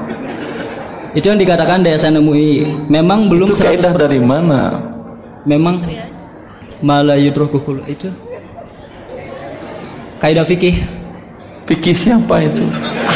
[1.11, 4.80] itu yang dikatakan DSN MUI memang belum Itu kaidah 100% dari mana?
[5.44, 5.84] memang
[6.80, 8.07] mala yudraku kullu itu
[10.18, 10.76] kaidah fikih
[11.65, 12.64] Pikir siapa itu?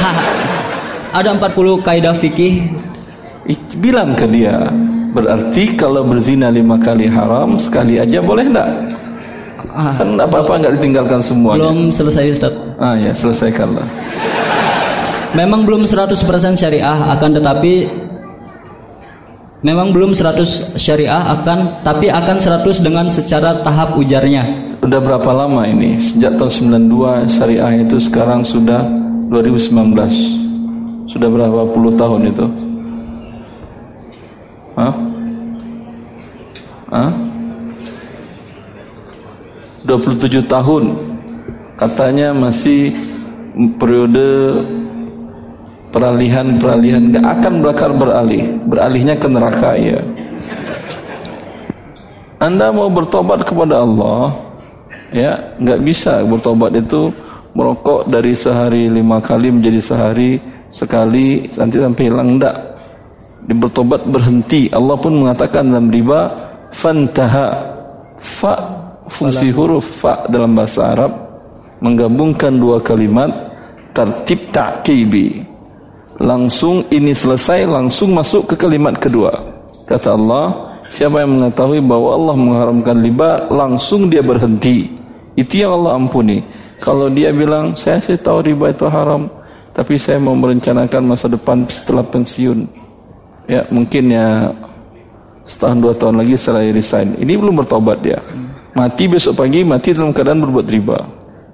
[1.17, 2.67] ada 40 kaidah fikih
[3.49, 4.69] Ih, Bilang ke dia.
[5.11, 8.69] Berarti kalau berzina lima kali haram, sekali aja boleh enggak?
[9.71, 11.67] Ah, Kan apa-apa nggak ditinggalkan semuanya.
[11.67, 13.87] belum selesai Ustaz Ah ya, selesaikanlah.
[15.31, 16.15] Memang belum 100%
[16.59, 17.73] syariah akan tetapi
[19.61, 24.41] Memang belum 100 syariah akan tapi akan 100 dengan secara tahap ujarnya.
[24.81, 26.01] Sudah berapa lama ini?
[26.01, 28.81] Sejak tahun 92 syariah itu sekarang sudah
[29.31, 31.07] 2019.
[31.07, 32.45] Sudah berapa puluh tahun itu?
[34.75, 34.93] Hah?
[36.91, 37.11] Hah?
[39.81, 40.93] 27 tahun
[41.73, 42.93] katanya masih
[43.81, 44.61] periode
[45.89, 49.99] peralihan-peralihan nggak akan bakal beralih beralihnya ke neraka ya
[52.37, 54.37] anda mau bertobat kepada Allah
[55.09, 57.09] ya nggak bisa bertobat itu
[57.51, 60.39] merokok dari sehari lima kali menjadi sehari
[60.71, 62.57] sekali nanti sampai hilang enggak
[63.51, 64.71] bertobat berhenti.
[64.71, 66.31] Allah pun mengatakan dalam riba
[66.71, 67.47] fantaha
[68.15, 68.53] fa
[69.11, 71.11] fungsi huruf fa dalam bahasa Arab
[71.81, 73.31] menggabungkan dua kalimat
[73.91, 75.43] tertib ta'kibi.
[76.21, 79.33] Langsung ini selesai langsung masuk ke kalimat kedua.
[79.89, 84.85] Kata Allah siapa yang mengetahui bahwa Allah mengharamkan riba langsung dia berhenti.
[85.33, 89.29] Itu yang Allah ampuni kalau dia bilang saya sih tahu riba itu haram
[89.71, 92.67] tapi saya mau merencanakan masa depan setelah pensiun
[93.47, 94.51] ya mungkin ya
[95.45, 98.19] setahun dua tahun lagi setelah resign ini belum bertobat dia
[98.73, 100.99] mati besok pagi mati dalam keadaan berbuat riba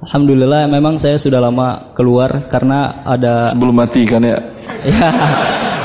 [0.08, 4.40] Alhamdulillah memang saya sudah lama keluar karena ada sebelum mati kan ya
[4.86, 5.10] Ya.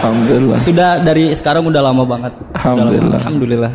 [0.02, 0.58] Alhamdulillah.
[0.58, 2.32] Sudah dari sekarang udah lama banget.
[2.58, 3.06] Alhamdulillah.
[3.06, 3.18] Lama.
[3.22, 3.72] Alhamdulillah.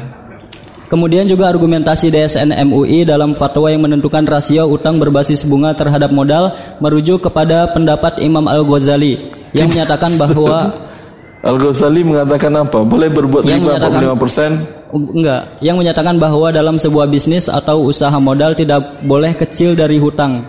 [0.88, 6.56] Kemudian juga argumentasi DSN MUI dalam fatwa yang menentukan rasio utang berbasis bunga terhadap modal
[6.80, 9.20] merujuk kepada pendapat Imam Al-Ghazali
[9.52, 10.72] yang menyatakan bahwa
[11.48, 12.88] Al-Ghazali mengatakan apa?
[12.88, 14.96] Boleh berbuat riba 45%?
[14.96, 20.48] Enggak, yang menyatakan bahwa dalam sebuah bisnis atau usaha modal tidak boleh kecil dari hutang.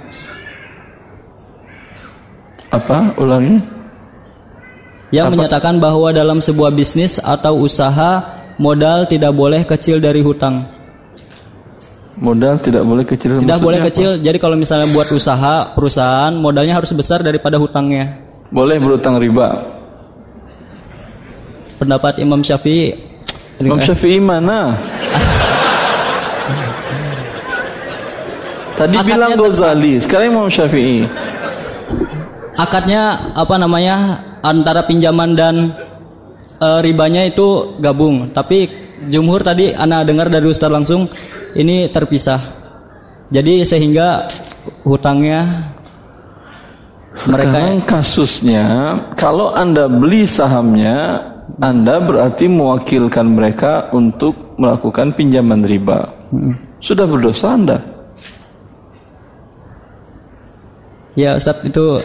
[2.70, 3.10] Apa?
[3.18, 3.58] Ulangi.
[5.10, 5.34] Yang Apa?
[5.34, 10.66] menyatakan bahwa dalam sebuah bisnis atau usaha modal tidak boleh kecil dari hutang.
[12.18, 13.38] Modal tidak boleh kecil.
[13.38, 13.88] Tidak Maksudnya boleh apa?
[13.94, 14.10] kecil.
[14.18, 18.18] Jadi kalau misalnya buat usaha perusahaan modalnya harus besar daripada hutangnya.
[18.50, 19.62] Boleh berutang riba.
[21.78, 22.98] Pendapat Imam Syafi'i.
[23.62, 24.74] Imam Syafi'i mana?
[28.78, 31.06] Tadi Akadnya bilang Ghazali, sekarang Imam Syafi'i.
[32.58, 35.70] Akadnya apa namanya antara pinjaman dan
[36.58, 38.34] eh, ribanya itu gabung.
[38.34, 38.68] Tapi
[39.06, 41.06] jumhur tadi Anda dengar dari Ustaz langsung
[41.54, 42.40] ini terpisah.
[43.28, 44.24] Jadi sehingga
[44.84, 45.68] hutangnya
[47.26, 48.66] mereka Sekarang kasusnya,
[49.18, 51.18] kalau Anda beli sahamnya,
[51.58, 56.14] Anda berarti mewakilkan mereka untuk melakukan pinjaman riba.
[56.78, 57.78] Sudah berdosa Anda.
[61.18, 61.98] Ya Ustadz itu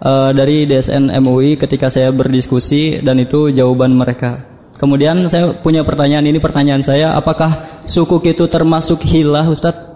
[0.00, 4.44] eh, dari DSN MUI ketika saya berdiskusi dan itu jawaban mereka.
[4.76, 9.88] Kemudian saya punya pertanyaan ini pertanyaan saya apakah sukuk itu termasuk hilah Ustadz?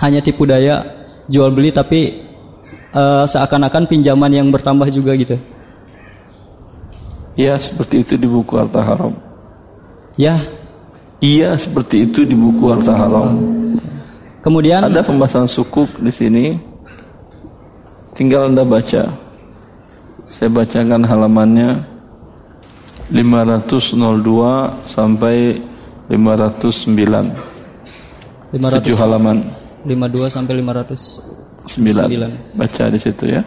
[0.00, 2.24] Hanya tipu daya jual beli tapi
[2.92, 5.36] eh, seakan-akan pinjaman yang bertambah juga gitu.
[7.32, 9.16] Ya, seperti itu di buku harta haram.
[10.20, 10.36] Ya.
[11.22, 13.40] Iya, seperti itu di buku harta haram.
[14.44, 16.44] Kemudian Ada pembahasan sukuk di sini.
[18.12, 19.31] Tinggal Anda baca.
[20.32, 21.84] Saya bacakan halamannya
[23.12, 25.60] 502 sampai
[26.08, 27.52] 509.
[28.52, 29.44] 500 Tujuh halaman.
[29.84, 31.20] 52 sampai 500.
[31.68, 32.58] 9.
[32.58, 33.44] Baca di situ ya.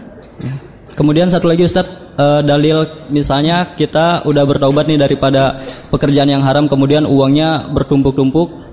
[0.95, 5.59] Kemudian satu lagi Ustadz, eh, dalil misalnya kita udah bertaubat nih daripada
[5.91, 8.63] pekerjaan yang haram, kemudian uangnya bertumpuk-tumpuk,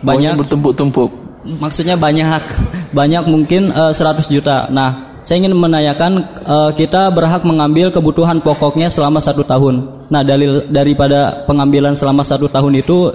[0.00, 1.10] Banyak bertumpuk-tumpuk.
[1.44, 2.40] maksudnya banyak,
[2.98, 4.72] banyak mungkin eh, 100 juta.
[4.72, 10.06] Nah, saya ingin menanyakan eh, kita berhak mengambil kebutuhan pokoknya selama satu tahun.
[10.06, 13.10] Nah, dalil daripada pengambilan selama satu tahun itu,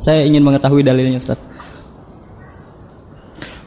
[0.00, 1.44] saya ingin mengetahui dalilnya Ustadz.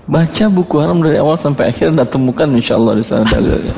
[0.09, 3.77] Baca buku haram dari awal sampai akhir Anda temukan insya Allah di sana dalilnya.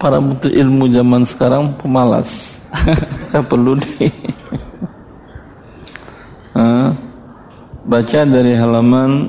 [0.00, 2.56] Para butuh ilmu zaman sekarang pemalas.
[3.30, 4.08] Kan perlu di
[6.56, 6.96] Hah?
[7.82, 9.26] Baca dari halaman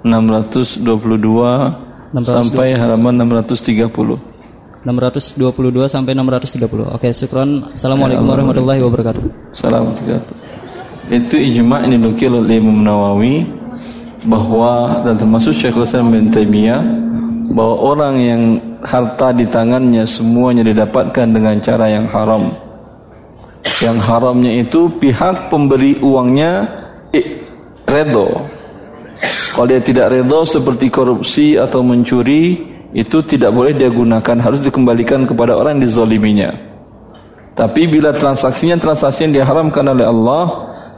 [0.00, 0.80] 622
[2.24, 3.84] sampai halaman 630.
[4.88, 6.96] 622 sampai 630.
[6.96, 7.68] Oke, syukron.
[7.76, 9.52] Assalamualaikum warahmatullahi wabarakatuh.
[9.52, 9.92] Salam
[11.12, 13.44] Itu ijma' ini dinukil oleh Imam Nawawi
[14.24, 16.80] bahwa dan termasuk Syekh Islam bin Taimiyah
[17.52, 18.42] bahwa orang yang
[18.80, 22.48] harta di tangannya semuanya didapatkan dengan cara yang haram.
[23.84, 26.83] Yang haramnya itu pihak pemberi uangnya
[27.94, 28.42] redo.
[29.54, 35.26] Kalau dia tidak redo seperti korupsi atau mencuri, itu tidak boleh dia gunakan, harus dikembalikan
[35.30, 36.50] kepada orang yang dizaliminya.
[37.54, 40.44] Tapi bila transaksinya transaksi yang diharamkan oleh Allah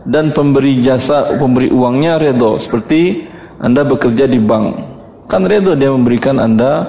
[0.08, 3.28] dan pemberi jasa, pemberi uangnya redo, seperti
[3.60, 4.66] Anda bekerja di bank,
[5.28, 6.88] kan redo dia memberikan Anda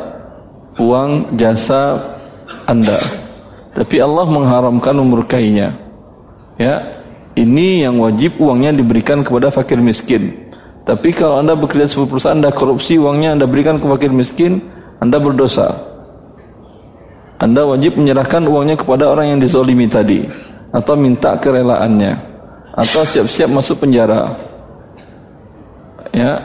[0.80, 2.00] uang jasa
[2.64, 2.96] Anda.
[3.76, 5.76] Tapi Allah mengharamkan memurkainya.
[6.58, 6.97] Ya,
[7.38, 10.49] ini yang wajib uangnya diberikan kepada fakir miskin.
[10.84, 14.59] Tapi kalau Anda bekerja sebuah perusahaan, Anda korupsi uangnya Anda berikan ke fakir miskin,
[14.97, 15.77] anda berdosa.
[17.38, 20.26] Anda wajib menyerahkan uangnya kepada orang yang dizolimi tadi
[20.73, 22.18] atau minta kerelaannya
[22.73, 24.34] atau siap-siap masuk penjara.
[26.09, 26.41] Ya.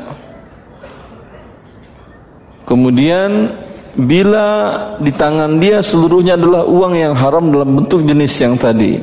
[2.68, 3.56] Kemudian
[3.96, 9.00] bila di tangan dia seluruhnya adalah uang yang haram dalam bentuk jenis yang tadi.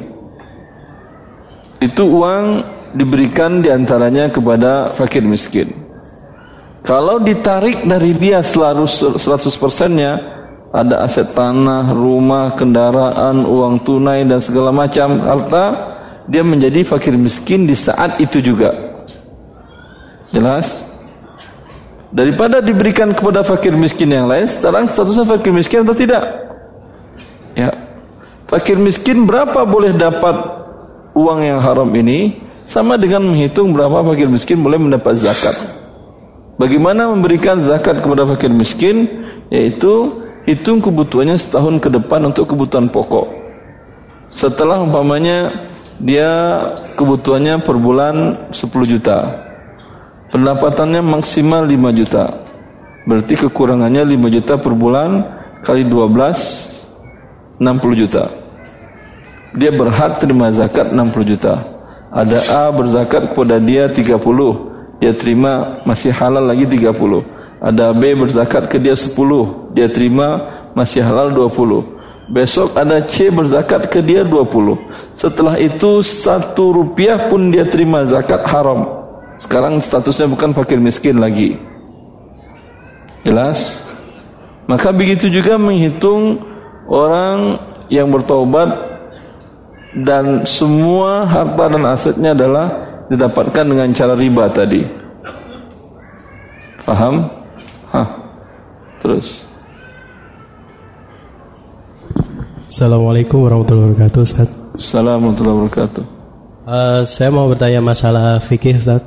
[1.79, 2.45] Itu uang
[2.91, 5.71] diberikan di antaranya kepada fakir miskin.
[6.83, 9.19] Kalau ditarik dari dia selalu 100
[9.55, 10.19] persennya,
[10.69, 15.65] ada aset tanah, rumah, kendaraan, uang tunai dan segala macam harta,
[16.29, 18.75] dia menjadi fakir miskin di saat itu juga.
[20.29, 20.81] Jelas?
[22.09, 26.25] Daripada diberikan kepada fakir miskin yang lain, sekarang statusnya fakir miskin atau tidak?
[27.53, 27.69] Ya.
[28.49, 30.58] Fakir miskin berapa boleh dapat
[31.19, 32.39] uang yang haram ini?
[32.63, 35.57] Sama dengan menghitung berapa fakir miskin boleh mendapat zakat.
[36.55, 39.09] Bagaimana memberikan zakat kepada fakir miskin?
[39.49, 43.25] Yaitu hitung kebutuhannya setahun ke depan untuk kebutuhan pokok.
[44.29, 45.49] Setelah umpamanya
[45.97, 46.29] dia
[46.93, 48.15] kebutuhannya per bulan
[48.53, 49.17] 10 juta.
[50.29, 52.45] Pendapatannya maksimal 5 juta.
[53.09, 55.25] Berarti kekurangannya 5 juta per bulan
[55.65, 58.38] kali 12 60 juta.
[59.55, 61.65] Dia berhak terima zakat 60 juta.
[62.09, 64.17] Ada A berzakat kepada dia 30
[64.99, 66.91] dia terima masih halal lagi 30
[67.63, 69.15] ada B berzakat ke dia 10
[69.71, 70.43] dia terima
[70.75, 74.89] masih halal 20 besok ada C berzakat ke dia 20
[75.19, 78.87] setelah itu satu rupiah pun dia terima zakat haram.
[79.35, 81.59] Sekarang statusnya bukan fakir miskin lagi.
[83.27, 83.83] Jelas?
[84.63, 86.39] Maka begitu juga menghitung
[86.87, 87.59] orang
[87.91, 88.88] yang bertobat
[89.95, 92.67] dan semua harta dan asetnya adalah
[93.09, 94.85] didapatkan dengan cara riba tadi.
[96.85, 97.25] Paham?
[97.89, 98.09] Hah.
[99.01, 99.49] Terus.
[102.69, 104.47] Assalamualaikum warahmatullahi wabarakatuh Ustaz
[104.77, 106.03] Assalamualaikum warahmatullahi wabarakatuh
[106.69, 109.01] uh, Saya mau bertanya masalah fikih Ustaz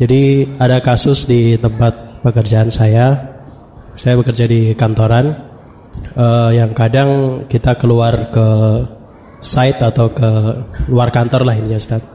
[0.00, 3.36] Jadi ada kasus di tempat pekerjaan saya
[4.00, 5.44] Saya bekerja di kantoran
[6.16, 7.10] uh, Yang kadang
[7.52, 8.48] kita keluar ke
[9.44, 10.30] site atau ke
[10.88, 12.14] luar kantor lah ini Ustaz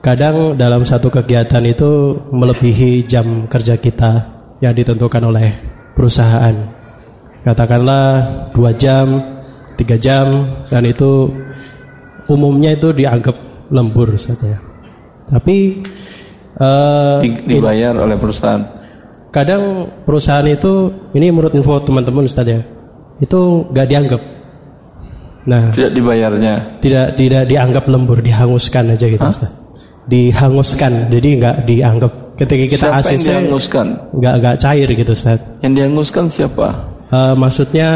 [0.00, 4.32] Kadang dalam satu kegiatan itu melebihi jam kerja kita
[4.64, 5.52] yang ditentukan oleh
[5.92, 6.56] perusahaan.
[7.44, 8.08] Katakanlah
[8.56, 9.20] dua jam,
[9.76, 11.28] tiga jam, dan itu
[12.32, 13.36] umumnya itu dianggap
[13.68, 14.56] lembur saja.
[15.28, 15.84] Tapi
[16.56, 18.64] uh, dibayar oleh perusahaan.
[19.28, 22.64] Kadang perusahaan itu ini menurut info teman-teman Ustaz ya,
[23.20, 24.39] itu gak dianggap.
[25.48, 26.54] Nah, tidak dibayarnya.
[26.84, 29.32] Tidak tidak dianggap lembur, dihanguskan aja gitu Hah?
[29.32, 29.60] Ustaz
[30.10, 33.86] dihanguskan jadi nggak dianggap ketika kita siapa ACC yang dihanguskan
[34.16, 36.68] nggak nggak cair gitu Ustaz yang dihanguskan siapa
[37.14, 37.88] uh, maksudnya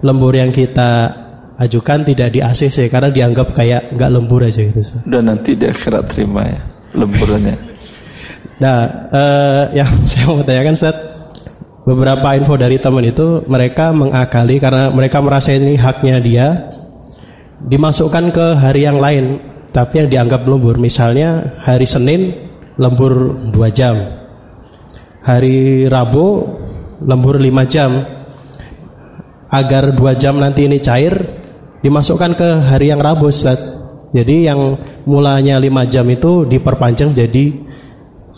[0.00, 1.12] lembur yang kita
[1.60, 5.04] ajukan tidak di ACC karena dianggap kayak nggak lembur aja gitu Ustaz.
[5.04, 6.60] dan nanti di akhirat terima ya
[6.96, 7.56] lemburannya
[8.62, 8.78] nah
[9.12, 10.96] uh, yang saya mau tanyakan Ustaz
[11.84, 16.46] beberapa info dari teman itu mereka mengakali karena mereka merasa ini haknya dia
[17.64, 19.40] dimasukkan ke hari yang lain
[19.70, 20.80] tapi yang dianggap lembur.
[20.80, 22.32] Misalnya hari Senin
[22.80, 23.96] lembur 2 jam.
[25.24, 26.26] Hari Rabu
[27.04, 27.90] lembur 5 jam.
[29.50, 31.14] Agar 2 jam nanti ini cair
[31.82, 33.60] dimasukkan ke hari yang Rabu Ustaz.
[34.14, 34.78] Jadi yang
[35.10, 37.44] mulanya 5 jam itu diperpanjang jadi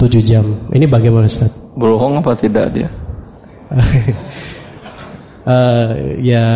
[0.00, 0.44] 7 jam.
[0.72, 1.52] Ini bagaimana Ustaz?
[1.76, 2.88] Bohong apa tidak dia?
[3.72, 5.88] Uh,
[6.34, 6.46] ya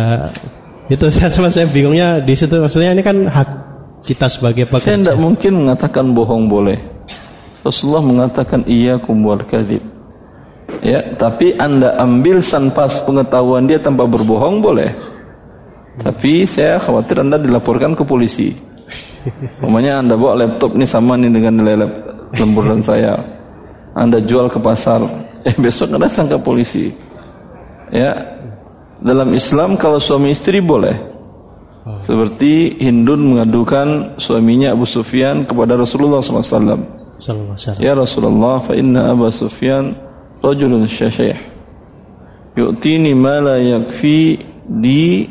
[0.91, 3.71] itu saya cuma saya bingungnya di situ maksudnya ini kan hak
[4.01, 4.97] kita sebagai pekerja.
[4.97, 6.77] Saya tidak mungkin mengatakan bohong boleh.
[7.61, 9.85] Rasulullah mengatakan iya kumwal kadib.
[10.81, 14.89] Ya, tapi anda ambil sanpas pengetahuan dia tanpa berbohong boleh.
[16.01, 18.57] Tapi saya khawatir anda dilaporkan ke polisi.
[19.61, 21.85] Umumnya anda bawa laptop ini sama nih dengan nilai
[22.33, 23.13] lemburan saya.
[23.93, 25.05] Anda jual ke pasar,
[25.47, 26.93] eh besok datang ke polisi.
[27.91, 28.15] Ya,
[29.01, 30.95] dalam Islam kalau suami istri boleh,
[31.99, 36.77] seperti Hindun mengadukan suaminya Abu Sufyan kepada Rasulullah SAW.
[37.81, 39.97] Ya Rasulullah, fa inna Abu Sufyan
[40.39, 41.49] rajulun syasyih.
[42.51, 44.37] yu'tini ma la yakfi
[44.69, 45.25] li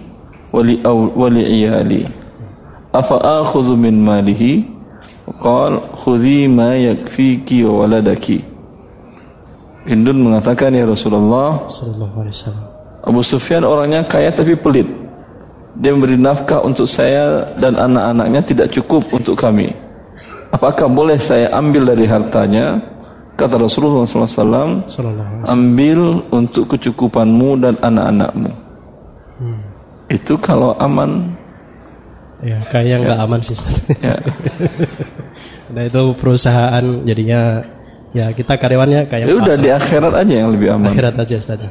[0.51, 2.03] wali wali iyali.
[2.91, 4.66] Afa akhudhu min malihi?
[5.39, 8.49] Qal khudhi ma yakfiki wa waladaki
[9.91, 11.67] Hindun mengatakan ya Rasulullah.
[13.03, 14.87] Abu Sufyan orangnya kaya tapi pelit.
[15.75, 19.75] Dia memberi nafkah untuk saya dan anak-anaknya tidak cukup untuk kami.
[20.55, 22.79] Apakah boleh saya ambil dari hartanya?
[23.35, 26.01] Kata Rasulullah SAW Sallallahu alaihi ambil
[26.31, 28.53] untuk kecukupanmu dan anak-anakmu.
[30.07, 31.35] Itu kalau aman.
[32.47, 33.59] Ya, kayaknya nggak aman sih.
[33.99, 34.15] Ya.
[35.71, 37.62] Nah itu perusahaan jadinya
[38.11, 41.62] ya kita karyawannya kayak ya udah di akhirat aja yang lebih aman akhirat aja Ustaz.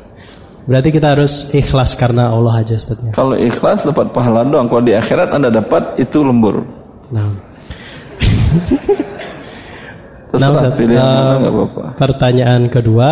[0.70, 3.00] Berarti kita harus ikhlas karena Allah aja Ustaz.
[3.02, 3.12] ya.
[3.16, 6.62] kalau ikhlas dapat pahala doang kalau di akhirat anda dapat itu lembur
[7.10, 7.26] Nah,
[10.30, 13.10] terserah Ustaz, pilih yang mana nggak apa-apa pertanyaan kedua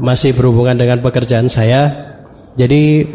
[0.00, 2.10] masih berhubungan dengan pekerjaan saya.
[2.56, 3.06] Jadi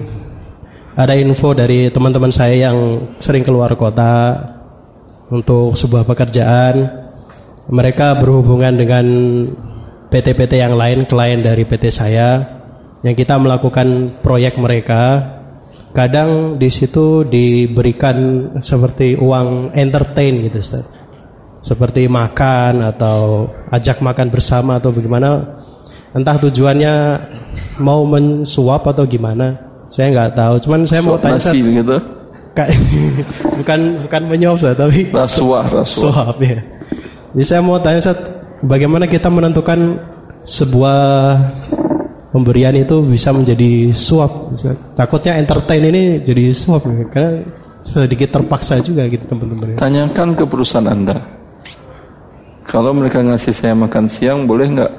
[0.97, 4.37] ada info dari teman-teman saya yang sering keluar kota
[5.29, 7.06] untuk sebuah pekerjaan.
[7.67, 9.05] Mereka berhubungan dengan
[10.07, 12.39] PT-PT yang lain, klien dari PT saya,
[13.03, 15.35] yang kita melakukan proyek mereka.
[15.91, 20.87] Kadang di situ diberikan seperti uang entertain gitu, Ustaz.
[21.59, 25.59] Seperti makan atau ajak makan bersama atau bagaimana.
[26.15, 26.95] Entah tujuannya
[27.83, 30.55] mau mensuap atau gimana saya nggak tahu.
[30.63, 31.97] Cuman saya mau Suap tanya nasi begitu?
[33.61, 36.76] Bukan bukan menyuap Ustaz, tapi rasuah rasuah suap ya
[37.37, 38.17] jadi saya mau tanya Ustaz,
[38.65, 40.01] bagaimana kita menentukan
[40.41, 41.37] sebuah
[42.33, 44.57] pemberian itu bisa menjadi suap
[44.97, 47.45] takutnya entertain ini jadi suap nih, karena
[47.85, 51.21] sedikit terpaksa juga gitu teman-teman tanyakan ke perusahaan anda.
[52.65, 54.93] Kalau mereka ngasih saya makan siang boleh nggak?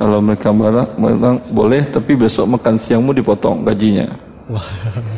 [0.00, 4.06] Kalau mereka bilang, bilang boleh tapi besok makan siangmu dipotong gajinya.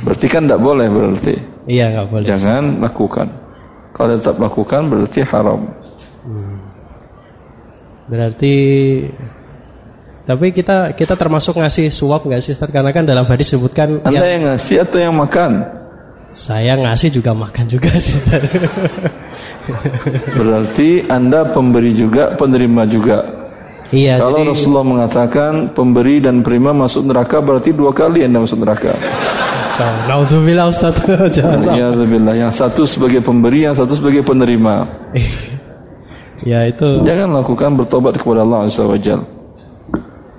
[0.02, 1.36] Berarti kan tidak boleh berarti?
[1.70, 2.26] Iya nggak boleh.
[2.26, 3.28] Jangan lakukan.
[3.94, 5.60] Kalau tetap lakukan berarti haram
[8.12, 8.56] Berarti
[10.28, 12.52] tapi kita kita termasuk ngasih suap nggak sih?
[12.68, 15.80] Karena kan dalam hadis sebutkan anda ya, yang ngasih atau yang makan
[16.32, 18.20] saya ngasih juga makan juga sih.
[20.36, 23.18] Berarti anda pemberi juga penerima juga
[23.93, 28.60] iya, kalau jadi Rasulullah mengatakan pemberi dan penerima masuk neraka berarti dua kali anda masuk
[28.64, 28.93] neraka
[29.80, 31.01] naudzubillah Ustaz.
[31.36, 31.60] Jangan.
[31.72, 32.34] Ya Alhamdulillah.
[32.36, 34.84] Yang satu sebagai pemberi, yang satu sebagai penerima.
[36.43, 39.23] Ya itu Jangan lakukan bertobat kepada Allah Azza wa Jal.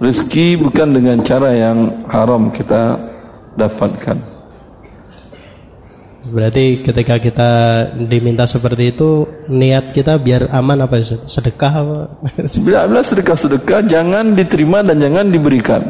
[0.03, 2.99] Rizki bukan dengan cara yang haram kita
[3.55, 4.35] dapatkan.
[6.23, 7.51] berarti ketika kita
[8.07, 11.99] diminta seperti itu niat kita biar aman apa sedekah apa?
[12.63, 15.83] Bila bila sedekah-sedekah jangan diterima dan jangan diberikan.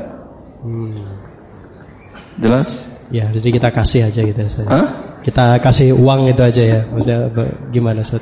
[2.41, 2.65] Jelas?
[3.13, 4.65] ya, jadi kita kasih aja gitu Ustaz.
[4.65, 4.87] Hah?
[5.21, 6.81] Kita kasih uang itu aja ya.
[6.89, 7.29] Maksudnya
[7.69, 8.19] gimana Ustaz?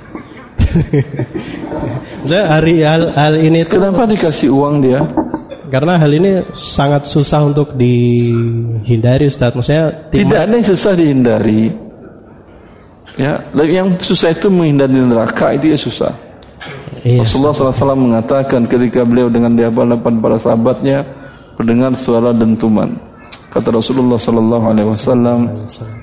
[2.22, 5.02] Maksudnya hari hal, hal ini tuh Kenapa dikasih uang dia?
[5.72, 9.56] Karena hal ini sangat susah untuk dihindari Ustaz.
[9.56, 11.72] Maksudnya tim- Tidak ada yang susah dihindari.
[13.16, 16.12] Ya, yang susah itu menghindari neraka itu ya susah.
[17.02, 21.02] Iya, Rasulullah SAW mengatakan ketika beliau dengan di hadapan para sahabatnya
[21.58, 22.94] mendengar suara dentuman.
[23.52, 25.40] Kata Rasulullah Sallallahu Alaihi Wasallam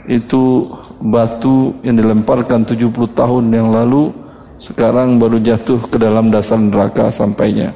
[0.04, 0.68] itu
[1.00, 4.12] batu yang dilemparkan 70 tahun yang lalu
[4.58, 7.70] sekarang baru jatuh ke dalam dasar neraka sampainya.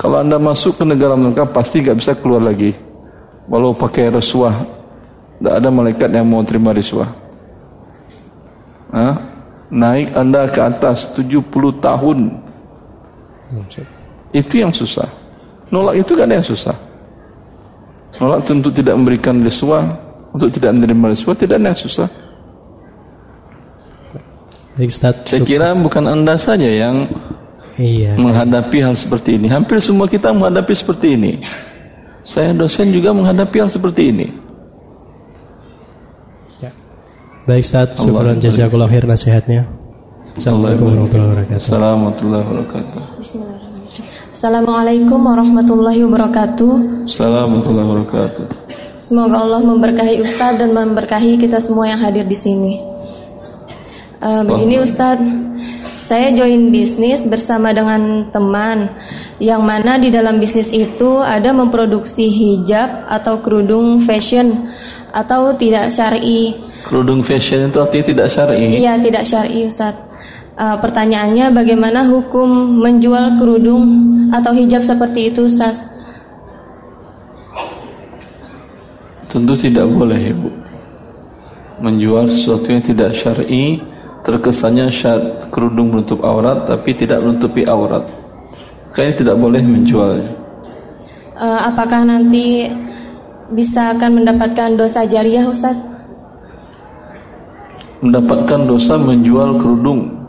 [0.00, 2.72] Kalau anda masuk ke negara neraka pasti nggak bisa keluar lagi.
[3.48, 4.64] Walau pakai rasuah,
[5.36, 7.10] tidak ada malaikat yang mau terima risuah.
[8.90, 9.14] Hah?
[9.70, 11.46] Naik anda ke atas 70
[11.78, 12.18] tahun
[14.34, 15.06] Itu yang susah
[15.70, 16.74] Nolak itu kan yang susah
[18.18, 19.86] Nolak itu untuk tidak memberikan risuah
[20.34, 22.10] Untuk tidak menerima risuah Tidak ada yang susah.
[24.88, 27.10] Saya kira bukan anda saja yang
[27.80, 28.12] Iya.
[28.16, 31.40] menghadapi hal seperti ini Hampir semua kita menghadapi seperti ini
[32.24, 34.26] Saya dosen juga menghadapi hal seperti ini
[37.48, 39.66] Baik Ustaz, syukran jazakallahu khair nasihatnya.
[40.38, 41.58] Assalamualaikum warahmatullahi wabarakatuh.
[41.58, 43.00] Assalamualaikum warahmatullahi wabarakatuh
[44.30, 46.70] Assalamualaikum warahmatullahi wabarakatuh.
[47.10, 48.44] Assalamualaikum warahmatullahi wabarakatuh
[49.00, 52.89] Semoga Allah memberkahi Ustadz dan memberkahi kita semua yang hadir di sini.
[54.20, 55.24] Eh, begini Ustadz,
[55.80, 58.92] saya join bisnis bersama dengan teman
[59.40, 64.68] yang mana di dalam bisnis itu ada memproduksi hijab atau kerudung fashion
[65.08, 66.52] atau tidak syar'i.
[66.84, 70.04] Kerudung fashion itu artinya tidak syar'i Iya, tidak syar'i Ustadz.
[70.60, 73.88] Eh, pertanyaannya bagaimana hukum menjual kerudung
[74.36, 75.88] atau hijab seperti itu Ustadz?
[79.32, 80.52] Tentu tidak boleh ibu
[81.80, 83.80] Menjual sesuatu yang tidak syar'i
[84.20, 88.04] Terkesannya syat kerudung menutup aurat Tapi tidak menutupi aurat
[88.92, 90.30] Kayaknya tidak boleh menjualnya
[91.40, 92.68] uh, Apakah nanti
[93.50, 95.74] bisa akan mendapatkan dosa jariah Ustaz?
[98.00, 100.20] Mendapatkan dosa menjual kerudung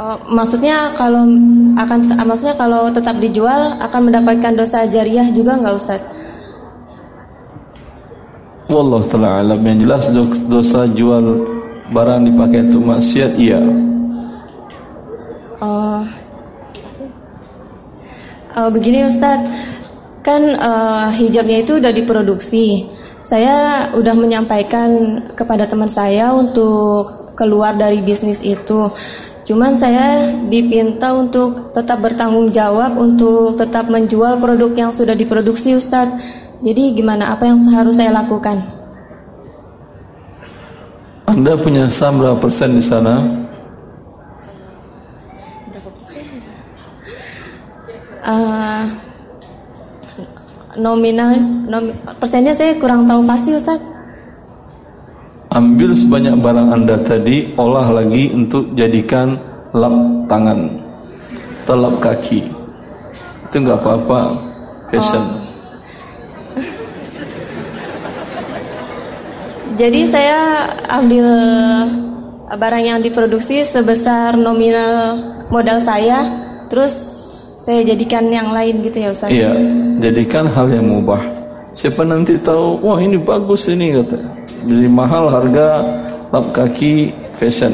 [0.00, 1.28] Uh, maksudnya kalau
[1.76, 6.00] akan maksudnya kalau tetap dijual akan mendapatkan dosa jariah juga nggak Ustaz?
[8.72, 10.08] Wallah taala alam yang jelas
[10.48, 11.44] dosa jual
[11.90, 13.60] barang dipakai untuk maksiat iya.
[15.60, 16.02] Oh.
[18.50, 19.50] Uh, begini Ustadz,
[20.26, 22.88] kan uh, hijabnya itu udah diproduksi.
[23.20, 24.88] Saya udah menyampaikan
[25.36, 28.90] kepada teman saya untuk keluar dari bisnis itu.
[29.44, 36.16] Cuman saya dipinta untuk tetap bertanggung jawab untuk tetap menjual produk yang sudah diproduksi Ustadz.
[36.60, 38.79] Jadi gimana apa yang harus saya lakukan?
[41.40, 43.24] Anda punya saham berapa persen di sana?
[48.20, 48.84] Uh,
[50.76, 53.80] nominal nom, persennya saya kurang tahu pasti Ustaz.
[55.56, 59.40] Ambil sebanyak barang Anda tadi, olah lagi untuk jadikan
[59.72, 59.96] lap
[60.28, 60.68] tangan,
[61.64, 62.52] telap kaki.
[63.48, 64.20] Itu enggak apa-apa,
[64.92, 65.24] fashion.
[65.24, 65.39] Oh.
[69.80, 71.24] Jadi saya ambil
[72.52, 75.16] barang yang diproduksi sebesar nominal
[75.48, 76.20] modal saya,
[76.68, 77.08] terus
[77.64, 79.32] saya jadikan yang lain gitu ya Ustaz?
[79.32, 79.56] Iya,
[80.04, 81.24] jadikan hal yang mubah.
[81.72, 84.20] Siapa nanti tahu, wah ini bagus ini kata.
[84.68, 85.68] Jadi mahal harga
[86.28, 87.72] lap kaki fashion.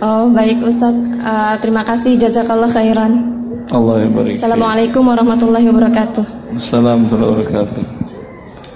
[0.00, 3.39] Oh baik Ustaz, uh, terima kasih jazakallah khairan.
[3.70, 4.34] Allah yang barik.
[4.42, 6.24] Assalamualaikum warahmatullahi wabarakatuh.
[6.58, 7.82] Assalamualaikum warahmatullahi wabarakatuh.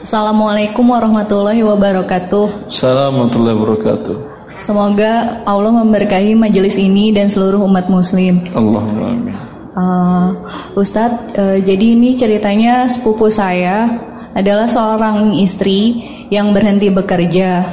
[0.07, 2.45] Assalamualaikum warahmatullahi wabarakatuh.
[2.71, 4.17] Assalamualaikum warahmatullahi wabarakatuh.
[4.55, 8.39] Semoga Allah memberkahi majelis ini dan seluruh umat muslim.
[8.55, 9.35] Allahumma amin.
[9.75, 10.31] Uh,
[10.79, 13.91] Ustadz, uh, jadi ini ceritanya sepupu saya
[14.31, 17.67] adalah seorang istri yang berhenti bekerja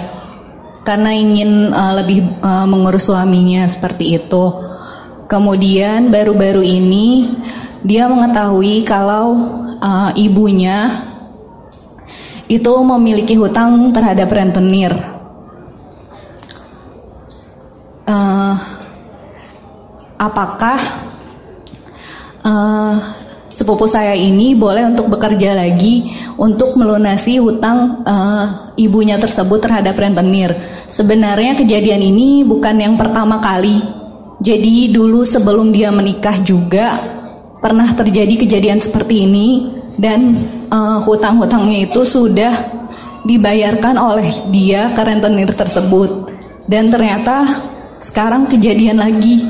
[0.82, 4.71] karena ingin uh, lebih uh, mengurus suaminya seperti itu.
[5.32, 7.32] Kemudian baru-baru ini
[7.88, 9.32] dia mengetahui kalau
[9.80, 11.08] uh, ibunya
[12.52, 14.92] itu memiliki hutang terhadap rentenir.
[18.04, 18.60] Uh,
[20.20, 20.76] apakah
[22.44, 23.00] uh,
[23.48, 30.52] sepupu saya ini boleh untuk bekerja lagi untuk melunasi hutang uh, ibunya tersebut terhadap rentenir?
[30.92, 34.01] Sebenarnya kejadian ini bukan yang pertama kali
[34.42, 36.98] jadi dulu sebelum dia menikah juga
[37.62, 39.70] pernah terjadi kejadian seperti ini
[40.02, 42.82] dan uh, hutang-hutangnya itu sudah
[43.22, 46.34] dibayarkan oleh dia ke rentenir tersebut
[46.66, 47.70] dan ternyata
[48.02, 49.46] sekarang kejadian lagi.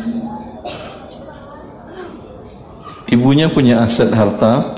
[3.08, 4.76] Ibunya punya aset harta?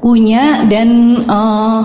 [0.00, 1.80] Punya dan uh,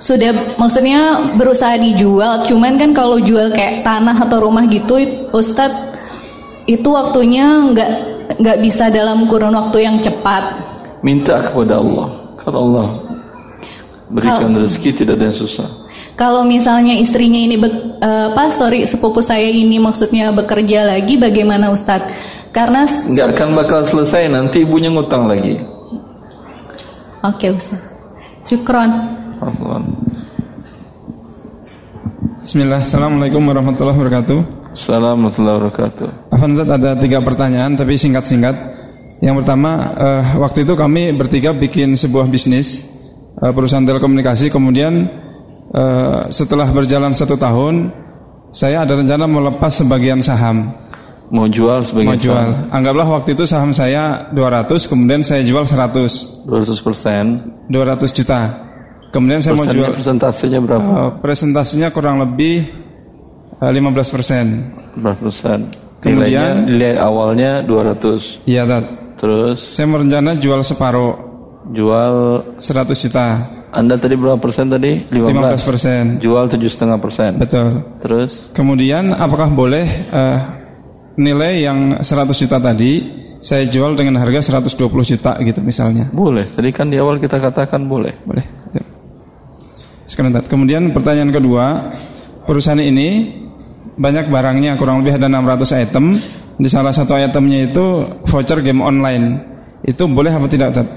[0.00, 5.00] sudah maksudnya berusaha dijual cuman kan kalau jual kayak tanah atau rumah gitu
[5.32, 5.96] Ustadz
[6.64, 7.90] itu waktunya nggak
[8.40, 10.44] nggak bisa dalam kurun waktu yang cepat.
[11.04, 12.08] Minta kepada Allah,
[12.40, 12.86] karena Allah
[14.08, 15.68] berikan Kal rezeki tidak ada yang susah.
[16.14, 22.12] Kalau misalnya istrinya ini uh, apa sorry sepupu saya ini maksudnya bekerja lagi bagaimana Ustadz?
[22.54, 25.60] Karena nggak akan bakal selesai nanti ibunya ngutang lagi.
[27.24, 27.90] Oke okay, Ustadz.
[28.44, 28.92] Syukron.
[32.44, 34.63] Bismillah, Assalamualaikum warahmatullahi wabarakatuh.
[34.74, 36.08] Assalamualaikum warahmatullahi wabarakatuh.
[36.34, 38.56] Afan ada tiga pertanyaan tapi singkat-singkat.
[39.22, 42.82] Yang pertama, uh, waktu itu kami bertiga bikin sebuah bisnis
[43.38, 44.50] uh, perusahaan telekomunikasi.
[44.50, 45.06] Kemudian
[45.70, 47.94] uh, setelah berjalan satu tahun,
[48.50, 50.74] saya ada rencana melepas sebagian saham.
[51.30, 52.34] Mau jual sebagian Mau jual.
[52.34, 52.74] Saham.
[52.74, 56.50] Anggaplah waktu itu saham saya 200, kemudian saya jual 100.
[56.50, 57.24] 200 persen.
[57.70, 58.40] 200 juta.
[59.14, 59.94] Kemudian saya mau jual.
[59.94, 60.82] Persentasenya berapa?
[60.82, 62.83] Uh, presentasinya kurang lebih
[63.70, 64.44] 15 persen.
[64.98, 65.58] 15 persen.
[66.04, 68.44] Kemudian nilai awalnya 200.
[68.44, 68.84] Iya, Tat.
[69.16, 69.64] Terus?
[69.64, 71.32] Saya merencana jual separuh.
[71.72, 73.26] Jual 100 juta.
[73.72, 75.08] Anda tadi berapa persen tadi?
[75.08, 76.02] 15, 15 persen.
[76.20, 77.40] Jual tujuh setengah persen.
[77.40, 77.82] Betul.
[78.04, 78.52] Terus?
[78.52, 80.38] Kemudian apakah boleh uh,
[81.16, 82.04] nilai yang 100
[82.36, 86.06] juta tadi saya jual dengan harga 120 juta gitu misalnya?
[86.12, 86.48] Boleh.
[86.52, 88.14] Tadi kan di awal kita katakan boleh.
[88.22, 88.44] Boleh.
[90.04, 91.92] Sekarang, Kemudian pertanyaan kedua,
[92.44, 93.43] perusahaan ini
[93.94, 96.04] banyak barangnya kurang lebih ada 600 item
[96.54, 97.84] di salah satu itemnya itu
[98.26, 99.54] voucher game online
[99.84, 100.88] itu boleh apa tidak Tat?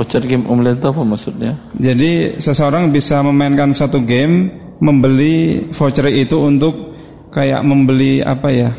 [0.00, 1.52] Voucher game online itu apa maksudnya?
[1.76, 4.48] Jadi seseorang bisa memainkan satu game,
[4.80, 6.96] membeli voucher itu untuk
[7.28, 8.70] kayak membeli apa ya?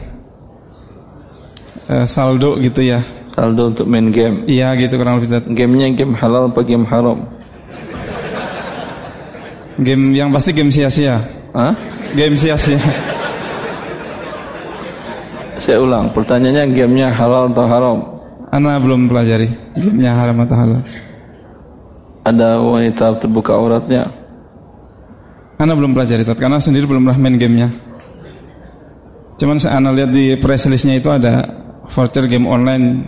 [1.85, 2.99] Eh, saldo gitu ya.
[3.33, 4.49] Saldo untuk main game.
[4.49, 5.53] Iya gitu kurang lebih.
[5.53, 7.29] Gamenya game halal apa game haram?
[9.77, 11.21] Game yang pasti game sia-sia.
[11.53, 11.77] Hah?
[12.17, 12.81] Game sia-sia.
[15.63, 17.97] Saya ulang, pertanyaannya gamenya halal atau haram?
[18.51, 19.47] Ana belum pelajari
[19.79, 20.81] gamenya haram atau halal.
[22.27, 24.11] Ada wanita terbuka auratnya?
[25.55, 27.71] Ana belum pelajari Tat, karena sendiri belum pernah main gamenya.
[29.39, 31.47] Cuman saya Ana lihat di press listnya itu ada
[31.87, 33.07] voucher game online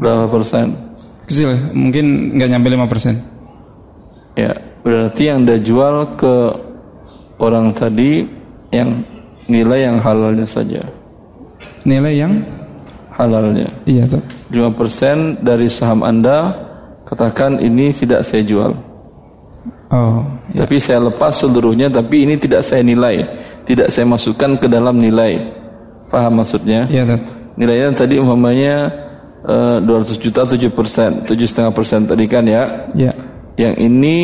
[0.00, 0.72] Berapa persen?
[1.28, 3.14] kecil, mungkin nggak nyampe 5 persen.
[4.34, 6.34] Ya, berarti yang Anda jual ke
[7.36, 8.24] orang tadi
[8.72, 9.04] yang
[9.46, 10.82] nilai yang halalnya saja.
[11.84, 12.32] Nilai yang
[13.16, 13.68] Halalnya.
[13.84, 14.24] iya Tat.
[14.48, 16.56] 5% dari saham Anda
[17.04, 18.72] katakan ini tidak saya jual.
[19.90, 20.22] Oh,
[20.54, 23.20] Tapi saya lepas seluruhnya tapi ini tidak saya nilai.
[23.66, 25.36] Tidak saya masukkan ke dalam nilai.
[26.08, 26.88] Paham maksudnya?
[26.88, 27.20] iya Tat.
[27.60, 28.88] Nilainya tadi umpamanya
[29.44, 32.88] eh, 200 juta 7 persen, 7,5 persen tadi kan ya.
[32.96, 33.12] Iya.
[33.60, 34.18] Yang ini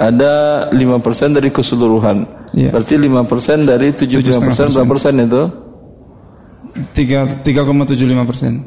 [0.00, 2.24] ada 5 persen dari keseluruhan.
[2.56, 2.72] Iya.
[2.72, 5.42] Berarti 5 persen dari 75 persen berapa persen itu?
[6.70, 8.62] 3,75 persen.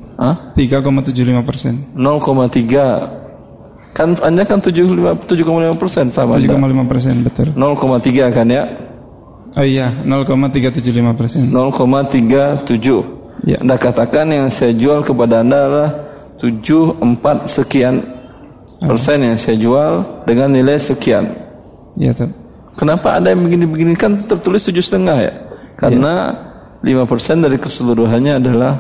[0.56, 1.80] tiga koma tujuh lima persen.
[1.96, 3.24] 0,3
[3.94, 7.48] kan hanya kan 75 7,5 persen sama 7,5 persen betul.
[7.54, 8.64] 0,3 kan ya?
[9.54, 11.42] Oh iya 0,375 persen.
[11.54, 13.58] 0,37 ya.
[13.62, 15.92] Anda katakan yang saya jual kepada Anda adalah
[16.42, 18.02] 74 sekian
[18.84, 21.30] persen yang saya jual dengan nilai sekian.
[21.96, 22.34] Iya
[22.74, 23.94] Kenapa ada yang begini-begini?
[23.94, 25.34] Kan tertulis tujuh setengah ya?
[25.78, 26.53] Karena ya
[26.84, 28.76] 5% dari keseluruhannya adalah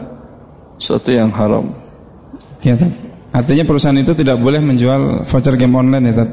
[0.76, 1.72] suatu yang haram.
[2.60, 2.92] Ya, tak?
[3.34, 6.28] Artinya perusahaan itu tidak boleh menjual voucher game online ya,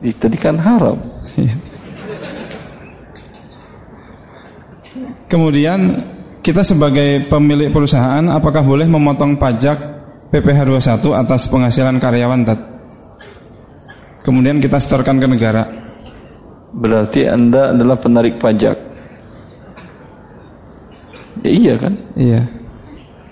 [0.00, 0.96] Itu kan haram.
[1.36, 1.54] Ya.
[5.28, 5.98] Kemudian
[6.44, 9.76] kita sebagai pemilik perusahaan apakah boleh memotong pajak
[10.30, 12.60] PPh 21 atas penghasilan karyawan Tat?
[14.22, 15.68] Kemudian kita setorkan ke negara.
[16.70, 18.83] Berarti Anda adalah penarik pajak.
[21.44, 21.92] Ya, iya kan?
[22.16, 22.42] Iya.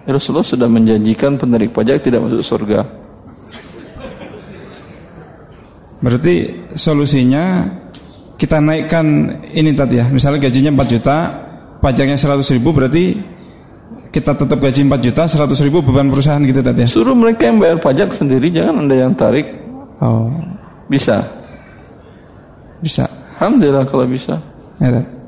[0.05, 2.85] Rasulullah sudah menjanjikan penarik pajak tidak masuk surga.
[6.03, 6.35] Berarti
[6.75, 7.71] solusinya
[8.35, 9.07] kita naikkan
[9.55, 10.11] ini tadi ya.
[10.11, 11.17] Misalnya gajinya 4 juta,
[11.79, 13.15] pajaknya 100 ribu berarti
[14.11, 16.89] kita tetap gaji 4 juta, 100 ribu beban perusahaan gitu tadi ya.
[16.91, 19.47] Suruh mereka yang bayar pajak sendiri, jangan anda yang tarik.
[20.03, 20.27] Oh,
[20.91, 21.23] Bisa.
[22.83, 23.07] bisa.
[23.39, 24.43] Alhamdulillah kalau bisa.
[24.83, 25.22] Ya.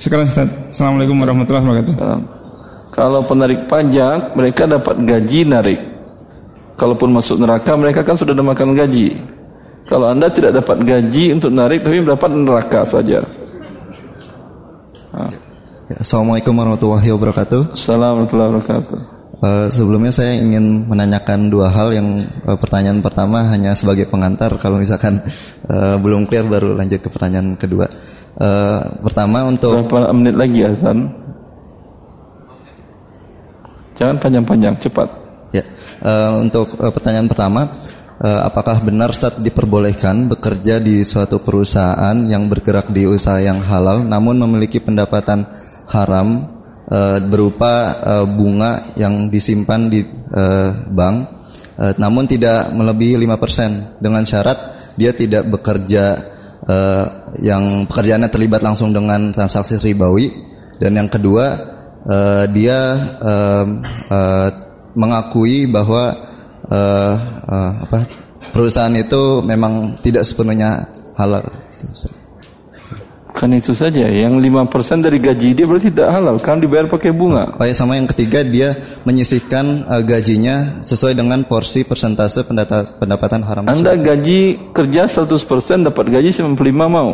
[0.00, 0.48] Sekarang Ustaz.
[0.72, 1.94] Assalamualaikum warahmatullahi wabarakatuh.
[2.00, 2.22] Salam.
[2.88, 5.80] Kalau penarik pajak, mereka dapat gaji narik.
[6.80, 9.20] Kalaupun masuk neraka, mereka kan sudah makan gaji.
[9.84, 13.20] Kalau anda tidak dapat gaji untuk narik, tapi dapat neraka saja.
[15.12, 15.28] Ah.
[15.92, 17.76] Ya, Assalamualaikum warahmatullahi wabarakatuh.
[17.76, 19.19] Assalamualaikum warahmatullahi wabarakatuh.
[19.40, 24.76] Eh, sebelumnya saya ingin menanyakan dua hal yang eh, pertanyaan pertama hanya sebagai pengantar kalau
[24.76, 25.24] misalkan
[25.64, 27.88] eh, belum clear baru lanjut ke pertanyaan kedua.
[28.36, 31.08] Eh, pertama untuk Berapa menit lagi azan?
[33.96, 35.08] Jangan panjang-panjang, cepat.
[35.56, 35.64] ya
[36.04, 37.64] eh, untuk eh, pertanyaan pertama
[38.20, 44.04] eh, apakah benar Ustaz diperbolehkan bekerja di suatu perusahaan yang bergerak di usaha yang halal
[44.04, 45.48] namun memiliki pendapatan
[45.88, 46.59] haram
[46.90, 51.16] eh, berupa eh, bunga yang disimpan di eh, bank.
[51.80, 54.58] Eh, namun tidak melebihi 5% dengan syarat
[54.98, 56.04] dia tidak bekerja
[56.66, 57.04] eh,
[57.40, 60.28] yang pekerjaannya terlibat langsung dengan transaksi ribawi.
[60.76, 61.46] Dan yang kedua
[62.04, 62.78] eh, dia
[63.22, 63.66] eh,
[64.10, 64.48] eh,
[64.98, 66.12] mengakui bahwa
[66.68, 67.14] eh,
[67.46, 67.98] eh, apa
[68.50, 71.44] perusahaan itu memang tidak sepenuhnya halal.
[73.30, 77.54] Kan itu saja, yang 5% dari gaji dia berarti tidak halal, kan dibayar pakai bunga.
[77.56, 78.74] Oh ya sama yang ketiga dia
[79.06, 83.64] menyisihkan eh, gajinya sesuai dengan porsi persentase pendata- pendapatan haram.
[83.70, 87.10] Anda gaji kerja 100% dapat gaji 95 mau.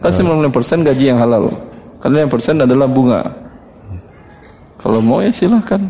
[0.00, 1.52] Kan 95% gaji yang halal.
[2.00, 3.22] Karena yang persen adalah bunga.
[4.80, 5.80] Kalau mau ya silahkan.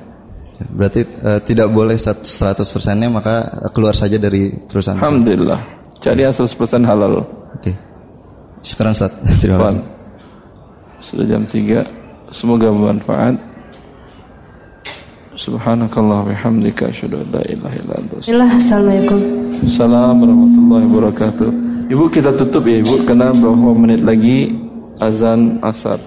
[0.74, 4.98] Berarti eh, tidak boleh 100 persennya maka keluar saja dari perusahaan.
[4.98, 5.58] Alhamdulillah.
[5.98, 7.26] Cari yang 100% halal.
[7.58, 7.93] Oke.
[8.64, 9.12] Syukuran Ustaz.
[9.44, 9.84] Terima kasih.
[11.04, 11.84] Sudah jam 3.
[12.32, 13.36] Semoga bermanfaat.
[15.36, 19.20] Subhanakallah bihamdika asyhadu an la ilaha illa anta astaghfiruka Assalamualaikum.
[19.68, 21.48] Assalamualaikum warahmatullahi wabarakatuh.
[21.92, 24.56] Ibu kita tutup ya Ibu karena beberapa menit lagi
[24.96, 26.00] azan asar.